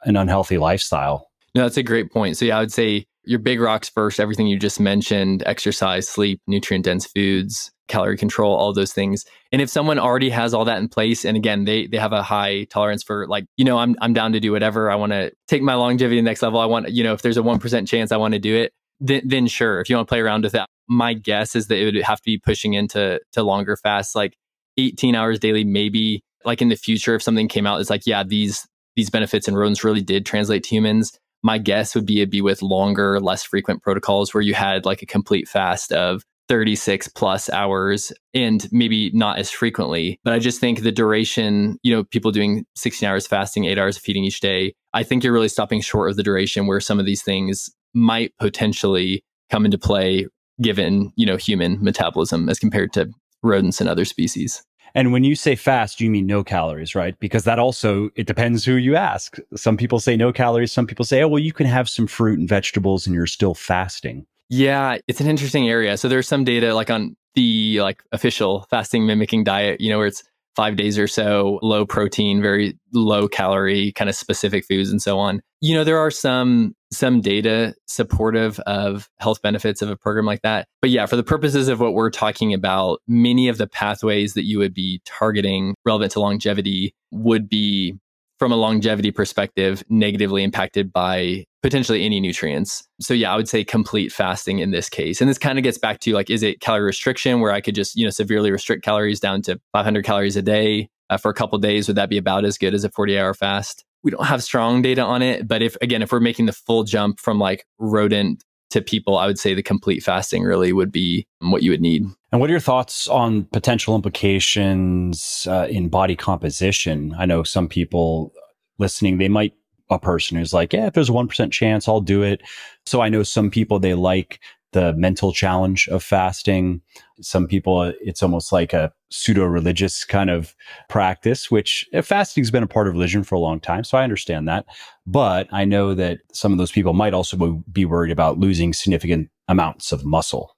an 0.04 0.16
unhealthy 0.16 0.58
lifestyle. 0.58 1.28
No, 1.54 1.64
that's 1.64 1.76
a 1.76 1.84
great 1.84 2.14
point. 2.14 2.38
So 2.38 2.46
yeah, 2.46 2.60
I 2.60 2.62
would 2.62 2.72
say 2.72 3.08
your 3.24 3.40
big 3.40 3.60
rocks 3.60 3.90
first, 3.90 4.20
everything 4.20 4.48
you 4.48 4.58
just 4.58 4.80
mentioned, 4.80 5.44
exercise, 5.46 6.08
sleep, 6.08 6.42
nutrient 6.48 6.86
dense 6.86 7.06
foods, 7.06 7.72
calorie 7.88 8.18
control, 8.18 8.56
all 8.56 8.74
those 8.74 8.94
things. 8.94 9.26
And 9.52 9.62
if 9.62 9.70
someone 9.70 10.00
already 10.00 10.30
has 10.30 10.54
all 10.54 10.66
that 10.66 10.80
in 10.80 10.88
place, 10.88 11.26
and 11.26 11.38
again, 11.38 11.66
they 11.66 11.88
they 11.88 11.98
have 11.98 12.14
a 12.14 12.24
high 12.24 12.64
tolerance 12.66 13.04
for 13.04 13.28
like, 13.28 13.46
you 13.58 13.66
know, 13.66 13.78
I'm 13.78 13.96
I'm 14.02 14.14
down 14.14 14.32
to 14.34 14.40
do 14.40 14.52
whatever. 14.52 14.90
I 14.90 14.96
want 14.96 15.12
to 15.12 15.32
take 15.48 15.62
my 15.62 15.76
longevity 15.76 16.18
to 16.18 16.22
the 16.22 16.26
next 16.26 16.42
level. 16.42 16.60
I 16.60 16.66
want, 16.66 16.90
you 16.92 17.04
know, 17.04 17.14
if 17.14 17.22
there's 17.22 17.38
a 17.38 17.44
one 17.44 17.60
percent 17.60 17.88
chance 17.88 18.12
I 18.12 18.18
want 18.18 18.34
to 18.34 18.40
do 18.40 18.56
it, 18.56 18.72
then 19.00 19.22
then 19.26 19.48
sure. 19.48 19.82
If 19.82 19.90
you 19.90 19.96
want 19.98 20.08
to 20.08 20.12
play 20.12 20.22
around 20.22 20.44
with 20.44 20.54
that, 20.54 20.68
my 20.88 21.14
guess 21.14 21.56
is 21.56 21.68
that 21.68 21.78
it 21.78 21.86
would 21.86 22.04
have 22.04 22.20
to 22.20 22.26
be 22.26 22.38
pushing 22.40 22.74
into 22.74 23.20
to 23.34 23.44
longer 23.44 23.76
fasts, 23.76 24.16
like 24.16 24.36
18 24.78 25.16
hours 25.16 25.40
daily, 25.40 25.64
maybe 25.64 26.24
like 26.46 26.62
in 26.62 26.70
the 26.70 26.76
future, 26.76 27.16
if 27.16 27.22
something 27.22 27.48
came 27.48 27.68
out, 27.68 27.82
it's 27.82 27.90
like, 27.90 28.08
yeah, 28.08 28.24
these 28.24 28.66
these 28.96 29.10
benefits 29.10 29.48
and 29.48 29.58
rodents 29.58 29.84
really 29.84 30.02
did 30.02 30.26
translate 30.26 30.64
to 30.64 30.70
humans 30.70 31.18
my 31.44 31.58
guess 31.58 31.96
would 31.96 32.06
be 32.06 32.20
it'd 32.20 32.30
be 32.30 32.42
with 32.42 32.62
longer, 32.62 33.20
less 33.20 33.44
frequent 33.44 33.82
protocols 33.82 34.34
where 34.34 34.42
you 34.42 34.54
had 34.54 34.86
like 34.86 35.02
a 35.02 35.06
complete 35.06 35.48
fast 35.48 35.92
of 35.92 36.24
36 36.52 37.08
plus 37.10 37.50
hours 37.50 38.12
and 38.34 38.68
maybe 38.74 39.10
not 39.14 39.40
as 39.40 39.50
frequently. 39.50 40.20
But 40.24 40.34
I 40.34 40.40
just 40.40 40.60
think 40.60 40.82
the 40.82 40.92
duration, 40.92 41.78
you 41.82 41.96
know, 41.96 42.04
people 42.04 42.32
doing 42.32 42.66
16 42.76 43.08
hours 43.08 43.26
fasting, 43.26 43.66
eight 43.66 43.80
hours 43.80 43.96
of 43.96 44.04
feeding 44.04 44.26
each 44.26 44.42
day, 44.42 44.74
I 44.94 45.04
think 45.04 45.24
you're 45.24 45.34
really 45.34 45.48
stopping 45.48 45.80
short 45.80 46.10
of 46.10 46.18
the 46.18 46.24
duration 46.24 46.68
where 46.68 46.82
some 46.82 47.00
of 47.00 47.06
these 47.06 47.24
things 47.24 47.70
might 47.94 48.34
potentially 48.38 49.24
come 49.50 49.66
into 49.66 49.78
play 49.78 50.28
given, 50.62 51.12
you 51.16 51.26
know, 51.26 51.38
human 51.38 51.82
metabolism 51.82 52.50
as 52.50 52.60
compared 52.60 52.94
to 52.94 53.10
rodents 53.44 53.80
and 53.80 53.90
other 53.90 54.06
species. 54.06 54.62
And 54.96 55.12
when 55.12 55.24
you 55.24 55.36
say 55.36 55.56
fast, 55.56 56.02
you 56.02 56.10
mean 56.10 56.26
no 56.26 56.44
calories, 56.44 56.96
right? 56.96 57.18
Because 57.20 57.44
that 57.46 57.60
also, 57.60 58.10
it 58.16 58.28
depends 58.28 58.66
who 58.66 58.76
you 58.76 58.96
ask. 58.96 59.38
Some 59.56 59.78
people 59.78 60.00
say 60.00 60.18
no 60.18 60.34
calories. 60.34 60.72
Some 60.72 60.88
people 60.88 61.06
say, 61.06 61.22
oh, 61.24 61.28
well, 61.28 61.40
you 61.40 61.54
can 61.54 61.68
have 61.68 61.90
some 61.90 62.08
fruit 62.08 62.40
and 62.40 62.48
vegetables 62.48 63.06
and 63.06 63.16
you're 63.16 63.28
still 63.28 63.54
fasting. 63.54 64.26
Yeah, 64.50 64.98
it's 65.08 65.22
an 65.22 65.28
interesting 65.28 65.70
area. 65.70 65.96
So 65.96 66.10
there's 66.10 66.28
some 66.28 66.44
data 66.44 66.74
like 66.74 66.90
on 66.90 67.16
the 67.36 67.80
like 67.82 68.04
official 68.12 68.66
fasting 68.70 69.06
mimicking 69.06 69.46
diet, 69.46 69.80
you 69.80 69.90
know, 69.90 69.98
where 69.98 70.08
it's 70.08 70.24
five 70.56 70.76
days 70.76 70.98
or 70.98 71.08
so, 71.08 71.60
low 71.62 71.86
protein, 71.86 72.42
very 72.42 72.78
low 72.94 73.28
calorie, 73.28 73.92
kind 73.94 74.10
of 74.10 74.16
specific 74.16 74.66
foods 74.66 74.92
and 74.92 75.02
so 75.02 75.20
on. 75.20 75.42
You 75.62 75.76
know, 75.76 75.84
there 75.84 76.00
are 76.00 76.12
some 76.12 76.76
some 76.92 77.22
data 77.22 77.74
supportive 77.88 78.60
of 78.62 79.10
health 79.20 79.42
benefits 79.42 79.82
of 79.82 79.90
a 79.90 79.96
program 79.96 80.26
like 80.26 80.42
that. 80.42 80.68
But 80.82 80.90
yeah, 80.90 81.06
for 81.06 81.16
the 81.16 81.24
purposes 81.24 81.68
of 81.68 81.80
what 81.80 81.94
we're 81.94 82.10
talking 82.10 82.54
about, 82.54 83.00
many 83.08 83.48
of 83.48 83.58
the 83.58 83.68
pathways 83.68 84.34
that 84.34 84.44
you 84.44 84.60
would 84.60 84.74
be 84.74 85.02
targeting 85.06 85.76
relevant 85.86 86.12
to 86.14 86.20
longevity 86.20 86.94
would 87.12 87.48
be 87.48 87.96
from 88.42 88.52
a 88.52 88.56
longevity 88.56 89.12
perspective 89.12 89.84
negatively 89.88 90.44
impacted 90.44 90.92
by 90.92 91.46
potentially 91.62 92.04
any 92.04 92.20
nutrients. 92.20 92.84
So 93.00 93.14
yeah, 93.14 93.32
I 93.32 93.36
would 93.36 93.48
say 93.48 93.64
complete 93.64 94.12
fasting 94.12 94.58
in 94.58 94.72
this 94.72 94.90
case. 94.90 95.22
And 95.22 95.30
this 95.30 95.38
kind 95.38 95.60
of 95.60 95.64
gets 95.64 95.78
back 95.78 96.00
to 96.00 96.14
like 96.14 96.32
is 96.32 96.42
it 96.42 96.60
calorie 96.60 96.82
restriction 96.82 97.40
where 97.40 97.52
I 97.52 97.62
could 97.62 97.76
just, 97.76 97.96
you 97.96 98.04
know, 98.04 98.10
severely 98.10 98.52
restrict 98.52 98.84
calories 98.84 99.20
down 99.20 99.44
to 99.44 99.62
500 99.74 100.04
calories 100.04 100.38
a 100.38 100.42
day 100.42 100.90
uh, 101.12 101.18
for 101.18 101.30
a 101.30 101.36
couple 101.36 101.60
days 101.60 101.88
would 101.88 101.98
that 101.98 102.10
be 102.10 102.18
about 102.18 102.44
as 102.44 102.58
good 102.58 102.74
as 102.74 102.84
a 102.84 102.90
40-hour 102.90 103.36
fast? 103.36 103.86
We 104.02 104.10
don't 104.10 104.26
have 104.26 104.42
strong 104.42 104.82
data 104.82 105.04
on 105.04 105.22
it, 105.22 105.48
but 105.48 105.62
if 105.62 105.78
again 105.80 106.02
if 106.02 106.12
we're 106.12 106.20
making 106.20 106.48
the 106.48 106.52
full 106.52 106.84
jump 106.84 107.20
from 107.20 107.38
like 107.38 107.68
rodent 107.78 108.44
to 108.72 108.82
people, 108.82 109.18
I 109.18 109.28
would 109.28 109.40
say 109.40 109.54
the 109.54 109.64
complete 109.64 110.04
fasting 110.04 110.44
really 110.44 110.74
would 110.74 110.92
be 110.92 111.26
what 111.40 111.64
you 111.64 111.72
would 111.72 111.82
need. 111.82 112.06
And 112.32 112.40
what 112.40 112.50
are 112.50 112.54
your 112.54 112.60
thoughts 112.60 113.08
on 113.08 113.44
potential 113.46 113.96
implications 113.96 115.48
uh, 115.50 115.68
in 115.70 115.90
body 115.90 116.16
composition? 116.16 117.14
I 117.18 117.26
know 117.26 117.44
some 117.44 117.68
people 117.68 118.34
listening, 118.80 119.18
they 119.18 119.30
might 119.30 119.54
a 119.90 120.00
person 120.00 120.38
who's 120.38 120.54
like, 120.54 120.74
yeah, 120.74 120.88
if 120.88 120.94
there's 120.94 121.10
a 121.10 121.14
1% 121.14 121.52
chance, 121.52 121.88
I'll 121.88 122.02
do 122.02 122.24
it. 122.24 122.42
So 122.86 123.02
I 123.02 123.10
know 123.10 123.24
some 123.24 123.52
people, 123.52 123.78
they 123.78 123.94
like 123.94 124.40
the 124.72 124.94
mental 124.94 125.34
challenge 125.34 125.88
of 125.90 126.04
fasting. 126.04 126.82
Some 127.22 127.48
people, 127.48 127.94
it's 128.02 128.24
almost 128.24 128.52
like 128.52 128.74
a 128.74 128.92
pseudo 129.10 129.44
religious 129.44 130.06
kind 130.06 130.30
of 130.30 130.56
practice, 130.90 131.52
which 131.52 131.88
uh, 131.94 132.02
fasting's 132.02 132.52
been 132.52 132.64
a 132.64 132.68
part 132.68 132.88
of 132.88 132.94
religion 132.94 133.24
for 133.24 133.36
a 133.36 133.40
long 133.40 133.60
time. 133.60 133.84
So 133.84 133.98
I 133.98 134.04
understand 134.04 134.48
that. 134.48 134.66
But 135.06 135.48
I 135.52 135.66
know 135.66 135.94
that 135.96 136.20
some 136.34 136.52
of 136.52 136.58
those 136.58 136.72
people 136.72 136.94
might 136.94 137.14
also 137.14 137.64
be 137.72 137.86
worried 137.86 138.12
about 138.12 138.40
losing 138.40 138.74
significant 138.74 139.30
amounts 139.48 139.92
of 139.92 140.06
muscle. 140.06 140.56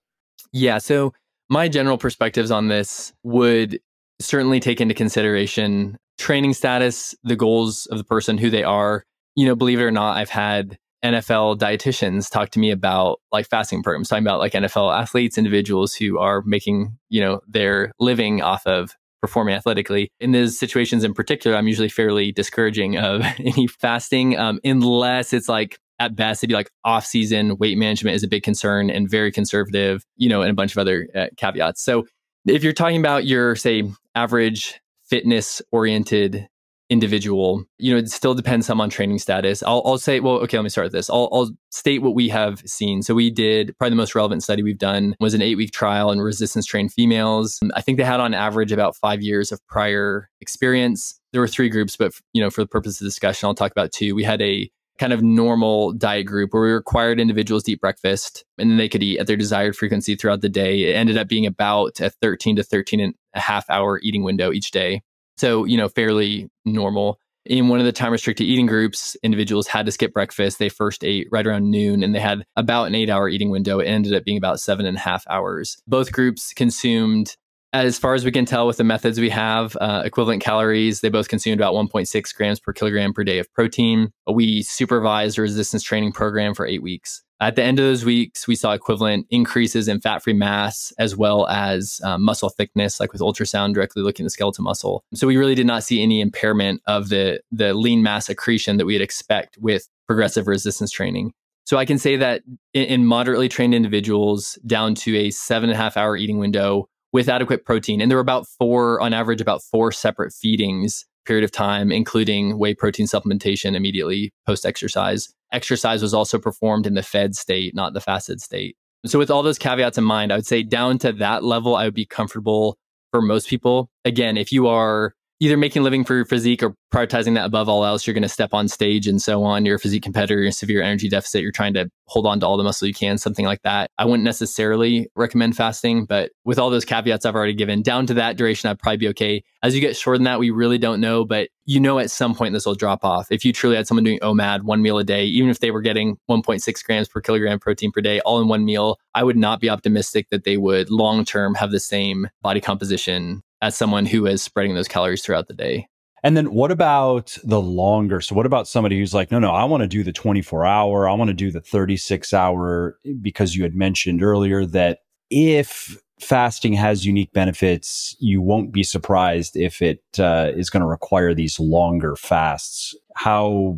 Yeah. 0.52 0.78
So 0.78 1.14
my 1.50 1.68
general 1.68 1.98
perspectives 1.98 2.52
on 2.52 2.68
this 2.68 3.14
would 3.24 3.80
certainly 4.20 4.60
take 4.60 4.80
into 4.80 4.94
consideration 4.94 5.98
training 6.18 6.54
status, 6.54 7.16
the 7.24 7.36
goals 7.36 7.88
of 7.88 7.98
the 7.98 8.04
person, 8.04 8.38
who 8.38 8.50
they 8.50 8.64
are. 8.64 9.04
You 9.36 9.48
know, 9.48 9.56
believe 9.56 9.80
it 9.80 9.84
or 9.84 9.92
not, 9.92 10.18
I've 10.18 10.30
had 10.30 10.78
NFL 11.04 11.58
dietitians 11.58 12.30
talk 12.30 12.50
to 12.52 12.60
me 12.60 12.72
about 12.72 13.20
like 13.32 13.48
fasting 13.48 13.84
programs, 13.84 14.08
talking 14.10 14.24
about 14.24 14.40
like 14.40 14.54
NFL 14.54 14.98
athletes, 14.98 15.38
individuals 15.38 15.94
who 15.94 16.18
are 16.18 16.42
making, 16.44 16.98
you 17.10 17.22
know, 17.22 17.42
their 17.48 17.92
living 18.00 18.42
off 18.42 18.66
of 18.66 18.96
performing 19.22 19.56
athletically. 19.56 20.10
In 20.20 20.32
those 20.32 20.58
situations 20.58 21.04
in 21.04 21.14
particular, 21.14 21.56
I'm 21.56 21.68
usually 21.68 21.90
fairly 21.90 22.32
discouraging 22.32 22.98
of 22.98 23.22
any 23.40 23.68
fasting, 23.68 24.38
um, 24.38 24.60
unless 24.64 25.34
it's 25.34 25.50
like 25.50 25.78
at 26.00 26.16
best, 26.16 26.44
it'd 26.44 26.50
be 26.50 26.56
like 26.56 26.70
off 26.84 27.06
season 27.06 27.58
weight 27.58 27.78
management 27.78 28.16
is 28.16 28.24
a 28.24 28.28
big 28.28 28.44
concern 28.44 28.90
and 28.90 29.10
very 29.10 29.32
conservative, 29.32 30.04
you 30.18 30.30
know, 30.30 30.42
and 30.42 30.52
a 30.52 30.54
bunch 30.54 30.72
of 30.74 30.78
other 30.78 31.08
uh, 31.16 31.28
caveats. 31.38 31.84
So 31.84 32.06
if 32.46 32.64
you're 32.64 32.74
talking 32.74 33.00
about 33.00 33.26
your, 33.26 33.56
say, 33.56 33.84
average 34.16 34.80
fitness 35.06 35.62
oriented 35.72 36.48
individual, 36.94 37.66
you 37.80 37.92
know, 37.92 37.98
it 37.98 38.10
still 38.10 38.36
depends 38.36 38.68
some 38.68 38.80
on 38.80 38.90
training 38.90 39.18
status. 39.18 39.64
I'll, 39.64 39.82
I'll 39.84 39.98
say, 39.98 40.20
well, 40.20 40.36
okay, 40.36 40.58
let 40.58 40.64
me 40.64 40.70
start 40.70 40.86
with 40.86 40.94
this. 40.94 41.10
I'll, 41.10 41.28
I'll 41.34 41.50
state 41.72 42.04
what 42.04 42.14
we 42.14 42.30
have 42.30 42.60
seen. 42.68 43.02
So 43.02 43.16
we 43.16 43.32
did 43.32 43.76
probably 43.80 43.90
the 43.90 43.98
most 43.98 44.14
relevant 44.14 44.44
study 44.44 44.62
we've 44.62 44.78
done 44.78 45.16
was 45.20 45.34
an 45.34 45.42
eight 45.42 45.56
week 45.56 45.72
trial 45.72 46.12
in 46.12 46.22
resistance 46.22 46.68
trained 46.68 46.94
females. 46.94 47.60
I 47.74 47.82
think 47.82 47.98
they 47.98 48.04
had 48.04 48.20
on 48.20 48.36
average 48.36 48.72
about 48.72 48.96
five 48.96 49.24
years 49.24 49.52
of 49.52 49.66
prior 49.68 50.30
experience. 50.40 51.20
There 51.32 51.42
were 51.42 51.48
three 51.48 51.70
groups, 51.70 51.98
but 51.98 52.14
you 52.32 52.42
know, 52.42 52.52
for 52.52 52.62
the 52.62 52.68
purpose 52.68 53.02
of 53.02 53.06
discussion, 53.06 53.48
I'll 53.48 53.56
talk 53.56 53.72
about 53.72 53.92
two. 53.92 54.14
We 54.14 54.24
had 54.24 54.42
a 54.42 54.70
kind 55.00 55.12
of 55.12 55.24
normal 55.24 55.94
diet 55.94 56.28
group 56.28 56.54
where 56.54 56.62
we 56.62 56.72
required 56.72 57.20
individuals 57.20 57.64
to 57.64 57.72
eat 57.72 57.82
breakfast 57.82 58.46
and 58.60 58.70
then 58.70 58.78
they 58.78 58.88
could 58.88 59.02
eat 59.02 59.18
at 59.18 59.26
their 59.26 59.36
desired 59.36 59.76
frequency 59.76 60.16
throughout 60.16 60.42
the 60.42 60.50
day. 60.50 60.84
It 60.84 60.94
ended 60.94 61.18
up 61.18 61.28
being 61.28 61.48
about 61.48 62.00
a 62.00 62.12
13 62.12 62.58
to 62.58 62.64
13 62.64 63.00
and 63.00 63.16
a 63.34 63.40
half 63.40 63.68
hour 63.72 64.00
eating 64.04 64.22
window 64.22 64.52
each 64.52 64.70
day. 64.70 65.02
So, 65.38 65.66
you 65.66 65.78
know, 65.78 65.90
fairly 65.90 66.50
normal. 66.66 67.20
In 67.46 67.68
one 67.68 67.80
of 67.80 67.86
the 67.86 67.92
time 67.92 68.14
restricted 68.14 68.48
eating 68.48 68.68
groups, 68.68 69.18
individuals 69.22 69.68
had 69.68 69.86
to 69.86 69.92
skip 69.92 70.14
breakfast. 70.14 70.60
They 70.60 70.70
first 70.70 71.04
ate 71.04 71.28
right 71.30 71.46
around 71.46 71.70
noon 71.70 72.02
and 72.02 72.16
they 72.16 72.20
had 72.20 72.46
about 72.56 72.86
an 72.86 72.96
eight 72.96 73.10
hour 73.10 73.28
eating 73.28 73.50
window. 73.50 73.80
It 73.80 73.86
ended 73.86 74.14
up 74.14 74.24
being 74.24 74.38
about 74.38 74.62
seven 74.62 74.86
and 74.86 74.96
a 74.96 75.00
half 75.00 75.26
hours. 75.30 75.78
Both 75.86 76.14
groups 76.14 76.54
consumed, 76.54 77.36
as 77.74 78.00
far 78.00 78.14
as 78.14 78.24
we 78.24 78.32
can 78.32 78.46
tell 78.46 78.66
with 78.66 78.78
the 78.78 78.86
methods 78.86 79.20
we 79.20 79.30
have, 79.30 79.76
uh, 79.82 80.04
equivalent 80.06 80.42
calories. 80.42 81.02
They 81.02 81.10
both 81.10 81.28
consumed 81.28 81.60
about 81.60 81.74
1.6 81.74 82.34
grams 82.34 82.62
per 82.62 82.72
kilogram 82.72 83.12
per 83.12 83.26
day 83.26 83.40
of 83.40 83.52
protein. 83.54 84.14
We 84.32 84.62
supervised 84.62 85.38
a 85.38 85.42
resistance 85.42 85.84
training 85.84 86.14
program 86.14 86.54
for 86.54 86.66
eight 86.66 86.82
weeks. 86.82 87.24
At 87.42 87.56
the 87.56 87.64
end 87.64 87.80
of 87.80 87.86
those 87.86 88.06
weeks, 88.06 88.48
we 88.48 88.56
saw 88.56 88.72
equivalent 88.72 89.28
increases 89.30 89.88
in 89.88 90.00
fat 90.00 90.24
free 90.24 90.34
mass 90.34 90.94
as 90.98 91.18
well 91.18 91.48
as 91.48 92.00
um, 92.04 92.24
muscle 92.24 92.50
thickness, 92.50 93.00
like 93.00 93.12
with 93.12 93.22
ultrasound 93.22 93.74
directly 93.74 94.02
looking 94.02 94.24
at 94.24 94.28
the 94.28 94.32
skeletal 94.32 94.64
muscle. 94.64 95.04
So 95.14 95.28
we 95.28 95.36
really 95.36 95.56
did 95.56 95.68
not 95.68 95.84
see 95.84 96.02
any 96.02 96.22
impairment 96.22 96.82
of 96.88 97.10
the, 97.10 97.42
the 97.52 97.74
lean 97.74 98.02
mass 98.02 98.30
accretion 98.30 98.78
that 98.78 98.86
we'd 98.86 99.02
expect 99.02 99.58
with 99.60 99.90
progressive 100.08 100.48
resistance 100.48 100.92
training. 100.92 101.34
So 101.66 101.78
I 101.78 101.86
can 101.86 101.98
say 101.98 102.16
that 102.18 102.44
in, 102.74 102.86
in 102.86 103.06
moderately 103.06 103.50
trained 103.50 103.74
individuals 103.74 104.58
down 104.66 104.96
to 104.96 105.18
a 105.18 105.30
seven 105.32 105.70
and 105.70 105.78
a 105.78 105.82
half 105.82 105.98
hour 105.98 106.16
eating 106.16 106.38
window 106.38 106.88
with 107.12 107.30
adequate 107.30 107.66
protein, 107.66 108.02
and 108.02 108.10
there 108.10 108.18
were 108.18 108.22
about 108.22 108.48
four, 108.48 109.00
on 109.00 109.14
average, 109.14 109.42
about 109.42 109.62
four 109.62 109.92
separate 109.92 110.34
feedings 110.34 111.06
period 111.26 111.44
of 111.44 111.52
time, 111.52 111.92
including 111.92 112.58
whey 112.58 112.74
protein 112.74 113.06
supplementation 113.06 113.76
immediately 113.76 114.34
post 114.46 114.66
exercise 114.66 115.34
exercise 115.54 116.02
was 116.02 116.14
also 116.14 116.40
performed 116.40 116.86
in 116.86 116.96
the 116.96 117.04
fed 117.04 117.36
state, 117.36 117.74
not 117.76 117.94
the 117.94 118.02
fasted 118.02 118.42
state. 118.42 118.76
So, 119.06 119.20
with 119.20 119.30
all 119.30 119.44
those 119.44 119.60
caveats 119.60 119.98
in 119.98 120.04
mind, 120.04 120.32
I 120.32 120.38
would 120.38 120.46
say 120.46 120.64
down 120.64 120.98
to 121.00 121.12
that 121.14 121.44
level, 121.44 121.76
I 121.76 121.86
would 121.86 121.94
be 121.94 122.06
comfortable 122.06 122.78
for 123.12 123.22
most 123.22 123.48
people. 123.48 123.90
Again, 124.06 124.38
if 124.38 124.52
you 124.52 124.68
are 124.68 125.14
either 125.40 125.58
making 125.58 125.84
living 125.84 126.04
for 126.04 126.16
your 126.16 126.26
physique 126.26 126.64
or 126.64 126.76
prioritizing 126.94 127.34
that 127.34 127.46
above 127.46 127.68
all 127.68 127.84
else, 127.84 128.06
you're 128.06 128.14
going 128.14 128.22
to 128.22 128.30
step 128.30 128.54
on 128.54 128.68
stage 128.68 129.08
and 129.08 129.20
so 129.20 129.44
on. 129.44 129.66
You're 129.66 129.78
a 129.78 129.80
physique 129.80 130.04
competitor, 130.04 130.36
you're 130.36 130.46
in 130.46 130.52
severe 130.52 130.84
energy 130.84 131.10
deficit, 131.10 131.42
you're 131.42 131.52
trying 131.52 131.74
to 131.74 131.90
hold 132.06 132.28
on 132.28 132.40
to 132.40 132.46
all 132.46 132.56
the 132.56 132.64
muscle 132.64 132.88
you 132.88 132.94
can, 132.94 133.18
something 133.18 133.46
like 133.46 133.64
that. 133.64 133.90
I 133.98 134.06
wouldn't 134.06 134.24
necessarily 134.24 135.10
recommend 135.16 135.58
fasting, 135.58 136.06
but 136.06 136.32
with 136.46 136.60
all 136.60 136.70
those 136.70 136.86
caveats 136.86 137.26
I've 137.26 137.36
already 137.36 137.56
given, 137.56 137.82
down 137.82 138.06
to 138.08 138.14
that 138.16 138.38
duration, 138.38 138.70
I'd 138.70 138.78
probably 138.78 138.98
be 138.98 139.08
okay. 139.10 139.44
As 139.64 139.74
you 139.74 139.82
get 139.82 139.98
shorter 139.98 140.20
than 140.20 140.26
that, 140.26 140.40
we 140.40 140.52
really 140.52 140.78
don't 140.78 141.02
know, 141.02 141.26
but 141.26 141.50
you 141.66 141.80
know 141.80 141.98
at 141.98 142.12
some 142.12 142.36
point 142.36 142.54
this 142.54 142.66
will 142.66 142.76
drop 142.76 143.04
off. 143.04 143.28
If 143.32 143.44
you 143.44 143.54
truly 143.54 143.76
had 143.76 143.88
someone 143.88 144.04
doing 144.04 144.20
OMAD, 144.20 144.62
one 144.62 144.84
meal 144.84 145.00
a 145.00 145.04
day, 145.04 145.26
even 145.26 145.50
if 145.50 145.60
they 145.60 145.72
were 145.72 145.82
getting 145.82 146.18
1.6 146.30 146.84
grams 146.84 147.08
per 147.08 147.22
kilogram 147.22 147.60
protein 147.60 147.92
per 147.92 148.02
day, 148.02 148.20
all 148.20 148.40
in 148.40 148.48
one 148.48 148.66
meal, 148.66 149.00
I 149.16 149.24
would 149.24 149.38
not 149.38 149.60
be 149.60 149.70
optimistic 149.70 150.28
that 150.30 150.44
they 150.44 150.58
would 150.58 150.92
long 150.92 151.26
term 151.26 151.56
have 151.56 151.72
the 151.72 151.80
same 151.80 152.30
body 152.44 152.62
composition 152.62 153.42
as 153.64 153.76
someone 153.76 154.06
who 154.06 154.28
is 154.28 154.44
spreading 154.44 154.76
those 154.76 154.90
calories 154.90 155.24
throughout 155.24 155.48
the 155.48 155.54
day. 155.54 155.88
And 156.24 156.38
then 156.38 156.54
what 156.54 156.72
about 156.72 157.38
the 157.44 157.62
longer? 157.62 158.22
So 158.22 158.34
what 158.34 158.46
about 158.46 158.68
somebody 158.68 158.98
who's 158.98 159.14
like, 159.14 159.30
no, 159.30 159.40
no, 159.40 159.52
I 159.52 159.66
want 159.66 159.82
to 159.82 159.88
do 159.88 160.04
the 160.04 160.14
24 160.14 160.66
hour, 160.66 161.10
I 161.10 161.14
want 161.14 161.28
to 161.28 161.34
do 161.34 161.52
the 161.52 161.60
36 161.62 162.34
hour 162.34 162.98
because 163.22 163.56
you 163.56 163.64
had 163.64 163.76
mentioned 163.76 164.24
earlier 164.24 164.66
that 164.68 165.00
if 165.30 165.98
fasting 166.22 166.74
has 166.74 167.06
unique 167.06 167.34
benefits, 167.34 168.16
you 168.20 168.42
won't 168.42 168.72
be 168.72 168.84
surprised 168.84 169.58
if 169.58 169.82
it 169.82 170.02
uh, 170.18 170.52
is 170.56 170.70
going 170.70 170.82
to 170.82 170.88
require 170.88 171.34
these 171.34 171.60
longer 171.60 172.16
fasts. 172.16 172.96
How 173.16 173.78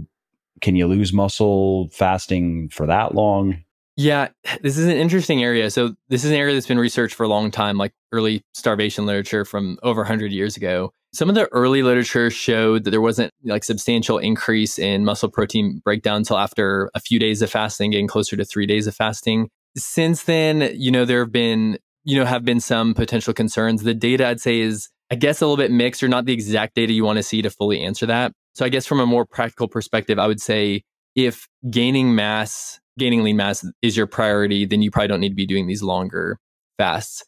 can 0.61 0.75
you 0.75 0.85
lose 0.87 1.11
muscle 1.11 1.89
fasting 1.89 2.69
for 2.69 2.85
that 2.85 3.15
long? 3.15 3.64
Yeah, 3.97 4.29
this 4.61 4.77
is 4.77 4.85
an 4.85 4.91
interesting 4.91 5.43
area. 5.43 5.69
So, 5.69 5.95
this 6.09 6.23
is 6.23 6.31
an 6.31 6.37
area 6.37 6.53
that's 6.53 6.67
been 6.67 6.79
researched 6.79 7.15
for 7.15 7.23
a 7.23 7.27
long 7.27 7.51
time, 7.51 7.77
like 7.77 7.93
early 8.11 8.41
starvation 8.53 9.05
literature 9.05 9.45
from 9.45 9.77
over 9.83 10.01
100 10.01 10.31
years 10.31 10.57
ago. 10.57 10.91
Some 11.13 11.29
of 11.29 11.35
the 11.35 11.47
early 11.53 11.81
literature 11.81 12.29
showed 12.29 12.83
that 12.83 12.91
there 12.91 13.01
wasn't 13.01 13.31
like 13.43 13.63
substantial 13.63 14.17
increase 14.17 14.77
in 14.77 15.05
muscle 15.05 15.29
protein 15.29 15.81
breakdown 15.83 16.17
until 16.17 16.37
after 16.37 16.89
a 16.93 16.99
few 16.99 17.19
days 17.19 17.41
of 17.41 17.49
fasting, 17.49 17.91
getting 17.91 18.07
closer 18.07 18.35
to 18.35 18.43
three 18.43 18.65
days 18.65 18.85
of 18.85 18.95
fasting. 18.95 19.49
Since 19.77 20.23
then, 20.23 20.71
you 20.75 20.91
know, 20.91 21.05
there 21.05 21.19
have 21.19 21.31
been, 21.31 21.77
you 22.03 22.17
know, 22.19 22.25
have 22.25 22.43
been 22.43 22.59
some 22.59 22.93
potential 22.93 23.33
concerns. 23.33 23.83
The 23.83 23.93
data 23.93 24.27
I'd 24.27 24.41
say 24.41 24.59
is, 24.59 24.89
I 25.09 25.15
guess, 25.15 25.41
a 25.41 25.45
little 25.45 25.57
bit 25.57 25.71
mixed 25.71 26.03
or 26.03 26.09
not 26.09 26.25
the 26.25 26.33
exact 26.33 26.75
data 26.75 26.91
you 26.91 27.05
want 27.05 27.17
to 27.17 27.23
see 27.23 27.41
to 27.41 27.49
fully 27.49 27.81
answer 27.81 28.05
that. 28.07 28.33
So, 28.53 28.65
I 28.65 28.69
guess 28.69 28.85
from 28.85 28.99
a 28.99 29.05
more 29.05 29.25
practical 29.25 29.69
perspective, 29.69 30.19
I 30.19 30.27
would 30.27 30.41
say 30.41 30.83
if 31.15 31.47
gaining 31.69 32.13
mass 32.13 32.79
gaining 32.97 33.23
lean 33.23 33.37
mass 33.37 33.65
is 33.81 33.97
your 33.97 34.07
priority, 34.07 34.65
then 34.65 34.81
you 34.81 34.91
probably 34.91 35.07
don't 35.07 35.19
need 35.19 35.29
to 35.29 35.35
be 35.35 35.45
doing 35.45 35.67
these 35.67 35.83
longer 35.83 36.37
fasts. 36.77 37.23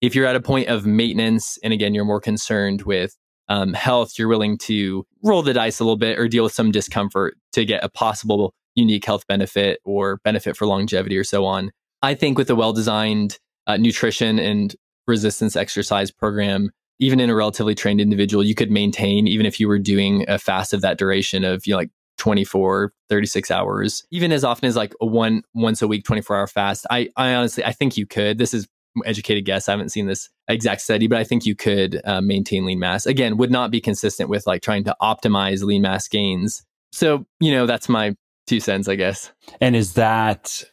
If 0.00 0.14
you're 0.14 0.26
at 0.26 0.36
a 0.36 0.40
point 0.40 0.68
of 0.68 0.86
maintenance, 0.86 1.58
and 1.62 1.72
again, 1.72 1.94
you're 1.94 2.04
more 2.04 2.20
concerned 2.20 2.82
with 2.82 3.16
um, 3.48 3.72
health, 3.72 4.18
you're 4.18 4.28
willing 4.28 4.58
to 4.58 5.06
roll 5.22 5.42
the 5.42 5.52
dice 5.52 5.80
a 5.80 5.84
little 5.84 5.96
bit 5.96 6.18
or 6.18 6.28
deal 6.28 6.44
with 6.44 6.52
some 6.52 6.70
discomfort 6.70 7.36
to 7.52 7.64
get 7.64 7.84
a 7.84 7.88
possible 7.88 8.54
unique 8.74 9.04
health 9.04 9.26
benefit 9.26 9.80
or 9.84 10.18
benefit 10.24 10.56
for 10.56 10.66
longevity 10.66 11.16
or 11.16 11.24
so 11.24 11.44
on. 11.44 11.70
I 12.02 12.14
think 12.14 12.36
with 12.36 12.50
a 12.50 12.56
well 12.56 12.72
designed 12.72 13.38
uh, 13.66 13.76
nutrition 13.76 14.38
and 14.38 14.74
resistance 15.06 15.56
exercise 15.56 16.10
program, 16.10 16.70
even 16.98 17.20
in 17.20 17.30
a 17.30 17.34
relatively 17.34 17.74
trained 17.74 18.00
individual, 18.00 18.44
you 18.44 18.54
could 18.54 18.70
maintain, 18.70 19.26
even 19.26 19.46
if 19.46 19.58
you 19.58 19.68
were 19.68 19.78
doing 19.78 20.24
a 20.28 20.38
fast 20.38 20.72
of 20.72 20.80
that 20.82 20.98
duration 20.98 21.44
of, 21.44 21.66
you 21.66 21.72
know, 21.72 21.78
like 21.78 21.90
24 22.24 22.90
36 23.10 23.50
hours 23.50 24.06
even 24.10 24.32
as 24.32 24.44
often 24.44 24.66
as 24.66 24.76
like 24.76 24.94
a 25.02 25.04
one 25.04 25.42
once 25.52 25.82
a 25.82 25.86
week 25.86 26.06
24 26.06 26.38
hour 26.38 26.46
fast. 26.46 26.86
I 26.90 27.10
i 27.18 27.34
honestly 27.34 27.62
i 27.62 27.70
think 27.70 27.98
you 27.98 28.06
could. 28.06 28.38
This 28.38 28.54
is 28.54 28.66
educated 29.04 29.44
guess. 29.44 29.68
I 29.68 29.72
haven't 29.72 29.90
seen 29.90 30.06
this 30.06 30.30
exact 30.48 30.80
study 30.80 31.06
but 31.06 31.18
i 31.18 31.24
think 31.24 31.44
you 31.44 31.54
could 31.54 32.00
uh, 32.06 32.22
maintain 32.22 32.64
lean 32.64 32.78
mass. 32.78 33.04
Again 33.04 33.36
would 33.36 33.50
not 33.50 33.70
be 33.70 33.78
consistent 33.78 34.30
with 34.30 34.46
like 34.46 34.62
trying 34.62 34.84
to 34.84 34.96
optimize 35.02 35.62
lean 35.62 35.82
mass 35.82 36.08
gains. 36.08 36.64
So 36.92 37.26
you 37.40 37.52
know 37.52 37.66
that's 37.66 37.90
my 37.90 38.16
two 38.46 38.58
cents 38.58 38.88
i 38.88 38.94
guess. 38.94 39.30
And 39.60 39.76
is 39.76 39.92
that 39.92 40.64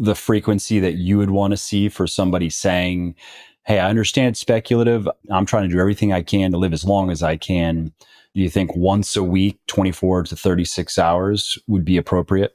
the 0.00 0.14
frequency 0.14 0.80
that 0.80 0.96
you 0.96 1.16
would 1.16 1.30
want 1.30 1.52
to 1.52 1.56
see 1.56 1.88
for 1.88 2.06
somebody 2.06 2.50
saying 2.50 3.14
hey 3.64 3.78
i 3.78 3.88
understand 3.88 4.36
speculative. 4.36 5.08
I'm 5.30 5.46
trying 5.46 5.62
to 5.62 5.74
do 5.74 5.80
everything 5.80 6.12
i 6.12 6.20
can 6.20 6.50
to 6.50 6.58
live 6.58 6.74
as 6.74 6.84
long 6.84 7.10
as 7.10 7.22
i 7.22 7.38
can 7.38 7.94
do 8.34 8.40
you 8.40 8.50
think 8.50 8.74
once 8.76 9.16
a 9.16 9.22
week, 9.22 9.58
24 9.66 10.24
to 10.24 10.36
36 10.36 10.98
hours 10.98 11.58
would 11.66 11.84
be 11.84 11.96
appropriate? 11.96 12.52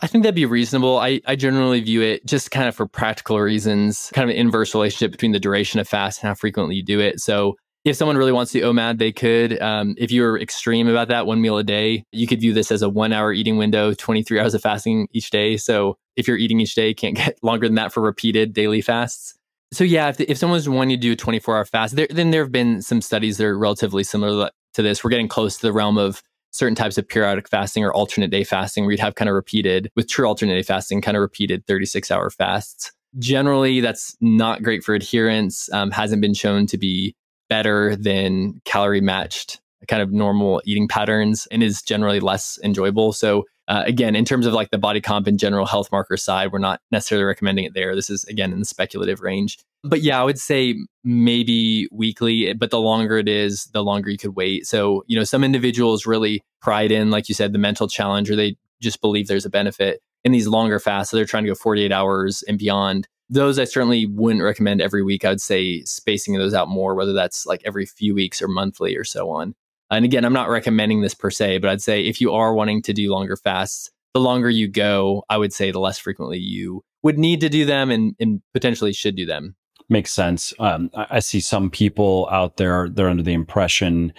I 0.00 0.06
think 0.06 0.22
that'd 0.22 0.34
be 0.34 0.46
reasonable. 0.46 0.98
I, 0.98 1.20
I 1.26 1.34
generally 1.34 1.80
view 1.80 2.02
it 2.02 2.24
just 2.24 2.50
kind 2.50 2.68
of 2.68 2.74
for 2.74 2.86
practical 2.86 3.40
reasons, 3.40 4.10
kind 4.14 4.28
of 4.28 4.34
an 4.34 4.40
inverse 4.40 4.74
relationship 4.74 5.10
between 5.10 5.32
the 5.32 5.40
duration 5.40 5.80
of 5.80 5.88
fast 5.88 6.22
and 6.22 6.28
how 6.28 6.34
frequently 6.34 6.76
you 6.76 6.84
do 6.84 7.00
it. 7.00 7.20
So 7.20 7.56
if 7.84 7.96
someone 7.96 8.16
really 8.16 8.32
wants 8.32 8.52
to 8.52 8.60
OMAD, 8.60 8.98
they 8.98 9.10
could. 9.10 9.60
Um, 9.60 9.94
if 9.98 10.12
you're 10.12 10.38
extreme 10.38 10.86
about 10.86 11.08
that, 11.08 11.26
one 11.26 11.40
meal 11.40 11.58
a 11.58 11.64
day, 11.64 12.04
you 12.12 12.28
could 12.28 12.40
view 12.40 12.52
this 12.52 12.70
as 12.70 12.82
a 12.82 12.88
one 12.88 13.12
hour 13.12 13.32
eating 13.32 13.56
window, 13.56 13.92
23 13.92 14.38
hours 14.38 14.54
of 14.54 14.62
fasting 14.62 15.08
each 15.12 15.30
day. 15.30 15.56
So 15.56 15.96
if 16.16 16.28
you're 16.28 16.36
eating 16.36 16.60
each 16.60 16.76
day, 16.76 16.94
can't 16.94 17.16
get 17.16 17.42
longer 17.42 17.66
than 17.66 17.74
that 17.74 17.92
for 17.92 18.00
repeated 18.00 18.52
daily 18.52 18.82
fasts. 18.82 19.34
So 19.72 19.84
yeah, 19.84 20.10
if, 20.10 20.20
if 20.20 20.38
someone's 20.38 20.68
wanting 20.68 20.96
to 20.96 21.00
do 21.00 21.12
a 21.12 21.16
24 21.16 21.56
hour 21.56 21.64
fast, 21.64 21.96
there, 21.96 22.06
then 22.08 22.30
there 22.30 22.42
have 22.42 22.52
been 22.52 22.82
some 22.82 23.00
studies 23.00 23.38
that 23.38 23.46
are 23.46 23.58
relatively 23.58 24.04
similar 24.04 24.50
to 24.74 24.82
this. 24.82 25.02
We're 25.02 25.10
getting 25.10 25.28
close 25.28 25.56
to 25.56 25.66
the 25.66 25.72
realm 25.72 25.98
of 25.98 26.22
certain 26.50 26.74
types 26.74 26.98
of 26.98 27.08
periodic 27.08 27.48
fasting 27.48 27.84
or 27.84 27.92
alternate 27.92 28.30
day 28.30 28.44
fasting 28.44 28.84
where 28.84 28.92
you'd 28.92 29.00
have 29.00 29.14
kind 29.14 29.28
of 29.28 29.34
repeated 29.34 29.90
with 29.96 30.08
true 30.08 30.26
alternate 30.26 30.54
day 30.54 30.62
fasting, 30.62 31.00
kind 31.00 31.16
of 31.16 31.22
repeated 31.22 31.66
36 31.66 32.10
hour 32.10 32.30
fasts. 32.30 32.92
Generally, 33.18 33.80
that's 33.80 34.16
not 34.20 34.62
great 34.62 34.84
for 34.84 34.94
adherence, 34.94 35.70
um, 35.72 35.90
hasn't 35.90 36.22
been 36.22 36.34
shown 36.34 36.66
to 36.66 36.78
be 36.78 37.14
better 37.48 37.96
than 37.96 38.60
calorie 38.64 39.00
matched 39.00 39.60
kind 39.88 40.02
of 40.02 40.12
normal 40.12 40.62
eating 40.64 40.88
patterns 40.88 41.46
and 41.50 41.62
is 41.62 41.82
generally 41.82 42.20
less 42.20 42.58
enjoyable. 42.62 43.12
So 43.12 43.44
uh, 43.72 43.84
again, 43.86 44.14
in 44.14 44.26
terms 44.26 44.44
of 44.44 44.52
like 44.52 44.70
the 44.70 44.76
body 44.76 45.00
comp 45.00 45.26
and 45.26 45.38
general 45.38 45.64
health 45.64 45.90
marker 45.90 46.18
side, 46.18 46.52
we're 46.52 46.58
not 46.58 46.82
necessarily 46.90 47.24
recommending 47.24 47.64
it 47.64 47.72
there. 47.72 47.94
This 47.94 48.10
is 48.10 48.22
again 48.24 48.52
in 48.52 48.58
the 48.58 48.66
speculative 48.66 49.22
range. 49.22 49.58
But 49.82 50.02
yeah, 50.02 50.20
I 50.20 50.24
would 50.24 50.38
say 50.38 50.76
maybe 51.04 51.88
weekly, 51.90 52.52
but 52.52 52.70
the 52.70 52.78
longer 52.78 53.16
it 53.16 53.28
is, 53.28 53.64
the 53.72 53.82
longer 53.82 54.10
you 54.10 54.18
could 54.18 54.36
wait. 54.36 54.66
So, 54.66 55.04
you 55.06 55.16
know, 55.16 55.24
some 55.24 55.42
individuals 55.42 56.04
really 56.04 56.42
pride 56.60 56.92
in, 56.92 57.10
like 57.10 57.30
you 57.30 57.34
said, 57.34 57.54
the 57.54 57.58
mental 57.58 57.88
challenge, 57.88 58.30
or 58.30 58.36
they 58.36 58.56
just 58.82 59.00
believe 59.00 59.26
there's 59.26 59.46
a 59.46 59.50
benefit 59.50 60.02
in 60.22 60.32
these 60.32 60.46
longer 60.46 60.78
fasts. 60.78 61.10
So 61.10 61.16
they're 61.16 61.24
trying 61.24 61.44
to 61.44 61.50
go 61.50 61.54
48 61.54 61.90
hours 61.92 62.42
and 62.46 62.58
beyond. 62.58 63.08
Those 63.30 63.58
I 63.58 63.64
certainly 63.64 64.04
wouldn't 64.04 64.44
recommend 64.44 64.82
every 64.82 65.02
week. 65.02 65.24
I 65.24 65.30
would 65.30 65.40
say 65.40 65.82
spacing 65.84 66.36
those 66.36 66.52
out 66.52 66.68
more, 66.68 66.94
whether 66.94 67.14
that's 67.14 67.46
like 67.46 67.62
every 67.64 67.86
few 67.86 68.14
weeks 68.14 68.42
or 68.42 68.48
monthly 68.48 68.98
or 68.98 69.04
so 69.04 69.30
on. 69.30 69.54
And 69.92 70.04
again, 70.04 70.24
I'm 70.24 70.32
not 70.32 70.48
recommending 70.48 71.02
this 71.02 71.14
per 71.14 71.30
se, 71.30 71.58
but 71.58 71.70
I'd 71.70 71.82
say 71.82 72.02
if 72.02 72.20
you 72.20 72.32
are 72.32 72.54
wanting 72.54 72.82
to 72.82 72.92
do 72.92 73.12
longer 73.12 73.36
fasts, 73.36 73.90
the 74.14 74.20
longer 74.20 74.50
you 74.50 74.68
go, 74.68 75.24
I 75.28 75.36
would 75.36 75.52
say 75.52 75.70
the 75.70 75.80
less 75.80 75.98
frequently 75.98 76.38
you 76.38 76.82
would 77.02 77.18
need 77.18 77.40
to 77.40 77.48
do 77.48 77.64
them 77.64 77.90
and, 77.90 78.14
and 78.18 78.40
potentially 78.52 78.92
should 78.92 79.16
do 79.16 79.26
them. 79.26 79.54
Makes 79.88 80.12
sense. 80.12 80.54
Um, 80.58 80.90
I 80.94 81.18
see 81.18 81.40
some 81.40 81.68
people 81.68 82.28
out 82.30 82.56
there, 82.56 82.88
they're 82.88 83.08
under 83.08 83.22
the 83.22 83.34
impression 83.34 84.12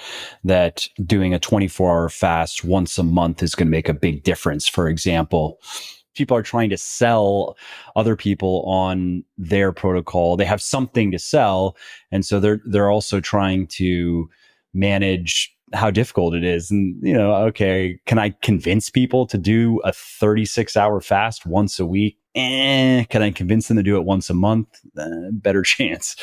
that 0.43 0.87
doing 1.03 1.33
a 1.33 1.39
24 1.39 1.89
hour 1.89 2.09
fast 2.09 2.63
once 2.63 2.97
a 2.97 3.03
month 3.03 3.41
is 3.41 3.55
going 3.55 3.67
to 3.67 3.71
make 3.71 3.89
a 3.89 3.93
big 3.93 4.23
difference. 4.23 4.67
For 4.67 4.87
example, 4.87 5.59
people 6.15 6.37
are 6.37 6.43
trying 6.43 6.69
to 6.69 6.77
sell 6.77 7.57
other 7.95 8.15
people 8.15 8.63
on 8.67 9.23
their 9.37 9.71
protocol. 9.71 10.37
They 10.37 10.45
have 10.45 10.61
something 10.61 11.11
to 11.11 11.17
sell. 11.17 11.75
And 12.11 12.23
so 12.23 12.39
they're, 12.39 12.61
they're 12.65 12.91
also 12.91 13.19
trying 13.19 13.67
to 13.67 14.29
manage 14.73 15.55
how 15.73 15.91
difficult 15.91 16.35
it 16.35 16.43
is. 16.43 16.71
And, 16.71 16.95
you 17.01 17.13
know, 17.13 17.33
okay, 17.47 17.99
can 18.05 18.19
I 18.19 18.29
convince 18.41 18.89
people 18.89 19.25
to 19.27 19.37
do 19.37 19.79
a 19.83 19.91
36 19.91 20.77
hour 20.77 21.01
fast 21.01 21.45
once 21.45 21.79
a 21.79 21.85
week? 21.85 22.17
Eh, 22.35 23.03
can 23.05 23.21
I 23.21 23.31
convince 23.31 23.67
them 23.67 23.77
to 23.77 23.83
do 23.83 23.97
it 23.97 24.05
once 24.05 24.29
a 24.29 24.33
month? 24.33 24.67
Uh, 24.97 25.31
better 25.31 25.61
chance. 25.63 26.15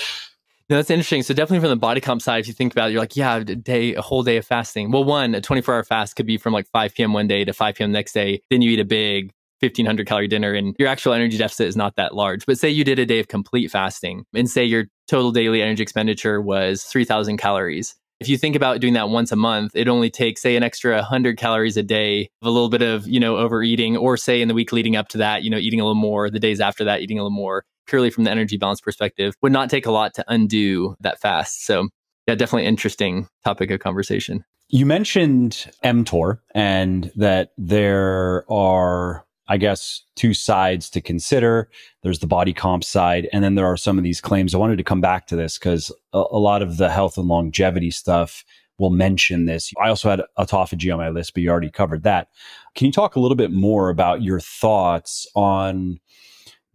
No, 0.68 0.76
that's 0.76 0.90
interesting. 0.90 1.22
So 1.24 1.34
definitely 1.34 1.60
from 1.60 1.70
the 1.70 1.76
body 1.76 2.00
comp 2.00 2.22
side, 2.22 2.38
if 2.38 2.46
you 2.46 2.54
think 2.54 2.72
about 2.72 2.90
it, 2.90 2.92
you're 2.92 3.02
like, 3.02 3.16
yeah, 3.16 3.38
a 3.38 3.44
day, 3.44 3.94
a 3.94 4.02
whole 4.02 4.22
day 4.22 4.36
of 4.36 4.46
fasting. 4.46 4.92
Well, 4.92 5.02
one, 5.02 5.34
a 5.34 5.40
24 5.40 5.74
hour 5.74 5.84
fast 5.84 6.14
could 6.14 6.26
be 6.26 6.38
from 6.38 6.52
like 6.52 6.68
5 6.68 6.94
p.m. 6.94 7.12
one 7.12 7.26
day 7.26 7.44
to 7.44 7.52
5 7.52 7.74
p.m. 7.74 7.90
next 7.90 8.12
day. 8.12 8.40
Then 8.50 8.62
you 8.62 8.70
eat 8.70 8.78
a 8.78 8.84
big 8.84 9.32
1500 9.60 10.06
calorie 10.06 10.28
dinner 10.28 10.54
and 10.54 10.74
your 10.78 10.88
actual 10.88 11.12
energy 11.12 11.36
deficit 11.36 11.66
is 11.66 11.76
not 11.76 11.96
that 11.96 12.14
large. 12.14 12.46
But 12.46 12.58
say 12.58 12.68
you 12.70 12.84
did 12.84 13.00
a 13.00 13.06
day 13.06 13.18
of 13.18 13.26
complete 13.26 13.70
fasting 13.70 14.24
and 14.32 14.48
say 14.48 14.64
your 14.64 14.84
total 15.08 15.32
daily 15.32 15.60
energy 15.60 15.82
expenditure 15.82 16.40
was 16.40 16.84
3000 16.84 17.36
calories 17.36 17.96
if 18.20 18.28
you 18.28 18.36
think 18.36 18.54
about 18.54 18.80
doing 18.80 18.92
that 18.92 19.08
once 19.08 19.32
a 19.32 19.36
month, 19.36 19.72
it 19.74 19.88
only 19.88 20.10
takes, 20.10 20.42
say, 20.42 20.54
an 20.54 20.62
extra 20.62 20.96
100 20.96 21.38
calories 21.38 21.78
a 21.78 21.82
day 21.82 22.28
of 22.42 22.48
a 22.48 22.50
little 22.50 22.68
bit 22.68 22.82
of, 22.82 23.08
you 23.08 23.18
know, 23.18 23.38
overeating, 23.38 23.96
or 23.96 24.18
say 24.18 24.42
in 24.42 24.48
the 24.48 24.54
week 24.54 24.72
leading 24.72 24.94
up 24.94 25.08
to 25.08 25.18
that, 25.18 25.42
you 25.42 25.48
know, 25.48 25.56
eating 25.56 25.80
a 25.80 25.84
little 25.84 25.94
more, 25.94 26.28
the 26.28 26.38
days 26.38 26.60
after 26.60 26.84
that, 26.84 27.00
eating 27.00 27.18
a 27.18 27.22
little 27.22 27.34
more, 27.34 27.64
purely 27.86 28.10
from 28.10 28.24
the 28.24 28.30
energy 28.30 28.58
balance 28.58 28.80
perspective, 28.80 29.34
would 29.40 29.52
not 29.52 29.70
take 29.70 29.86
a 29.86 29.90
lot 29.90 30.12
to 30.14 30.24
undo 30.28 30.94
that 31.00 31.18
fast. 31.18 31.64
So, 31.64 31.88
yeah, 32.26 32.34
definitely 32.34 32.66
interesting 32.66 33.26
topic 33.42 33.70
of 33.70 33.80
conversation. 33.80 34.44
You 34.68 34.84
mentioned 34.84 35.66
mTOR 35.82 36.40
and 36.54 37.10
that 37.16 37.52
there 37.56 38.44
are 38.52 39.24
I 39.50 39.56
guess, 39.56 40.02
two 40.14 40.32
sides 40.32 40.88
to 40.90 41.00
consider. 41.00 41.68
There's 42.04 42.20
the 42.20 42.28
body 42.28 42.52
comp 42.52 42.84
side, 42.84 43.28
and 43.32 43.42
then 43.42 43.56
there 43.56 43.66
are 43.66 43.76
some 43.76 43.98
of 43.98 44.04
these 44.04 44.20
claims. 44.20 44.54
I 44.54 44.58
wanted 44.58 44.78
to 44.78 44.84
come 44.84 45.00
back 45.00 45.26
to 45.26 45.36
this 45.36 45.58
because 45.58 45.90
a, 46.12 46.22
a, 46.30 46.38
lot 46.38 46.62
of 46.62 46.76
the 46.76 46.88
health 46.88 47.18
and 47.18 47.26
longevity 47.26 47.90
stuff 47.90 48.44
will 48.78 48.90
mention 48.90 49.46
this. 49.46 49.72
I 49.82 49.88
also 49.88 50.08
had 50.08 50.22
autophagy 50.38 50.92
on 50.92 51.00
my 51.00 51.08
list, 51.08 51.34
but 51.34 51.42
you 51.42 51.50
already 51.50 51.68
covered 51.68 52.04
that. 52.04 52.28
Can 52.76 52.86
you 52.86 52.92
talk 52.92 53.16
a 53.16 53.20
little 53.20 53.36
bit 53.36 53.50
more 53.50 53.90
about 53.90 54.22
your 54.22 54.38
thoughts 54.38 55.26
on 55.34 55.98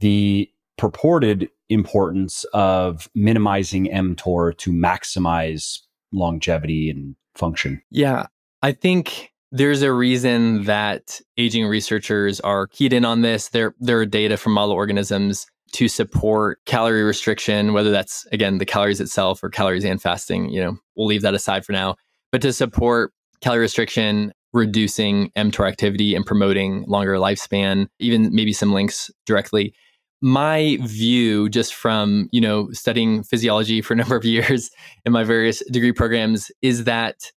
the 0.02 0.52
purported 0.78 1.50
importance 1.70 2.44
of 2.54 3.10
minimizing 3.16 3.86
mTOR 3.86 4.56
to 4.58 4.74
maximize 4.74 5.80
longevity 6.12 6.90
and 6.90 7.16
function? 7.36 7.82
Yeah, 7.90 8.26
I 8.62 8.74
think 8.74 9.32
there's 9.52 9.82
a 9.82 9.94
reason 9.94 10.64
that 10.64 11.22
aging 11.38 11.66
researchers 11.66 12.40
are 12.42 12.68
keyed 12.68 12.94
in 12.94 13.06
on 13.06 13.22
this. 13.22 13.50
There, 13.50 13.74
there 13.80 14.00
are 14.00 14.06
data 14.06 14.38
from 14.38 14.54
model 14.54 14.74
organisms 14.74 15.46
to 15.74 15.88
support 15.88 16.60
calorie 16.66 17.04
restriction, 17.04 17.74
whether 17.74 17.92
that's 17.92 18.26
again 18.32 18.60
the 18.60 18.66
calories 18.66 19.02
itself 19.02 19.44
or 19.44 19.50
calories 19.50 19.84
and 19.84 20.02
fasting. 20.02 20.50
You 20.50 20.64
know, 20.64 20.78
we'll 20.96 21.08
leave 21.08 21.22
that 21.24 21.34
aside 21.34 21.66
for 21.66 21.74
now. 21.74 21.96
but 22.32 22.42
to 22.42 22.54
support 22.54 23.12
calorie 23.42 23.62
restriction, 23.62 24.32
reducing 24.54 25.30
mTOR 25.38 25.68
activity 25.68 26.16
and 26.16 26.26
promoting 26.26 26.86
longer 26.88 27.16
lifespan, 27.16 27.88
even 28.00 28.34
maybe 28.34 28.54
some 28.54 28.74
links 28.74 29.12
directly. 29.26 29.74
My 30.22 30.78
view, 30.82 31.50
just 31.50 31.74
from 31.76 32.30
you 32.32 32.42
know 32.42 32.70
studying 32.72 33.24
physiology 33.24 33.82
for 33.82 33.94
a 33.94 33.98
number 34.02 34.16
of 34.16 34.24
years 34.24 34.70
in 35.06 35.12
my 35.12 35.24
various 35.24 35.62
degree 35.72 35.92
programs, 35.92 36.52
is 36.62 36.86
that 36.86 37.32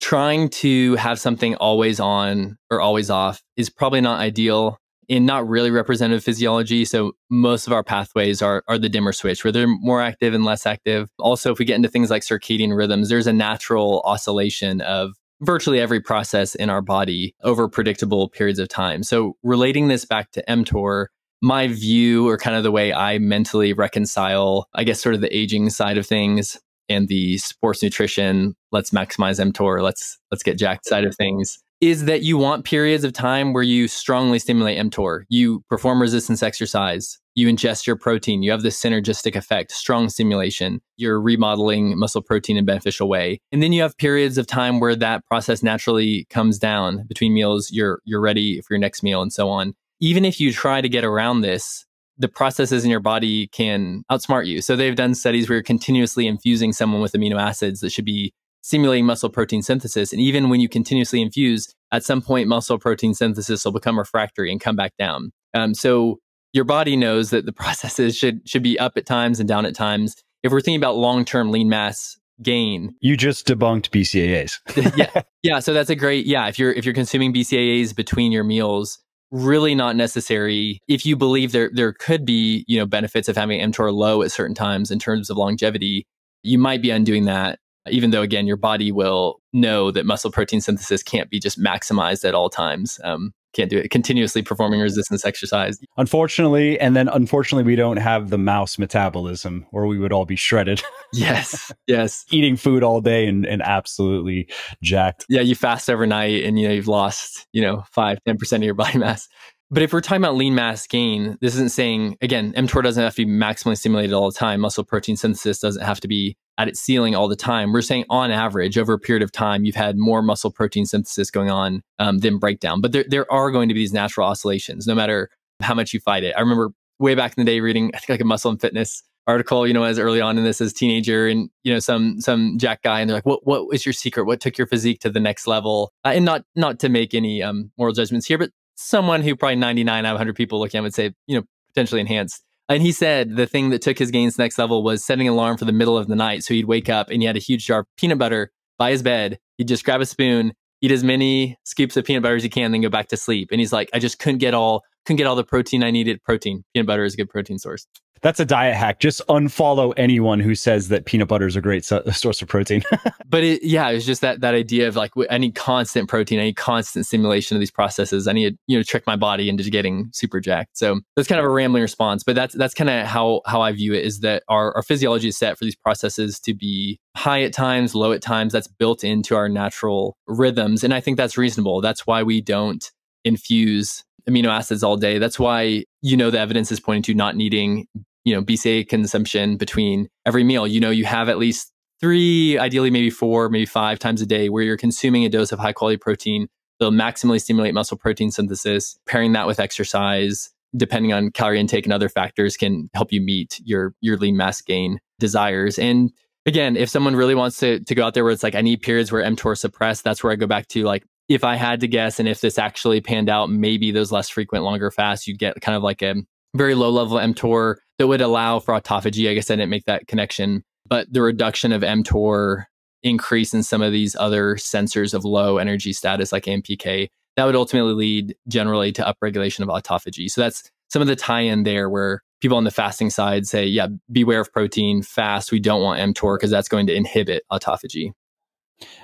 trying 0.00 0.48
to 0.50 0.96
have 0.96 1.18
something 1.18 1.54
always 1.56 2.00
on 2.00 2.56
or 2.70 2.80
always 2.80 3.10
off 3.10 3.42
is 3.56 3.70
probably 3.70 4.00
not 4.00 4.20
ideal 4.20 4.78
and 5.08 5.26
not 5.26 5.48
really 5.48 5.70
representative 5.70 6.24
physiology. 6.24 6.84
So 6.84 7.12
most 7.30 7.66
of 7.66 7.72
our 7.72 7.82
pathways 7.82 8.42
are 8.42 8.62
are 8.68 8.78
the 8.78 8.88
dimmer 8.88 9.12
switch, 9.12 9.44
where 9.44 9.52
they're 9.52 9.66
more 9.66 10.00
active 10.00 10.34
and 10.34 10.44
less 10.44 10.66
active. 10.66 11.08
Also, 11.18 11.52
if 11.52 11.58
we 11.58 11.64
get 11.64 11.76
into 11.76 11.88
things 11.88 12.10
like 12.10 12.22
circadian 12.22 12.76
rhythms, 12.76 13.08
there's 13.08 13.26
a 13.26 13.32
natural 13.32 14.02
oscillation 14.04 14.80
of 14.80 15.12
virtually 15.40 15.80
every 15.80 16.00
process 16.00 16.54
in 16.54 16.70
our 16.70 16.80
body 16.80 17.34
over 17.42 17.68
predictable 17.68 18.28
periods 18.28 18.58
of 18.58 18.68
time. 18.68 19.02
So 19.02 19.36
relating 19.42 19.88
this 19.88 20.04
back 20.04 20.30
to 20.32 20.44
mTOR, 20.48 21.06
my 21.42 21.68
view 21.68 22.28
or 22.28 22.38
kind 22.38 22.56
of 22.56 22.62
the 22.62 22.70
way 22.70 22.92
I 22.92 23.18
mentally 23.18 23.72
reconcile, 23.72 24.68
I 24.74 24.84
guess 24.84 25.02
sort 25.02 25.14
of 25.14 25.20
the 25.20 25.36
aging 25.36 25.70
side 25.70 25.98
of 25.98 26.06
things 26.06 26.58
and 26.88 27.08
the 27.08 27.38
sports 27.38 27.82
nutrition, 27.82 28.54
let's 28.72 28.90
maximize 28.90 29.44
mTOR, 29.44 29.82
let's 29.82 30.18
let's 30.30 30.42
get 30.42 30.58
jacked 30.58 30.86
side 30.86 31.04
of 31.04 31.14
things 31.16 31.58
is 31.80 32.06
that 32.06 32.22
you 32.22 32.38
want 32.38 32.64
periods 32.64 33.04
of 33.04 33.12
time 33.12 33.52
where 33.52 33.62
you 33.62 33.88
strongly 33.88 34.38
stimulate 34.38 34.78
mTOR. 34.78 35.24
You 35.28 35.62
perform 35.68 36.00
resistance 36.00 36.42
exercise, 36.42 37.18
you 37.34 37.46
ingest 37.46 37.86
your 37.86 37.96
protein, 37.96 38.42
you 38.42 38.50
have 38.52 38.62
this 38.62 38.80
synergistic 38.80 39.36
effect, 39.36 39.70
strong 39.70 40.08
stimulation, 40.08 40.80
you're 40.96 41.20
remodeling 41.20 41.98
muscle 41.98 42.22
protein 42.22 42.56
in 42.56 42.64
beneficial 42.64 43.08
way. 43.08 43.38
And 43.52 43.62
then 43.62 43.72
you 43.72 43.82
have 43.82 43.98
periods 43.98 44.38
of 44.38 44.46
time 44.46 44.80
where 44.80 44.96
that 44.96 45.26
process 45.26 45.62
naturally 45.62 46.26
comes 46.30 46.58
down 46.58 47.04
between 47.06 47.34
meals, 47.34 47.70
you're 47.70 48.00
you're 48.04 48.20
ready 48.20 48.62
for 48.62 48.72
your 48.74 48.80
next 48.80 49.02
meal 49.02 49.20
and 49.20 49.32
so 49.32 49.50
on. 49.50 49.74
Even 50.00 50.24
if 50.24 50.40
you 50.40 50.52
try 50.52 50.80
to 50.80 50.88
get 50.88 51.04
around 51.04 51.40
this, 51.42 51.84
the 52.18 52.28
processes 52.28 52.84
in 52.84 52.90
your 52.90 53.00
body 53.00 53.48
can 53.48 54.04
outsmart 54.10 54.46
you. 54.46 54.62
So 54.62 54.76
they've 54.76 54.94
done 54.94 55.14
studies 55.14 55.48
where 55.48 55.56
you're 55.56 55.62
continuously 55.62 56.26
infusing 56.26 56.72
someone 56.72 57.02
with 57.02 57.12
amino 57.12 57.40
acids 57.40 57.80
that 57.80 57.90
should 57.90 58.04
be 58.04 58.32
stimulating 58.62 59.04
muscle 59.04 59.28
protein 59.28 59.62
synthesis. 59.62 60.12
And 60.12 60.22
even 60.22 60.48
when 60.48 60.60
you 60.60 60.68
continuously 60.68 61.20
infuse, 61.20 61.74
at 61.92 62.04
some 62.04 62.22
point, 62.22 62.48
muscle 62.48 62.78
protein 62.78 63.14
synthesis 63.14 63.64
will 63.64 63.72
become 63.72 63.98
refractory 63.98 64.50
and 64.50 64.60
come 64.60 64.74
back 64.74 64.92
down. 64.98 65.32
Um, 65.52 65.74
so 65.74 66.18
your 66.52 66.64
body 66.64 66.96
knows 66.96 67.30
that 67.30 67.44
the 67.44 67.52
processes 67.62 68.16
should 68.16 68.48
should 68.48 68.62
be 68.62 68.78
up 68.78 68.96
at 68.96 69.04
times 69.04 69.38
and 69.38 69.48
down 69.48 69.66
at 69.66 69.74
times. 69.74 70.16
If 70.42 70.52
we're 70.52 70.60
thinking 70.60 70.80
about 70.80 70.96
long 70.96 71.24
term 71.24 71.50
lean 71.50 71.68
mass 71.68 72.18
gain, 72.42 72.94
you 73.00 73.16
just 73.16 73.46
debunked 73.46 73.90
BCAAs. 73.90 74.96
yeah, 74.96 75.22
yeah. 75.42 75.58
So 75.58 75.74
that's 75.74 75.90
a 75.90 75.96
great 75.96 76.26
yeah. 76.26 76.46
If 76.48 76.58
you're 76.58 76.72
if 76.72 76.86
you're 76.86 76.94
consuming 76.94 77.34
BCAAs 77.34 77.94
between 77.94 78.32
your 78.32 78.44
meals, 78.44 78.98
really 79.34 79.74
not 79.74 79.96
necessary. 79.96 80.80
If 80.86 81.04
you 81.04 81.16
believe 81.16 81.52
there 81.52 81.70
there 81.72 81.92
could 81.92 82.24
be 82.24 82.64
you 82.68 82.78
know 82.78 82.86
benefits 82.86 83.28
of 83.28 83.36
having 83.36 83.60
mTOR 83.72 83.92
low 83.92 84.22
at 84.22 84.30
certain 84.30 84.54
times 84.54 84.90
in 84.90 84.98
terms 84.98 85.28
of 85.28 85.36
longevity, 85.36 86.06
you 86.42 86.56
might 86.56 86.80
be 86.80 86.90
undoing 86.90 87.24
that 87.24 87.58
even 87.90 88.12
though 88.12 88.22
again 88.22 88.46
your 88.46 88.56
body 88.56 88.92
will 88.92 89.40
know 89.52 89.90
that 89.90 90.06
muscle 90.06 90.30
protein 90.30 90.60
synthesis 90.60 91.02
can't 91.02 91.30
be 91.30 91.38
just 91.38 91.60
maximized 91.60 92.26
at 92.26 92.34
all 92.34 92.48
times 92.48 92.98
um, 93.04 93.32
can't 93.54 93.70
do 93.70 93.78
it. 93.78 93.90
Continuously 93.90 94.42
performing 94.42 94.80
resistance 94.80 95.24
exercise. 95.24 95.78
Unfortunately 95.96 96.78
and 96.78 96.94
then 96.94 97.08
unfortunately 97.08 97.64
we 97.64 97.76
don't 97.76 97.96
have 97.96 98.30
the 98.30 98.38
mouse 98.38 98.78
metabolism 98.78 99.66
or 99.72 99.86
we 99.86 99.98
would 99.98 100.12
all 100.12 100.26
be 100.26 100.36
shredded. 100.36 100.82
Yes 101.16 101.70
yes. 101.86 102.24
Eating 102.32 102.56
food 102.56 102.82
all 102.82 103.00
day 103.00 103.28
and, 103.28 103.46
and 103.46 103.62
absolutely 103.62 104.48
jacked. 104.82 105.24
Yeah 105.28 105.42
you 105.42 105.54
fast 105.54 105.88
overnight 105.88 106.42
and 106.42 106.58
you 106.58 106.66
know 106.66 106.74
you've 106.74 106.88
lost 106.88 107.46
you 107.52 107.62
know 107.62 107.84
5 107.92 108.18
10% 108.26 108.56
of 108.56 108.62
your 108.64 108.74
body 108.74 108.98
mass 108.98 109.28
but 109.74 109.82
if 109.82 109.92
we're 109.92 110.00
talking 110.00 110.22
about 110.22 110.36
lean 110.36 110.54
mass 110.54 110.86
gain, 110.86 111.36
this 111.40 111.54
isn't 111.54 111.72
saying, 111.72 112.16
again, 112.22 112.52
mTOR 112.52 112.80
doesn't 112.80 113.02
have 113.02 113.16
to 113.16 113.26
be 113.26 113.30
maximally 113.30 113.76
stimulated 113.76 114.12
all 114.12 114.30
the 114.30 114.38
time. 114.38 114.60
Muscle 114.60 114.84
protein 114.84 115.16
synthesis 115.16 115.58
doesn't 115.58 115.82
have 115.82 115.98
to 115.98 116.06
be 116.06 116.36
at 116.58 116.68
its 116.68 116.78
ceiling 116.78 117.16
all 117.16 117.26
the 117.26 117.34
time. 117.34 117.72
We're 117.72 117.82
saying 117.82 118.04
on 118.08 118.30
average, 118.30 118.78
over 118.78 118.92
a 118.92 119.00
period 119.00 119.24
of 119.24 119.32
time, 119.32 119.64
you've 119.64 119.74
had 119.74 119.96
more 119.98 120.22
muscle 120.22 120.52
protein 120.52 120.86
synthesis 120.86 121.28
going 121.28 121.50
on 121.50 121.82
um, 121.98 122.18
than 122.18 122.38
breakdown. 122.38 122.80
But 122.80 122.92
there, 122.92 123.04
there 123.08 123.32
are 123.32 123.50
going 123.50 123.68
to 123.68 123.74
be 123.74 123.80
these 123.80 123.92
natural 123.92 124.28
oscillations, 124.28 124.86
no 124.86 124.94
matter 124.94 125.28
how 125.60 125.74
much 125.74 125.92
you 125.92 125.98
fight 125.98 126.22
it. 126.22 126.34
I 126.36 126.40
remember 126.40 126.70
way 127.00 127.16
back 127.16 127.36
in 127.36 127.44
the 127.44 127.50
day 127.50 127.58
reading, 127.58 127.90
I 127.94 127.98
think 127.98 128.10
like 128.10 128.20
a 128.20 128.24
muscle 128.24 128.52
and 128.52 128.60
fitness 128.60 129.02
article, 129.26 129.66
you 129.66 129.74
know, 129.74 129.82
as 129.82 129.98
early 129.98 130.20
on 130.20 130.38
in 130.38 130.44
this 130.44 130.60
as 130.60 130.72
teenager 130.72 131.26
and, 131.26 131.50
you 131.64 131.72
know, 131.72 131.80
some, 131.80 132.20
some 132.20 132.58
jack 132.58 132.82
guy 132.82 133.00
and 133.00 133.10
they're 133.10 133.16
like, 133.16 133.26
what, 133.26 133.44
what 133.44 133.66
was 133.66 133.84
your 133.84 133.92
secret? 133.92 134.24
What 134.24 134.40
took 134.40 134.56
your 134.56 134.68
physique 134.68 135.00
to 135.00 135.10
the 135.10 135.18
next 135.18 135.48
level? 135.48 135.92
Uh, 136.04 136.12
and 136.14 136.24
not, 136.24 136.44
not 136.54 136.78
to 136.80 136.88
make 136.88 137.12
any 137.12 137.42
um, 137.42 137.72
moral 137.76 137.94
judgments 137.94 138.26
here, 138.26 138.38
but 138.38 138.50
someone 138.74 139.22
who 139.22 139.36
probably 139.36 139.56
99 139.56 140.04
out 140.04 140.10
of 140.10 140.14
100 140.14 140.34
people 140.34 140.58
looking 140.60 140.78
at 140.78 140.82
would 140.82 140.94
say, 140.94 141.12
you 141.26 141.38
know, 141.38 141.44
potentially 141.72 142.00
enhanced 142.00 142.44
and 142.68 142.82
he 142.82 142.92
said 142.92 143.36
the 143.36 143.46
thing 143.46 143.70
that 143.70 143.82
took 143.82 143.98
his 143.98 144.10
gains 144.10 144.38
next 144.38 144.58
level 144.58 144.82
was 144.82 145.04
setting 145.04 145.28
an 145.28 145.34
alarm 145.34 145.58
for 145.58 145.64
the 145.64 145.72
middle 145.72 145.98
of 145.98 146.06
the 146.06 146.16
night. 146.16 146.44
So 146.44 146.54
he'd 146.54 146.64
wake 146.64 146.88
up 146.88 147.10
and 147.10 147.20
he 147.20 147.26
had 147.26 147.36
a 147.36 147.40
huge 147.40 147.66
jar 147.66 147.80
of 147.80 147.86
peanut 147.96 148.18
butter 148.18 148.50
by 148.78 148.90
his 148.90 149.02
bed. 149.02 149.38
He'd 149.58 149.68
just 149.68 149.84
grab 149.84 150.00
a 150.00 150.06
spoon, 150.06 150.54
eat 150.80 150.90
as 150.90 151.04
many 151.04 151.58
scoops 151.64 151.96
of 151.96 152.04
peanut 152.04 152.22
butter 152.22 152.36
as 152.36 152.42
he 152.42 152.48
can, 152.48 152.72
then 152.72 152.80
go 152.80 152.88
back 152.88 153.08
to 153.08 153.16
sleep. 153.16 153.50
And 153.52 153.60
he's 153.60 153.72
like, 153.72 153.90
I 153.92 153.98
just 153.98 154.18
couldn't 154.18 154.38
get 154.38 154.54
all 154.54 154.82
couldn't 155.04 155.18
get 155.18 155.26
all 155.26 155.36
the 155.36 155.44
protein 155.44 155.82
I 155.82 155.90
needed. 155.90 156.22
Protein. 156.22 156.64
Peanut 156.72 156.86
butter 156.86 157.04
is 157.04 157.14
a 157.14 157.16
good 157.16 157.30
protein 157.30 157.58
source 157.58 157.86
that's 158.24 158.40
a 158.40 158.44
diet 158.46 158.74
hack. 158.74 159.00
Just 159.00 159.20
unfollow 159.28 159.92
anyone 159.98 160.40
who 160.40 160.54
says 160.54 160.88
that 160.88 161.04
peanut 161.04 161.28
butter 161.28 161.46
is 161.46 161.56
a 161.56 161.60
great 161.60 161.84
so- 161.84 162.02
source 162.12 162.40
of 162.40 162.48
protein. 162.48 162.82
but 163.28 163.44
it, 163.44 163.62
yeah, 163.62 163.90
it's 163.90 164.06
just 164.06 164.22
that 164.22 164.40
that 164.40 164.54
idea 164.54 164.88
of 164.88 164.96
like 164.96 165.12
I 165.30 165.36
need 165.36 165.54
constant 165.54 166.08
protein, 166.08 166.40
I 166.40 166.44
need 166.44 166.56
constant 166.56 167.04
stimulation 167.04 167.54
of 167.54 167.60
these 167.60 167.70
processes. 167.70 168.26
I 168.26 168.32
need 168.32 168.50
to 168.50 168.58
you 168.66 168.78
know 168.78 168.82
trick 168.82 169.06
my 169.06 169.14
body 169.14 169.50
into 169.50 169.68
getting 169.68 170.08
super 170.14 170.40
jacked. 170.40 170.78
So 170.78 171.00
that's 171.16 171.28
kind 171.28 171.38
of 171.38 171.44
a 171.44 171.50
rambling 171.50 171.82
response, 171.82 172.24
but 172.24 172.34
that's 172.34 172.54
that's 172.54 172.72
kind 172.72 172.88
of 172.88 173.06
how 173.06 173.42
how 173.44 173.60
I 173.60 173.72
view 173.72 173.92
it 173.92 174.06
is 174.06 174.20
that 174.20 174.42
our 174.48 174.74
our 174.74 174.82
physiology 174.82 175.28
is 175.28 175.36
set 175.36 175.58
for 175.58 175.66
these 175.66 175.76
processes 175.76 176.40
to 176.40 176.54
be 176.54 176.98
high 177.14 177.42
at 177.42 177.52
times, 177.52 177.94
low 177.94 178.12
at 178.12 178.22
times. 178.22 178.54
That's 178.54 178.68
built 178.68 179.04
into 179.04 179.36
our 179.36 179.50
natural 179.50 180.16
rhythms, 180.26 180.82
and 180.82 180.94
I 180.94 181.00
think 181.00 181.18
that's 181.18 181.36
reasonable. 181.36 181.82
That's 181.82 182.06
why 182.06 182.22
we 182.22 182.40
don't 182.40 182.90
infuse 183.22 184.02
amino 184.28 184.48
acids 184.48 184.82
all 184.82 184.96
day. 184.96 185.18
That's 185.18 185.38
why 185.38 185.84
you 186.02 186.16
know 186.16 186.30
the 186.30 186.38
evidence 186.38 186.72
is 186.72 186.80
pointing 186.80 187.02
to 187.02 187.14
not 187.14 187.36
needing 187.36 187.86
you 188.24 188.34
know, 188.34 188.42
BCAA 188.42 188.88
consumption 188.88 189.56
between 189.56 190.08
every 190.26 190.44
meal. 190.44 190.66
You 190.66 190.80
know, 190.80 190.90
you 190.90 191.04
have 191.04 191.28
at 191.28 191.38
least 191.38 191.72
three, 192.00 192.58
ideally 192.58 192.90
maybe 192.90 193.10
four, 193.10 193.48
maybe 193.48 193.66
five 193.66 193.98
times 193.98 194.20
a 194.20 194.26
day 194.26 194.48
where 194.48 194.62
you're 194.62 194.76
consuming 194.76 195.24
a 195.24 195.28
dose 195.28 195.52
of 195.52 195.58
high 195.58 195.72
quality 195.72 195.98
protein. 195.98 196.48
They'll 196.80 196.90
maximally 196.90 197.40
stimulate 197.40 197.74
muscle 197.74 197.96
protein 197.96 198.30
synthesis. 198.30 198.98
Pairing 199.06 199.32
that 199.32 199.46
with 199.46 199.60
exercise, 199.60 200.50
depending 200.76 201.12
on 201.12 201.30
calorie 201.30 201.60
intake 201.60 201.86
and 201.86 201.92
other 201.92 202.08
factors, 202.08 202.56
can 202.56 202.90
help 202.94 203.12
you 203.12 203.20
meet 203.20 203.60
your 203.62 203.94
your 204.00 204.16
lean 204.16 204.36
mass 204.36 204.60
gain 204.60 204.98
desires. 205.20 205.78
And 205.78 206.10
again, 206.46 206.76
if 206.76 206.88
someone 206.88 207.14
really 207.14 207.34
wants 207.34 207.58
to 207.60 207.78
to 207.80 207.94
go 207.94 208.04
out 208.04 208.14
there 208.14 208.24
where 208.24 208.32
it's 208.32 208.42
like 208.42 208.56
I 208.56 208.60
need 208.62 208.82
periods 208.82 209.12
where 209.12 209.22
mTOR 209.22 209.56
suppressed, 209.56 210.02
that's 210.02 210.24
where 210.24 210.32
I 210.32 210.36
go 210.36 210.46
back 210.46 210.66
to 210.68 210.82
like 210.82 211.04
if 211.28 211.44
I 211.44 211.56
had 211.56 211.80
to 211.80 211.88
guess 211.88 212.20
and 212.20 212.28
if 212.28 212.40
this 212.40 212.58
actually 212.58 213.00
panned 213.00 213.28
out, 213.28 213.50
maybe 213.50 213.90
those 213.90 214.12
less 214.12 214.28
frequent, 214.28 214.64
longer 214.64 214.90
fasts, 214.90 215.26
you'd 215.26 215.38
get 215.38 215.60
kind 215.60 215.76
of 215.76 215.82
like 215.82 216.02
a 216.02 216.14
very 216.54 216.74
low 216.74 216.90
level 216.90 217.18
mTOR 217.18 217.76
that 217.98 218.06
would 218.06 218.20
allow 218.20 218.58
for 218.58 218.78
autophagy. 218.78 219.30
I 219.30 219.34
guess 219.34 219.50
I 219.50 219.56
didn't 219.56 219.70
make 219.70 219.86
that 219.86 220.06
connection, 220.06 220.62
but 220.86 221.12
the 221.12 221.22
reduction 221.22 221.72
of 221.72 221.82
mTOR 221.82 222.64
increase 223.02 223.54
in 223.54 223.62
some 223.62 223.82
of 223.82 223.92
these 223.92 224.16
other 224.16 224.56
sensors 224.56 225.14
of 225.14 225.24
low 225.24 225.58
energy 225.58 225.92
status 225.92 226.32
like 226.32 226.44
AMPK, 226.44 227.08
that 227.36 227.44
would 227.44 227.56
ultimately 227.56 227.92
lead 227.92 228.36
generally 228.48 228.92
to 228.92 229.02
upregulation 229.02 229.60
of 229.60 229.68
autophagy. 229.68 230.30
So 230.30 230.40
that's 230.40 230.70
some 230.90 231.02
of 231.02 231.08
the 231.08 231.16
tie 231.16 231.40
in 231.40 231.64
there 231.64 231.90
where 231.90 232.22
people 232.40 232.56
on 232.56 232.64
the 232.64 232.70
fasting 232.70 233.10
side 233.10 233.46
say, 233.46 233.66
yeah, 233.66 233.88
beware 234.12 234.40
of 234.40 234.52
protein, 234.52 235.02
fast. 235.02 235.50
We 235.50 235.60
don't 235.60 235.82
want 235.82 236.00
mTOR 236.14 236.36
because 236.36 236.50
that's 236.50 236.68
going 236.68 236.86
to 236.86 236.94
inhibit 236.94 237.42
autophagy. 237.50 238.12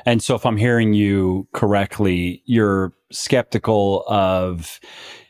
And 0.07 0.23
so, 0.23 0.35
if 0.35 0.47
I'm 0.47 0.57
hearing 0.57 0.95
you 0.95 1.49
correctly, 1.53 2.43
you're 2.47 2.93
skeptical 3.11 4.05
of 4.09 4.81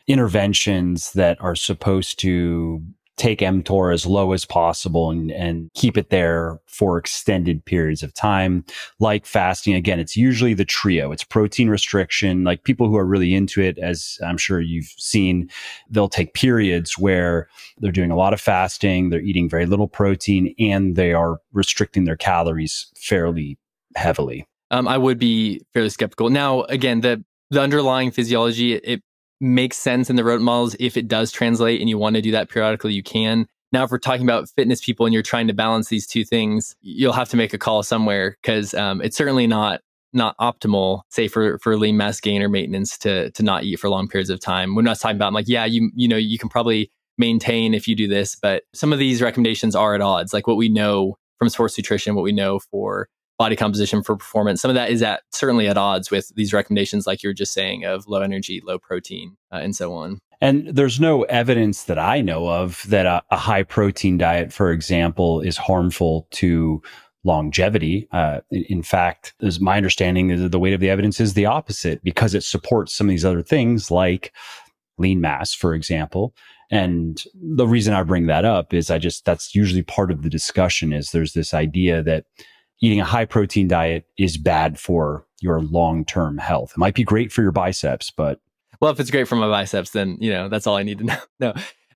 interventions 0.07 1.13
that 1.13 1.39
are 1.41 1.55
supposed 1.55 2.19
to 2.19 2.81
take 3.21 3.39
mTOR 3.39 3.93
as 3.93 4.07
low 4.07 4.31
as 4.31 4.45
possible 4.45 5.11
and, 5.11 5.31
and 5.31 5.69
keep 5.75 5.95
it 5.95 6.09
there 6.09 6.59
for 6.65 6.97
extended 6.97 7.63
periods 7.63 8.01
of 8.01 8.11
time. 8.15 8.65
Like 8.99 9.27
fasting, 9.27 9.75
again, 9.75 9.99
it's 9.99 10.17
usually 10.17 10.55
the 10.55 10.65
trio. 10.65 11.11
It's 11.11 11.23
protein 11.23 11.69
restriction. 11.69 12.43
Like 12.43 12.63
people 12.63 12.87
who 12.87 12.97
are 12.97 13.05
really 13.05 13.35
into 13.35 13.61
it, 13.61 13.77
as 13.77 14.17
I'm 14.25 14.39
sure 14.39 14.59
you've 14.59 14.91
seen, 14.97 15.51
they'll 15.87 16.09
take 16.09 16.33
periods 16.33 16.97
where 16.97 17.47
they're 17.77 17.91
doing 17.91 18.09
a 18.09 18.17
lot 18.17 18.33
of 18.33 18.41
fasting, 18.41 19.09
they're 19.09 19.21
eating 19.21 19.47
very 19.47 19.67
little 19.67 19.87
protein, 19.87 20.55
and 20.57 20.95
they 20.95 21.13
are 21.13 21.39
restricting 21.53 22.05
their 22.05 22.17
calories 22.17 22.91
fairly 22.95 23.59
heavily. 23.95 24.47
Um, 24.69 24.87
I 24.87 24.97
would 24.97 25.19
be 25.19 25.61
fairly 25.73 25.89
skeptical. 25.89 26.29
Now, 26.29 26.63
again, 26.63 27.01
the 27.01 27.23
the 27.49 27.61
underlying 27.61 28.11
physiology, 28.11 28.75
it 28.75 29.01
makes 29.41 29.77
sense 29.77 30.09
in 30.09 30.15
the 30.15 30.23
rodent 30.23 30.43
models. 30.43 30.75
If 30.79 30.95
it 30.95 31.07
does 31.07 31.31
translate 31.31 31.81
and 31.81 31.89
you 31.89 31.97
want 31.97 32.15
to 32.15 32.21
do 32.21 32.31
that 32.31 32.49
periodically, 32.49 32.93
you 32.93 33.03
can. 33.03 33.47
Now, 33.73 33.83
if 33.83 33.91
we're 33.91 33.99
talking 33.99 34.23
about 34.23 34.49
fitness 34.49 34.83
people 34.83 35.05
and 35.05 35.13
you're 35.13 35.23
trying 35.23 35.47
to 35.47 35.53
balance 35.53 35.87
these 35.89 36.05
two 36.05 36.25
things, 36.25 36.75
you'll 36.81 37.13
have 37.13 37.29
to 37.29 37.37
make 37.37 37.53
a 37.53 37.57
call 37.57 37.83
somewhere 37.83 38.37
because 38.41 38.73
um, 38.73 39.01
it's 39.01 39.17
certainly 39.17 39.47
not 39.47 39.81
not 40.13 40.37
optimal, 40.37 41.01
say 41.09 41.27
for 41.27 41.57
for 41.59 41.77
lean 41.77 41.97
mass 41.97 42.19
gain 42.19 42.41
or 42.41 42.49
maintenance 42.49 42.97
to 42.99 43.31
to 43.31 43.43
not 43.43 43.63
eat 43.63 43.79
for 43.79 43.89
long 43.89 44.07
periods 44.07 44.29
of 44.29 44.39
time. 44.39 44.75
We're 44.75 44.81
not 44.81 44.99
talking 44.99 45.15
about 45.15 45.27
I'm 45.27 45.33
like, 45.33 45.47
yeah, 45.47 45.65
you 45.65 45.91
you 45.95 46.07
know, 46.07 46.17
you 46.17 46.37
can 46.37 46.49
probably 46.49 46.91
maintain 47.17 47.73
if 47.73 47.87
you 47.87 47.95
do 47.95 48.07
this, 48.07 48.35
but 48.35 48.63
some 48.73 48.91
of 48.91 48.99
these 48.99 49.21
recommendations 49.21 49.75
are 49.75 49.95
at 49.95 50.01
odds. 50.01 50.33
Like 50.33 50.47
what 50.47 50.57
we 50.57 50.69
know 50.69 51.17
from 51.37 51.49
sports 51.49 51.77
nutrition, 51.77 52.15
what 52.15 52.23
we 52.23 52.31
know 52.31 52.59
for 52.59 53.07
body 53.41 53.55
composition 53.55 54.03
for 54.03 54.15
performance, 54.15 54.61
some 54.61 54.69
of 54.69 54.75
that 54.75 54.91
is 54.91 55.01
at 55.01 55.23
certainly 55.31 55.67
at 55.67 55.75
odds 55.75 56.11
with 56.11 56.31
these 56.35 56.53
recommendations, 56.53 57.07
like 57.07 57.23
you 57.23 57.29
were 57.29 57.33
just 57.33 57.53
saying, 57.53 57.85
of 57.85 58.07
low 58.07 58.21
energy, 58.21 58.61
low 58.63 58.77
protein, 58.77 59.35
uh, 59.51 59.55
and 59.55 59.75
so 59.75 59.93
on. 59.93 60.19
And 60.41 60.67
there's 60.67 60.99
no 60.99 61.23
evidence 61.23 61.85
that 61.85 61.97
I 61.97 62.21
know 62.21 62.47
of 62.47 62.85
that 62.89 63.07
a, 63.07 63.23
a 63.31 63.37
high 63.37 63.63
protein 63.63 64.19
diet, 64.19 64.53
for 64.53 64.71
example, 64.71 65.41
is 65.41 65.57
harmful 65.57 66.27
to 66.33 66.83
longevity. 67.23 68.07
Uh, 68.11 68.41
in 68.51 68.83
fact, 68.83 69.33
as 69.41 69.59
my 69.59 69.75
understanding 69.75 70.29
is 70.29 70.47
the 70.47 70.59
weight 70.59 70.73
of 70.73 70.79
the 70.79 70.91
evidence 70.91 71.19
is 71.19 71.33
the 71.33 71.47
opposite 71.47 72.03
because 72.03 72.35
it 72.35 72.43
supports 72.43 72.93
some 72.93 73.07
of 73.07 73.09
these 73.09 73.25
other 73.25 73.41
things 73.41 73.89
like 73.89 74.33
lean 74.99 75.19
mass, 75.19 75.51
for 75.51 75.73
example. 75.73 76.35
And 76.69 77.23
the 77.33 77.67
reason 77.67 77.95
I 77.95 78.03
bring 78.03 78.27
that 78.27 78.45
up 78.45 78.71
is 78.71 78.91
I 78.91 78.99
just, 78.99 79.25
that's 79.25 79.55
usually 79.55 79.81
part 79.81 80.11
of 80.11 80.21
the 80.21 80.29
discussion 80.29 80.93
is 80.93 81.09
there's 81.09 81.33
this 81.33 81.55
idea 81.55 82.03
that 82.03 82.25
eating 82.81 82.99
a 82.99 83.05
high 83.05 83.25
protein 83.25 83.67
diet 83.67 84.05
is 84.17 84.37
bad 84.37 84.79
for 84.79 85.25
your 85.41 85.61
long 85.61 86.05
term 86.05 86.37
health. 86.37 86.71
It 86.71 86.77
might 86.77 86.95
be 86.95 87.03
great 87.03 87.31
for 87.31 87.41
your 87.41 87.51
biceps, 87.51 88.11
but 88.11 88.39
well, 88.79 88.91
if 88.91 88.99
it's 88.99 89.11
great 89.11 89.27
for 89.27 89.35
my 89.35 89.47
biceps, 89.47 89.91
then 89.91 90.17
you 90.19 90.31
know 90.31 90.49
that's 90.49 90.67
all 90.67 90.75
I 90.75 90.83
need 90.83 90.99
to 90.99 91.03
know. 91.05 91.17
No, 91.39 91.53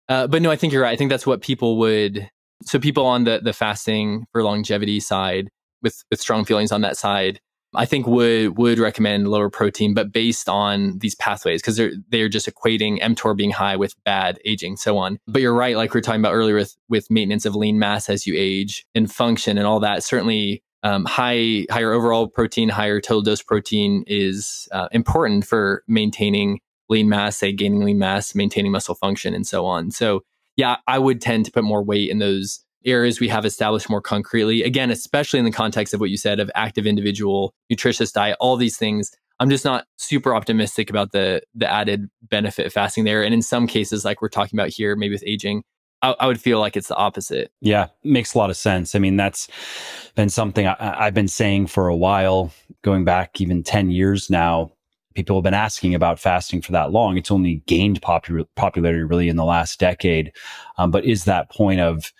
uh, 0.08 0.28
but 0.28 0.42
no, 0.42 0.52
I 0.52 0.56
think 0.56 0.72
you're 0.72 0.84
right. 0.84 0.94
I 0.94 0.96
think 0.96 1.10
that's 1.10 1.28
what 1.28 1.42
people 1.42 1.78
would. 1.80 2.30
So 2.64 2.80
people 2.80 3.06
on 3.06 3.24
the 3.24 3.42
the 3.44 3.54
fasting 3.54 4.26
for 4.32 4.44
longevity 4.44 5.00
side, 5.00 5.50
with 5.82 6.04
with 6.10 6.22
strong 6.22 6.46
feelings 6.46 6.72
on 6.72 6.82
that 6.82 6.98
side, 6.98 7.40
I 7.76 7.86
think 7.86 8.08
would 8.08 8.58
would 8.58 8.80
recommend 8.80 9.28
lower 9.28 9.50
protein, 9.50 9.94
but 9.94 10.12
based 10.12 10.48
on 10.48 11.00
these 11.00 11.16
pathways 11.16 11.62
because 11.62 11.78
they're 11.78 11.94
they're 12.10 12.30
just 12.30 12.48
equating 12.48 13.02
mTOR 13.02 13.36
being 13.36 13.52
high 13.52 13.76
with 13.76 13.96
bad 14.04 14.40
aging, 14.46 14.78
so 14.78 14.98
on. 14.98 15.20
But 15.28 15.42
you're 15.42 15.54
right, 15.54 15.76
like 15.76 15.94
we 15.94 16.00
are 16.00 16.02
talking 16.02 16.22
about 16.22 16.34
earlier 16.34 16.56
with 16.56 16.76
with 16.90 17.10
maintenance 17.10 17.46
of 17.46 17.56
lean 17.56 17.80
mass 17.80 18.10
as 18.10 18.26
you 18.26 18.36
age 18.38 18.86
and 18.96 19.12
function 19.12 19.58
and 19.58 19.68
all 19.68 19.80
that. 19.82 20.04
Certainly, 20.04 20.64
um, 20.86 21.04
high 21.06 21.66
higher 21.72 21.92
overall 21.92 22.28
protein, 22.28 22.70
higher 22.70 23.02
total 23.02 23.24
dose 23.24 23.42
protein 23.42 24.04
is 24.06 24.70
uh, 24.72 24.88
important 24.92 25.44
for 25.44 25.84
maintaining 25.88 26.60
lean 26.90 27.10
mass, 27.10 27.38
say 27.38 27.52
gaining 27.52 27.84
lean 27.84 27.98
mass, 27.98 28.36
maintaining 28.36 28.72
muscle 28.72 28.94
function, 28.94 29.34
and 29.34 29.48
so 29.48 29.66
on. 29.66 29.90
So, 29.90 30.22
yeah, 30.56 30.78
I 30.88 31.00
would 31.00 31.22
tend 31.22 31.46
to 31.46 31.52
put 31.52 31.64
more 31.64 31.84
weight 31.84 32.12
in 32.12 32.20
those 32.20 32.64
areas 32.86 33.20
we 33.20 33.30
have 33.30 33.46
established 33.46 33.90
more 33.90 34.00
concretely. 34.00 34.62
Again, 34.62 34.92
especially 34.92 35.40
in 35.40 35.46
the 35.46 35.52
context 35.52 35.96
of 35.96 36.00
what 36.00 36.12
you 36.12 36.18
said 36.18 36.40
of 36.40 36.52
active 36.54 36.86
individual, 36.86 37.56
nutritious 37.72 38.12
diet, 38.12 38.38
all 38.40 38.56
these 38.56 38.78
things. 38.78 39.12
I'm 39.40 39.50
just 39.50 39.66
not 39.66 39.86
super 39.98 40.36
optimistic 40.36 40.92
about 40.92 41.14
the 41.14 41.42
the 41.56 41.70
added 41.70 42.10
benefit 42.22 42.68
of 42.68 42.74
fasting 42.74 43.06
there. 43.06 43.24
And 43.24 43.34
in 43.34 43.42
some 43.42 43.66
cases, 43.66 44.06
like 44.06 44.22
we're 44.22 44.30
talking 44.30 44.58
about 44.58 44.70
here, 44.70 44.96
maybe 44.96 45.16
with 45.16 45.24
aging, 45.26 45.64
I, 46.06 46.16
I 46.20 46.28
would 46.28 46.40
feel 46.40 46.60
like 46.60 46.78
it's 46.78 46.88
the 46.88 46.96
opposite. 46.96 47.52
Yeah, 47.62 47.88
makes 48.04 48.34
a 48.34 48.38
lot 48.38 48.50
of 48.50 48.58
sense. 48.58 48.96
I 48.96 49.00
mean, 49.00 49.18
that's 49.18 49.48
been 50.16 50.30
something 50.30 50.68
I, 50.68 51.06
I've 51.06 51.14
been 51.14 51.28
saying 51.28 51.68
for 51.68 51.88
a 51.88 51.96
while, 51.96 52.52
going 52.82 53.06
back 53.06 53.42
even 53.42 53.64
10 53.64 53.92
years 53.92 54.30
now 54.30 54.72
people 55.16 55.38
have 55.38 55.44
been 55.44 55.54
asking 55.54 55.96
about 55.96 56.20
fasting 56.20 56.62
for 56.62 56.74
that 56.74 56.92
long. 56.92 57.18
It's 57.18 57.32
only 57.32 57.64
gained 57.66 58.02
popular, 58.02 58.44
popularity 58.56 59.04
really 59.04 59.30
in 59.30 59.38
the 59.38 59.46
last 59.46 59.80
decade. 59.80 60.34
Um, 60.78 60.92
but 60.92 61.06
is 61.06 61.24
that 61.24 61.50
point 61.50 61.80
of, 61.80 62.12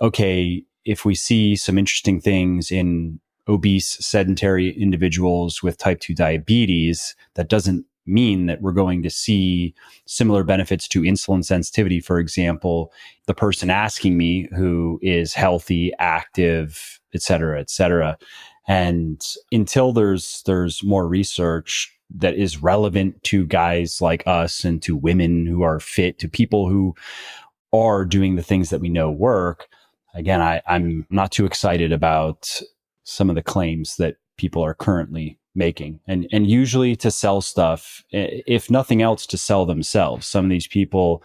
okay, 0.00 0.62
if 0.84 1.04
we 1.04 1.14
see 1.14 1.56
some 1.56 1.78
interesting 1.78 2.20
things 2.20 2.70
in 2.70 3.20
obese, 3.48 3.96
sedentary 4.04 4.70
individuals 4.70 5.62
with 5.62 5.78
type 5.78 6.00
2 6.00 6.14
diabetes, 6.14 7.16
that 7.34 7.48
doesn't 7.48 7.86
mean 8.06 8.46
that 8.46 8.60
we're 8.60 8.72
going 8.72 9.02
to 9.02 9.10
see 9.10 9.74
similar 10.06 10.44
benefits 10.44 10.88
to 10.88 11.02
insulin 11.02 11.44
sensitivity. 11.44 12.00
For 12.00 12.18
example, 12.18 12.92
the 13.26 13.34
person 13.34 13.70
asking 13.70 14.16
me 14.16 14.48
who 14.56 14.98
is 15.02 15.34
healthy, 15.34 15.92
active, 15.98 17.00
et 17.14 17.22
cetera, 17.22 17.60
et 17.60 17.70
cetera. 17.70 18.18
And 18.66 19.20
until 19.50 19.92
there's 19.92 20.42
there's 20.46 20.82
more 20.82 21.06
research 21.06 21.92
that 22.14 22.34
is 22.34 22.62
relevant 22.62 23.22
to 23.24 23.46
guys 23.46 24.00
like 24.00 24.22
us 24.26 24.64
and 24.64 24.82
to 24.82 24.96
women 24.96 25.46
who 25.46 25.62
are 25.62 25.80
fit, 25.80 26.18
to 26.18 26.28
people 26.28 26.68
who 26.68 26.94
are 27.72 28.04
doing 28.04 28.36
the 28.36 28.42
things 28.42 28.70
that 28.70 28.80
we 28.80 28.88
know 28.88 29.10
work. 29.10 29.66
Again, 30.14 30.42
I, 30.42 30.60
I'm 30.66 31.06
not 31.08 31.32
too 31.32 31.46
excited 31.46 31.90
about 31.90 32.60
some 33.04 33.30
of 33.30 33.34
the 33.36 33.42
claims 33.42 33.96
that 33.96 34.16
people 34.36 34.62
are 34.62 34.74
currently 34.74 35.38
making. 35.54 36.00
And 36.06 36.26
and 36.32 36.46
usually 36.46 36.96
to 36.96 37.10
sell 37.10 37.40
stuff 37.40 38.04
if 38.10 38.70
nothing 38.70 39.02
else 39.02 39.26
to 39.26 39.38
sell 39.38 39.66
themselves. 39.66 40.26
Some 40.26 40.44
of 40.44 40.50
these 40.50 40.66
people 40.66 41.22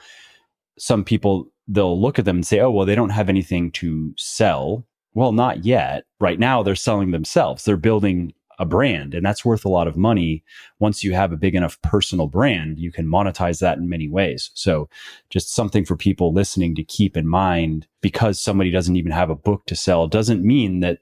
some 0.78 1.03
people 1.03 1.51
they'll 1.67 1.99
look 1.99 2.19
at 2.19 2.25
them 2.25 2.38
and 2.38 2.45
say 2.45 2.59
oh 2.59 2.71
well 2.71 2.86
they 2.86 2.95
don't 2.95 3.09
have 3.09 3.30
anything 3.30 3.71
to 3.71 4.13
sell. 4.17 4.86
Well 5.13 5.32
not 5.32 5.65
yet. 5.65 6.05
Right 6.19 6.39
now 6.39 6.63
they're 6.63 6.75
selling 6.75 7.11
themselves. 7.11 7.63
They're 7.63 7.78
building 7.78 8.34
a 8.59 8.65
brand 8.65 9.13
and 9.13 9.23
that's 9.23 9.45
worth 9.45 9.65
a 9.65 9.69
lot 9.69 9.88
of 9.88 9.95
money. 9.95 10.43
Once 10.80 11.03
you 11.03 11.13
have 11.13 11.32
a 11.32 11.38
big 11.38 11.53
enough 11.53 11.80
personal 11.82 12.28
brand 12.28 12.80
you 12.80 12.91
can 12.91 13.05
monetize 13.05 13.59
that 13.59 13.78
in 13.78 13.88
many 13.88 14.09
ways. 14.09 14.51
So 14.55 14.89
just 15.30 15.53
something 15.53 15.86
for 15.86 15.95
people 15.95 16.34
listening 16.34 16.75
to 16.75 16.84
keep 16.84 17.15
in 17.15 17.28
mind 17.28 17.88
because 18.01 18.41
somebody 18.41 18.71
doesn't 18.71 18.95
even 18.95 19.11
have 19.11 19.30
a 19.30 19.36
book 19.36 19.65
to 19.67 19.75
sell 19.75 20.07
doesn't 20.07 20.43
mean 20.43 20.82
that 20.82 20.99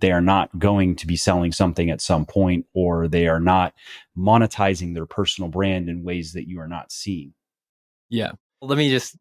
they 0.00 0.12
are 0.12 0.20
not 0.20 0.56
going 0.58 0.94
to 0.96 1.06
be 1.06 1.16
selling 1.16 1.52
something 1.52 1.90
at 1.90 2.00
some 2.00 2.24
point 2.26 2.66
or 2.74 3.08
they 3.08 3.26
are 3.26 3.40
not 3.40 3.74
monetizing 4.16 4.94
their 4.94 5.06
personal 5.06 5.48
brand 5.48 5.88
in 5.88 6.02
ways 6.02 6.32
that 6.32 6.48
you 6.48 6.60
are 6.60 6.68
not 6.68 6.92
seeing 6.92 7.32
yeah 8.08 8.32
let 8.60 8.78
me 8.78 8.90
just 8.90 9.16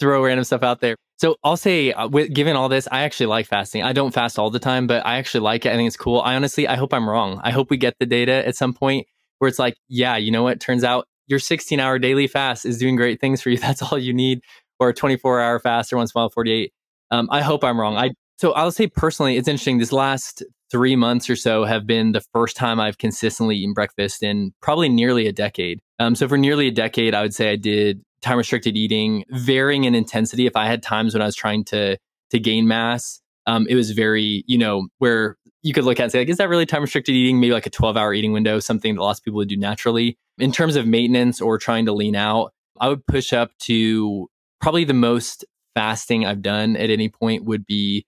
throw 0.00 0.24
random 0.24 0.44
stuff 0.44 0.62
out 0.62 0.80
there 0.80 0.96
so 1.18 1.36
I'll 1.42 1.56
say, 1.56 1.92
uh, 1.92 2.06
with, 2.06 2.32
given 2.32 2.54
all 2.54 2.68
this, 2.68 2.86
I 2.92 3.02
actually 3.02 3.26
like 3.26 3.46
fasting. 3.48 3.82
I 3.82 3.92
don't 3.92 4.14
fast 4.14 4.38
all 4.38 4.50
the 4.50 4.60
time, 4.60 4.86
but 4.86 5.04
I 5.04 5.16
actually 5.16 5.40
like 5.40 5.66
it. 5.66 5.72
I 5.72 5.74
think 5.74 5.88
it's 5.88 5.96
cool. 5.96 6.20
I 6.20 6.36
honestly, 6.36 6.68
I 6.68 6.76
hope 6.76 6.94
I'm 6.94 7.10
wrong. 7.10 7.40
I 7.42 7.50
hope 7.50 7.70
we 7.70 7.76
get 7.76 7.96
the 7.98 8.06
data 8.06 8.46
at 8.46 8.54
some 8.54 8.72
point 8.72 9.08
where 9.38 9.48
it's 9.48 9.58
like, 9.58 9.74
yeah, 9.88 10.16
you 10.16 10.30
know 10.30 10.44
what? 10.44 10.60
Turns 10.60 10.84
out 10.84 11.08
your 11.26 11.40
16 11.40 11.80
hour 11.80 11.98
daily 11.98 12.28
fast 12.28 12.64
is 12.64 12.78
doing 12.78 12.94
great 12.94 13.20
things 13.20 13.42
for 13.42 13.50
you. 13.50 13.58
That's 13.58 13.82
all 13.82 13.98
you 13.98 14.14
need, 14.14 14.42
or 14.78 14.90
a 14.90 14.94
24 14.94 15.40
hour 15.40 15.58
fast 15.58 15.92
or 15.92 15.96
a 15.96 16.06
while 16.12 16.30
48. 16.30 16.72
Um, 17.10 17.28
I 17.32 17.42
hope 17.42 17.64
I'm 17.64 17.80
wrong. 17.80 17.96
I 17.96 18.10
so 18.38 18.52
I'll 18.52 18.70
say 18.70 18.86
personally, 18.86 19.36
it's 19.36 19.48
interesting. 19.48 19.78
This 19.78 19.92
last 19.92 20.44
three 20.70 20.94
months 20.94 21.28
or 21.28 21.34
so 21.34 21.64
have 21.64 21.86
been 21.86 22.12
the 22.12 22.22
first 22.32 22.56
time 22.56 22.78
I've 22.78 22.98
consistently 22.98 23.56
eaten 23.56 23.74
breakfast 23.74 24.22
in 24.22 24.52
probably 24.62 24.88
nearly 24.88 25.26
a 25.26 25.32
decade. 25.32 25.80
Um, 25.98 26.14
so 26.14 26.28
for 26.28 26.38
nearly 26.38 26.68
a 26.68 26.70
decade, 26.70 27.14
I 27.14 27.22
would 27.22 27.34
say 27.34 27.50
I 27.50 27.56
did 27.56 28.00
time 28.22 28.38
restricted 28.38 28.76
eating, 28.76 29.24
varying 29.30 29.84
in 29.84 29.94
intensity. 29.94 30.46
If 30.46 30.54
I 30.54 30.66
had 30.66 30.82
times 30.82 31.14
when 31.14 31.22
I 31.22 31.26
was 31.26 31.36
trying 31.36 31.64
to 31.66 31.98
to 32.30 32.38
gain 32.38 32.68
mass, 32.68 33.20
um, 33.46 33.66
it 33.68 33.74
was 33.74 33.90
very, 33.90 34.44
you 34.46 34.58
know, 34.58 34.86
where 34.98 35.36
you 35.62 35.72
could 35.72 35.84
look 35.84 35.98
at 35.98 36.04
and 36.04 36.12
say, 36.12 36.18
like, 36.20 36.28
is 36.28 36.36
that 36.36 36.48
really 36.48 36.66
time 36.66 36.82
restricted 36.82 37.14
eating? 37.16 37.40
Maybe 37.40 37.52
like 37.52 37.66
a 37.66 37.70
12 37.70 37.96
hour 37.96 38.14
eating 38.14 38.32
window, 38.32 38.60
something 38.60 38.94
that 38.94 39.00
lots 39.00 39.18
of 39.18 39.24
people 39.24 39.38
would 39.38 39.48
do 39.48 39.56
naturally. 39.56 40.16
In 40.38 40.52
terms 40.52 40.76
of 40.76 40.86
maintenance 40.86 41.40
or 41.40 41.58
trying 41.58 41.86
to 41.86 41.92
lean 41.92 42.14
out, 42.14 42.52
I 42.80 42.88
would 42.88 43.04
push 43.06 43.32
up 43.32 43.50
to 43.60 44.28
probably 44.60 44.84
the 44.84 44.94
most 44.94 45.44
fasting 45.74 46.24
I've 46.24 46.42
done 46.42 46.76
at 46.76 46.90
any 46.90 47.08
point 47.08 47.44
would 47.44 47.66
be 47.66 48.04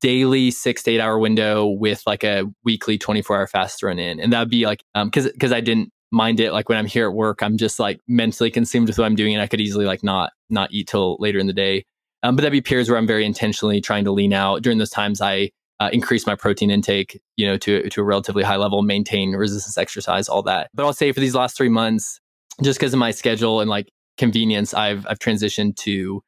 daily 0.00 0.50
six 0.50 0.82
to 0.84 0.90
eight 0.92 1.00
hour 1.00 1.18
window 1.18 1.66
with 1.66 2.02
like 2.06 2.24
a 2.24 2.44
weekly 2.64 2.98
24 2.98 3.36
hour 3.36 3.46
fast 3.46 3.80
thrown 3.80 3.98
in. 3.98 4.20
And 4.20 4.32
that'd 4.32 4.50
be 4.50 4.66
like, 4.66 4.84
um, 4.94 5.10
cause, 5.10 5.30
cause 5.40 5.52
I 5.52 5.60
didn't 5.60 5.92
mind 6.12 6.40
it. 6.40 6.52
Like 6.52 6.68
when 6.68 6.78
i'm 6.78 6.86
here 6.86 7.08
at 7.08 7.14
work 7.14 7.42
i'm 7.42 7.56
just 7.56 7.80
like 7.80 7.98
mentally 8.06 8.50
consumed 8.50 8.86
with 8.86 8.98
what 8.98 9.06
i'm 9.06 9.16
doing 9.16 9.34
and 9.34 9.42
i 9.42 9.46
could 9.46 9.60
easily 9.60 9.86
like 9.86 10.04
not 10.04 10.32
not 10.50 10.70
eat 10.70 10.86
till 10.86 11.16
later 11.18 11.38
in 11.38 11.46
the 11.46 11.52
day. 11.52 11.84
Um, 12.22 12.36
but 12.36 12.42
that'd 12.42 12.52
be 12.52 12.60
periods 12.60 12.88
where 12.88 12.98
i'm 12.98 13.06
very 13.06 13.24
intentionally 13.24 13.80
trying 13.80 14.04
to 14.04 14.12
lean 14.12 14.32
out. 14.32 14.62
During 14.62 14.78
those 14.78 14.90
times 14.90 15.20
i 15.20 15.50
uh, 15.80 15.88
increase 15.92 16.26
my 16.26 16.36
protein 16.36 16.70
intake 16.70 17.20
you 17.36 17.46
know 17.46 17.56
to, 17.56 17.88
to 17.88 18.00
a 18.02 18.04
relatively 18.04 18.44
high 18.44 18.56
level 18.56 18.82
maintain 18.82 19.32
resistance 19.32 19.76
exercise 19.78 20.28
all 20.28 20.42
that. 20.42 20.70
But 20.74 20.84
i'll 20.84 20.92
say 20.92 21.10
for 21.12 21.20
these 21.20 21.34
last 21.34 21.56
three 21.56 21.70
months 21.70 22.20
just 22.62 22.78
because 22.78 22.92
of 22.92 22.98
my 22.98 23.10
schedule 23.10 23.60
and 23.60 23.70
like 23.70 23.88
convenience 24.18 24.74
i've 24.74 25.06
i've 25.08 25.18
transitioned 25.18 25.74
to 25.76 26.22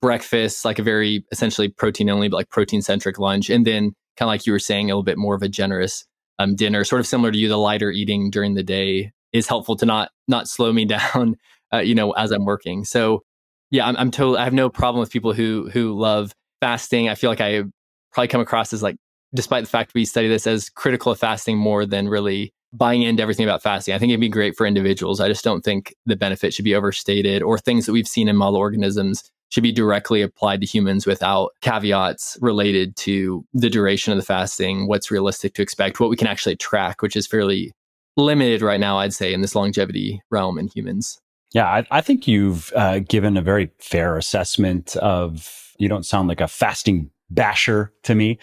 breakfast 0.00 0.64
like 0.64 0.78
a 0.78 0.82
very 0.82 1.24
essentially 1.30 1.68
protein 1.68 2.08
only 2.08 2.28
but 2.28 2.36
like 2.36 2.50
protein 2.50 2.80
centric 2.80 3.18
lunch 3.18 3.50
and 3.50 3.66
then 3.66 3.92
kind 4.16 4.26
of 4.26 4.28
like 4.28 4.46
you 4.46 4.52
were 4.52 4.58
saying 4.58 4.86
a 4.86 4.94
little 4.94 5.02
bit 5.02 5.18
more 5.18 5.34
of 5.34 5.42
a 5.42 5.48
generous 5.48 6.06
um, 6.38 6.56
dinner 6.56 6.84
sort 6.84 7.00
of 7.00 7.06
similar 7.06 7.30
to 7.30 7.38
you 7.38 7.48
the 7.48 7.58
lighter 7.58 7.90
eating 7.90 8.30
during 8.30 8.54
the 8.54 8.62
day 8.62 9.12
is 9.32 9.46
helpful 9.46 9.76
to 9.76 9.86
not 9.86 10.10
not 10.28 10.48
slow 10.48 10.72
me 10.72 10.84
down, 10.86 11.36
uh, 11.72 11.78
you 11.78 11.94
know, 11.94 12.12
as 12.12 12.30
I'm 12.30 12.44
working. 12.44 12.84
So 12.84 13.22
yeah, 13.70 13.86
I'm, 13.86 13.96
I'm 13.96 14.10
totally. 14.10 14.38
I 14.38 14.44
have 14.44 14.52
no 14.52 14.68
problem 14.68 15.00
with 15.00 15.10
people 15.10 15.32
who 15.32 15.68
who 15.72 15.98
love 15.98 16.32
fasting. 16.60 17.08
I 17.08 17.14
feel 17.14 17.30
like 17.30 17.40
I 17.40 17.62
probably 18.12 18.28
come 18.28 18.40
across 18.40 18.72
as 18.72 18.82
like, 18.82 18.96
despite 19.34 19.64
the 19.64 19.70
fact 19.70 19.94
we 19.94 20.04
study 20.04 20.28
this 20.28 20.46
as 20.46 20.68
critical 20.68 21.12
of 21.12 21.18
fasting 21.18 21.56
more 21.56 21.86
than 21.86 22.08
really 22.08 22.52
buying 22.72 23.02
into 23.02 23.22
everything 23.22 23.44
about 23.44 23.62
fasting. 23.62 23.94
I 23.94 23.98
think 23.98 24.10
it'd 24.10 24.20
be 24.20 24.28
great 24.28 24.56
for 24.56 24.66
individuals. 24.66 25.20
I 25.20 25.28
just 25.28 25.44
don't 25.44 25.62
think 25.62 25.94
the 26.06 26.16
benefit 26.16 26.54
should 26.54 26.64
be 26.64 26.74
overstated 26.74 27.42
or 27.42 27.58
things 27.58 27.86
that 27.86 27.92
we've 27.92 28.06
seen 28.08 28.28
in 28.28 28.36
model 28.36 28.56
organisms 28.56 29.30
should 29.50 29.64
be 29.64 29.72
directly 29.72 30.22
applied 30.22 30.60
to 30.60 30.66
humans 30.66 31.06
without 31.06 31.50
caveats 31.60 32.38
related 32.40 32.94
to 32.96 33.44
the 33.52 33.68
duration 33.68 34.12
of 34.12 34.18
the 34.18 34.24
fasting, 34.24 34.86
what's 34.86 35.10
realistic 35.10 35.54
to 35.54 35.62
expect, 35.62 35.98
what 35.98 36.10
we 36.10 36.16
can 36.16 36.28
actually 36.28 36.54
track, 36.54 37.02
which 37.02 37.16
is 37.16 37.26
fairly 37.26 37.72
limited 38.16 38.62
right 38.62 38.78
now, 38.78 38.98
I'd 38.98 39.12
say, 39.12 39.32
in 39.32 39.40
this 39.40 39.56
longevity 39.56 40.22
realm 40.30 40.58
in 40.58 40.68
humans. 40.68 41.18
Yeah, 41.52 41.66
I, 41.66 41.86
I 41.90 42.00
think 42.00 42.28
you've 42.28 42.72
uh, 42.76 43.00
given 43.00 43.36
a 43.36 43.42
very 43.42 43.72
fair 43.80 44.16
assessment 44.16 44.94
of, 44.96 45.72
you 45.78 45.88
don't 45.88 46.06
sound 46.06 46.28
like 46.28 46.40
a 46.40 46.46
fasting 46.46 47.10
basher 47.30 47.92
to 48.02 48.14
me. 48.14 48.38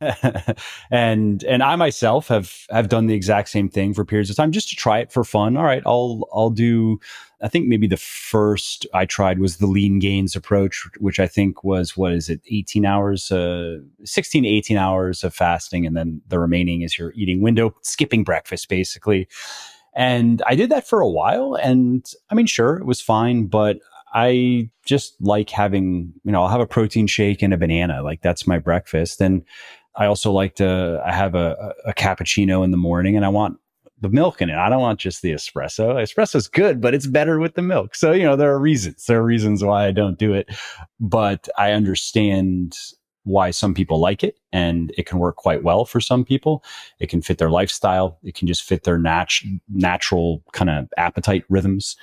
and 0.90 1.44
and 1.44 1.62
I 1.62 1.76
myself 1.76 2.28
have 2.28 2.66
have 2.70 2.88
done 2.88 3.06
the 3.06 3.14
exact 3.14 3.48
same 3.48 3.68
thing 3.68 3.94
for 3.94 4.04
periods 4.04 4.30
of 4.30 4.36
time 4.36 4.52
just 4.52 4.68
to 4.70 4.76
try 4.76 4.98
it 4.98 5.12
for 5.12 5.24
fun. 5.24 5.56
All 5.56 5.64
right, 5.64 5.82
I'll 5.86 6.28
I'll 6.32 6.50
do 6.50 6.98
I 7.42 7.48
think 7.48 7.66
maybe 7.66 7.88
the 7.88 7.96
first 7.96 8.86
I 8.94 9.04
tried 9.04 9.40
was 9.40 9.56
the 9.56 9.66
Leangains 9.66 10.36
approach, 10.36 10.88
which 10.98 11.18
I 11.18 11.26
think 11.26 11.64
was 11.64 11.96
what 11.96 12.12
is 12.12 12.28
it, 12.28 12.40
18 12.48 12.86
hours, 12.86 13.32
uh, 13.32 13.78
16 14.04 14.44
to 14.44 14.48
18 14.48 14.76
hours 14.76 15.24
of 15.24 15.34
fasting, 15.34 15.84
and 15.84 15.96
then 15.96 16.22
the 16.28 16.38
remaining 16.38 16.82
is 16.82 16.96
your 16.96 17.12
eating 17.12 17.42
window, 17.42 17.74
skipping 17.82 18.22
breakfast 18.22 18.68
basically. 18.68 19.28
And 19.94 20.40
I 20.46 20.54
did 20.54 20.70
that 20.70 20.86
for 20.86 21.00
a 21.00 21.08
while, 21.08 21.54
and 21.54 22.06
I 22.30 22.34
mean, 22.34 22.46
sure, 22.46 22.78
it 22.78 22.86
was 22.86 23.00
fine, 23.00 23.46
but 23.46 23.78
I 24.14 24.70
just 24.84 25.14
like 25.20 25.50
having, 25.50 26.12
you 26.24 26.32
know, 26.32 26.42
I'll 26.42 26.48
have 26.48 26.60
a 26.60 26.66
protein 26.66 27.06
shake 27.06 27.42
and 27.42 27.54
a 27.54 27.56
banana. 27.56 28.02
Like 28.02 28.22
that's 28.22 28.46
my 28.46 28.58
breakfast. 28.58 29.20
And 29.20 29.42
I 29.96 30.06
also 30.06 30.32
like 30.32 30.54
to, 30.56 31.02
I 31.04 31.12
have 31.12 31.34
a, 31.34 31.74
a 31.86 31.92
cappuccino 31.94 32.64
in 32.64 32.70
the 32.70 32.76
morning 32.76 33.16
and 33.16 33.24
I 33.24 33.28
want 33.28 33.58
the 34.00 34.08
milk 34.08 34.42
in 34.42 34.50
it. 34.50 34.56
I 34.56 34.68
don't 34.68 34.80
want 34.80 34.98
just 35.00 35.22
the 35.22 35.32
espresso. 35.32 35.94
Espresso 35.94 36.36
is 36.36 36.48
good, 36.48 36.80
but 36.80 36.92
it's 36.94 37.06
better 37.06 37.38
with 37.38 37.54
the 37.54 37.62
milk. 37.62 37.94
So, 37.94 38.12
you 38.12 38.24
know, 38.24 38.36
there 38.36 38.52
are 38.52 38.58
reasons. 38.58 39.06
There 39.06 39.20
are 39.20 39.24
reasons 39.24 39.62
why 39.62 39.86
I 39.86 39.92
don't 39.92 40.18
do 40.18 40.34
it, 40.34 40.48
but 40.98 41.48
I 41.56 41.72
understand 41.72 42.76
why 43.24 43.52
some 43.52 43.72
people 43.72 44.00
like 44.00 44.24
it 44.24 44.40
and 44.52 44.92
it 44.98 45.06
can 45.06 45.18
work 45.18 45.36
quite 45.36 45.62
well 45.62 45.84
for 45.84 46.00
some 46.00 46.24
people. 46.24 46.64
It 46.98 47.08
can 47.08 47.22
fit 47.22 47.38
their 47.38 47.50
lifestyle. 47.50 48.18
It 48.24 48.34
can 48.34 48.48
just 48.48 48.64
fit 48.64 48.82
their 48.82 48.98
nat- 48.98 49.30
natural 49.68 50.42
kind 50.52 50.68
of 50.68 50.88
appetite 50.96 51.44
rhythms. 51.48 51.96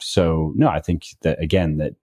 So 0.00 0.52
no, 0.56 0.68
I 0.68 0.80
think 0.80 1.04
that 1.22 1.42
again, 1.42 1.78
that 1.78 1.94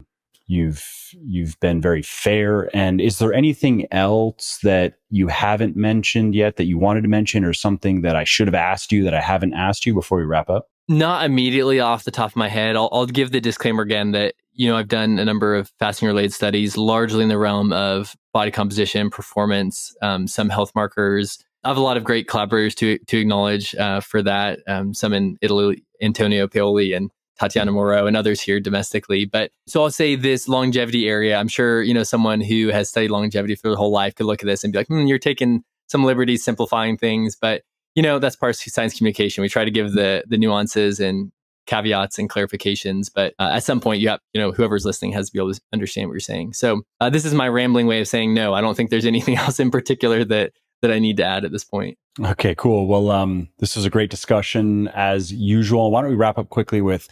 you've 0.48 0.84
you've 1.26 1.60
been 1.60 1.82
very 1.82 2.02
fair. 2.02 2.70
And 2.76 3.00
is 3.00 3.20
there 3.20 3.34
anything 3.34 3.86
else 3.92 4.60
that 4.64 4.96
you 5.10 5.28
haven't 5.28 5.76
mentioned 5.76 6.34
yet 6.34 6.56
that 6.56 6.66
you 6.66 6.78
wanted 6.78 7.02
to 7.02 7.10
mention 7.10 7.44
or 7.44 7.54
something 7.54 8.02
that 8.02 8.16
i 8.16 8.24
should 8.24 8.48
have 8.48 8.56
asked 8.56 8.92
you 8.92 9.04
that 9.04 9.14
i 9.14 9.22
haven't 9.22 9.54
asked 9.54 9.86
you 9.86 9.94
before 9.94 10.18
we 10.18 10.26
wrap 10.26 10.50
up? 10.50 10.70
Not 10.90 11.26
immediately 11.26 11.82
off 11.82 12.06
the 12.06 12.12
top 12.12 12.32
of 12.32 12.36
my 12.38 12.48
head. 12.48 12.78
I'll, 12.78 12.88
I'll 12.94 13.06
give 13.06 13.32
the 13.32 13.42
disclaimer 13.42 13.84
again 13.84 14.12
that 14.12 14.36
you 14.54 14.68
know 14.68 14.78
i've 14.78 14.88
done 14.88 15.20
a 15.20 15.26
number 15.26 15.54
of 15.54 15.72
fasting 15.78 16.08
related 16.08 16.34
studies 16.34 16.78
largely 16.78 17.24
in 17.24 17.30
the 17.30 17.38
realm 17.38 17.72
of 17.74 18.16
body 18.34 18.52
composition 18.52 19.10
performance 19.10 19.96
um, 20.02 20.28
some 20.28 20.50
health 20.50 20.72
markers. 20.74 21.40
I 21.64 21.70
have 21.70 21.78
a 21.78 21.82
lot 21.82 21.98
of 21.98 22.06
great 22.06 22.28
collaborators 22.28 22.76
to 22.76 22.98
to 22.98 23.18
acknowledge 23.18 23.76
uh, 23.76 24.00
for 24.00 24.24
that. 24.24 24.60
Um, 24.68 24.94
some 24.94 25.12
in 25.12 25.38
Italy, 25.42 25.84
Antonio 26.02 26.48
Paoli 26.48 26.94
and 26.94 27.12
Tatiana 27.40 27.72
Moro 27.72 28.08
and 28.08 28.18
others 28.18 28.42
here 28.42 28.60
domestically. 28.60 29.26
But 29.26 29.52
so 29.68 29.84
I'll 29.84 29.92
say 29.92 30.16
this 30.16 30.48
longevity 30.48 31.08
area. 31.08 31.38
I'm 31.38 31.48
sure, 31.48 31.82
you 31.82 31.94
know, 31.94 32.04
someone 32.04 32.42
who 32.42 32.70
has 32.70 32.90
studied 32.90 33.12
longevity 33.12 33.56
for 33.56 33.70
their 33.70 33.78
whole 33.78 33.92
life 33.92 34.16
could 34.16 34.26
look 34.26 34.42
at 34.42 34.48
this 34.48 34.64
and 34.64 34.74
be 34.74 34.80
like, 34.80 34.88
hmm, 34.88 35.06
you're 35.06 35.20
taking 35.20 35.64
some 35.88 36.04
liberties 36.04 36.44
simplifying 36.44 36.98
things. 36.98 37.36
But, 37.40 37.64
you 37.96 38.04
know, 38.04 38.20
that's 38.20 38.36
part 38.36 38.56
of 38.56 38.72
science 38.72 38.98
communication. 38.98 39.42
We 39.42 39.50
try 39.50 39.66
to 39.66 39.72
give 39.72 39.94
the 39.94 40.24
the 40.28 40.38
nuances 40.38 41.00
and 41.00 41.32
caveats 41.68 42.18
and 42.18 42.30
clarifications. 42.30 43.12
But 43.14 43.36
uh, 43.38 43.50
at 43.54 43.64
some 43.64 43.80
point, 43.80 44.02
you 44.02 44.10
have, 44.10 44.20
you 44.34 44.42
know, 44.42 44.52
whoever's 44.52 44.86
listening 44.86 45.12
has 45.12 45.28
to 45.28 45.34
be 45.34 45.40
able 45.40 45.54
to 45.54 45.62
understand 45.74 46.08
what 46.08 46.14
you're 46.14 46.20
saying. 46.22 46.54
So 46.54 46.82
uh, 47.00 47.10
this 47.10 47.26
is 47.26 47.34
my 47.34 47.48
rambling 47.48 47.86
way 47.86 48.02
of 48.02 48.08
saying 48.08 48.34
no. 48.34 48.54
I 48.54 48.62
don't 48.62 48.76
think 48.76 48.90
there's 48.90 49.06
anything 49.06 49.36
else 49.38 49.60
in 49.60 49.70
particular 49.70 50.24
that 50.26 50.54
that 50.82 50.92
I 50.92 51.00
need 51.00 51.18
to 51.18 51.26
add 51.26 51.46
at 51.46 51.52
this 51.52 51.64
point. 51.64 51.98
Okay, 52.20 52.56
cool. 52.56 52.88
Well, 52.88 53.12
um, 53.12 53.50
this 53.60 53.76
was 53.76 53.86
a 53.86 53.90
great 53.90 54.10
discussion 54.10 54.88
as 54.90 55.32
usual. 55.32 55.92
Why 55.92 56.02
don't 56.02 56.10
we 56.10 56.16
wrap 56.16 56.38
up 56.38 56.50
quickly 56.50 56.82
with 56.82 57.08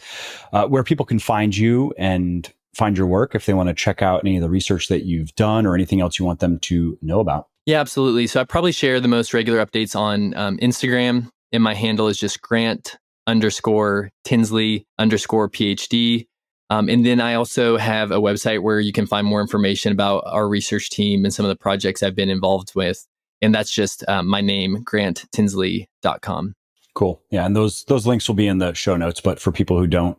uh, 0.52 0.66
where 0.66 0.82
people 0.82 1.06
can 1.06 1.18
find 1.18 1.56
you 1.56 1.94
and 1.96 2.52
find 2.74 2.98
your 2.98 3.06
work 3.06 3.34
if 3.34 3.46
they 3.46 3.54
want 3.54 3.68
to 3.68 3.74
check 3.74 4.02
out 4.02 4.20
any 4.24 4.36
of 4.36 4.42
the 4.42 4.50
research 4.50 4.88
that 4.88 5.04
you've 5.04 5.34
done 5.34 5.64
or 5.64 5.74
anything 5.74 6.00
else 6.00 6.18
you 6.18 6.24
want 6.24 6.40
them 6.40 6.58
to 6.60 6.98
know 7.02 7.20
about? 7.20 7.48
Yeah, 7.66 7.80
absolutely. 7.80 8.26
So 8.26 8.40
I 8.40 8.44
probably 8.44 8.72
share 8.72 9.00
the 9.00 9.08
most 9.08 9.32
regular 9.32 9.64
updates 9.64 9.96
on 9.96 10.34
um, 10.36 10.56
Instagram, 10.58 11.30
and 11.52 11.62
my 11.62 11.74
handle 11.74 12.08
is 12.08 12.18
just 12.18 12.42
Grant 12.42 12.96
underscore 13.26 14.10
Tinsley 14.24 14.86
underscore 14.98 15.48
PhD. 15.48 16.26
Um, 16.68 16.88
and 16.88 17.06
then 17.06 17.20
I 17.20 17.34
also 17.34 17.76
have 17.76 18.10
a 18.10 18.20
website 18.20 18.62
where 18.62 18.80
you 18.80 18.92
can 18.92 19.06
find 19.06 19.26
more 19.26 19.40
information 19.40 19.92
about 19.92 20.24
our 20.26 20.48
research 20.48 20.90
team 20.90 21.24
and 21.24 21.32
some 21.32 21.44
of 21.44 21.48
the 21.48 21.56
projects 21.56 22.02
I've 22.02 22.16
been 22.16 22.30
involved 22.30 22.72
with 22.74 23.06
and 23.46 23.54
that's 23.54 23.70
just 23.70 24.04
um, 24.08 24.26
my 24.26 24.40
name, 24.40 24.84
granttinsley.com. 24.84 26.54
Cool. 26.94 27.22
Yeah. 27.30 27.46
And 27.46 27.54
those, 27.54 27.84
those 27.84 28.04
links 28.04 28.26
will 28.26 28.34
be 28.34 28.48
in 28.48 28.58
the 28.58 28.74
show 28.74 28.96
notes, 28.96 29.20
but 29.20 29.38
for 29.38 29.52
people 29.52 29.78
who 29.78 29.86
don't 29.86 30.18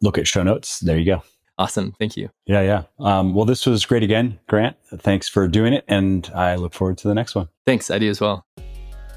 look 0.00 0.16
at 0.16 0.26
show 0.26 0.42
notes, 0.42 0.80
there 0.80 0.98
you 0.98 1.04
go. 1.04 1.22
Awesome. 1.58 1.92
Thank 1.98 2.16
you. 2.16 2.30
Yeah. 2.46 2.62
Yeah. 2.62 2.82
Um, 2.98 3.34
well, 3.34 3.44
this 3.44 3.66
was 3.66 3.84
great 3.84 4.02
again, 4.02 4.38
Grant. 4.48 4.76
Thanks 4.86 5.28
for 5.28 5.46
doing 5.48 5.74
it. 5.74 5.84
And 5.86 6.30
I 6.34 6.54
look 6.54 6.72
forward 6.72 6.96
to 6.98 7.08
the 7.08 7.14
next 7.14 7.34
one. 7.34 7.48
Thanks. 7.66 7.90
I 7.90 7.98
do 7.98 8.08
as 8.08 8.22
well. 8.22 8.46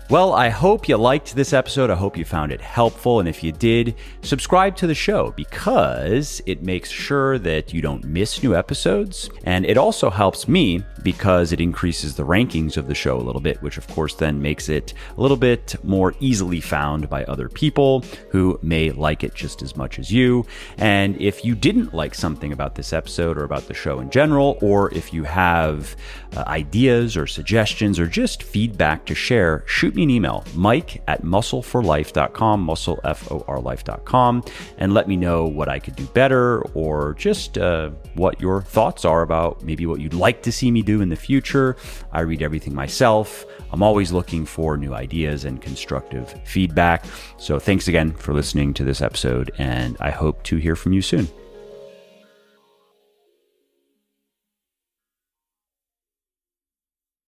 Well, 0.10 0.34
I 0.34 0.50
hope 0.50 0.90
you 0.90 0.98
liked 0.98 1.36
this 1.36 1.54
episode. 1.54 1.92
I 1.92 1.96
hope 1.96 2.18
you 2.18 2.26
found 2.26 2.52
it 2.52 2.62
helpful. 2.62 3.20
And 3.20 3.30
if 3.30 3.44
you 3.44 3.52
did, 3.52 3.94
subscribe 4.24 4.76
to 4.78 4.88
the 4.88 4.96
show 4.96 5.32
because 5.38 6.42
it 6.48 6.64
makes 6.64 6.90
sure 6.90 7.38
that 7.38 7.76
you 7.76 7.82
don't 7.84 8.04
miss 8.04 8.42
new 8.42 8.56
episodes. 8.56 9.30
And 9.44 9.68
it 9.68 9.78
also 9.78 10.10
helps 10.10 10.48
me 10.48 10.84
because 11.04 11.54
it 11.54 11.62
increases 11.62 12.16
the 12.16 12.26
rankings 12.26 12.76
of 12.76 12.88
the 12.88 12.96
show 12.96 13.18
a 13.18 13.22
little 13.22 13.40
bit, 13.40 13.62
which 13.62 13.78
of 13.78 13.88
course 13.90 14.16
then 14.16 14.42
makes 14.42 14.68
it 14.68 14.96
a 15.16 15.22
little 15.22 15.38
bit 15.38 15.76
more 15.84 16.16
easily 16.20 16.60
found 16.60 17.08
by 17.08 17.24
other 17.26 17.48
people 17.48 18.04
who 18.32 18.60
may 18.64 18.90
like 18.90 19.24
it 19.24 19.36
just 19.36 19.62
as 19.62 19.78
much 19.78 20.00
as 20.00 20.12
you. 20.12 20.44
And 20.80 21.22
if 21.22 21.46
you 21.46 21.54
didn't 21.54 21.94
like 21.94 22.16
something 22.16 22.52
about 22.52 22.74
this 22.74 22.94
episode 22.94 23.38
or 23.38 23.44
about 23.44 23.68
the 23.68 23.76
show 23.76 24.00
in 24.00 24.10
general, 24.10 24.58
or 24.60 24.92
if 24.92 25.14
you 25.14 25.24
have 25.26 25.96
uh, 26.36 26.46
ideas 26.48 27.16
or 27.16 27.28
suggestions 27.28 28.00
or 28.00 28.08
just 28.08 28.42
feedback 28.42 29.06
to 29.06 29.14
share, 29.14 29.64
shoot 29.68 29.94
me 29.94 29.99
an 30.04 30.10
email, 30.10 30.44
mike 30.56 31.02
at 31.08 31.24
muscleforlife.com, 31.24 32.62
muscle, 32.62 33.00
F-O-R 33.04 33.60
life.com, 33.60 34.44
and 34.78 34.94
let 34.94 35.08
me 35.08 35.16
know 35.16 35.46
what 35.46 35.70
I 35.70 35.80
could 35.80 35.96
do 35.96 36.06
better 36.08 36.62
or 36.74 37.14
just 37.16 37.58
uh, 37.58 37.90
what 38.16 38.40
your 38.42 38.62
thoughts 38.62 39.06
are 39.06 39.22
about 39.22 39.64
maybe 39.64 39.86
what 39.86 40.00
you'd 40.00 40.14
like 40.14 40.42
to 40.44 40.52
see 40.52 40.72
me 40.72 40.82
do 40.82 41.02
in 41.02 41.10
the 41.10 41.16
future. 41.16 41.76
I 42.12 42.22
read 42.22 42.42
everything 42.42 42.74
myself. 42.74 43.46
I'm 43.72 43.84
always 43.84 44.12
looking 44.12 44.46
for 44.46 44.78
new 44.78 44.94
ideas 44.94 45.46
and 45.46 45.62
constructive 45.62 46.34
feedback. 46.44 47.06
So 47.38 47.60
thanks 47.60 47.88
again 47.88 48.14
for 48.14 48.34
listening 48.34 48.74
to 48.76 48.84
this 48.84 49.02
episode, 49.02 49.52
and 49.58 49.96
I 50.00 50.12
hope 50.12 50.44
to 50.44 50.58
hear 50.58 50.76
from 50.76 50.94
you 50.94 51.02
soon. 51.02 51.28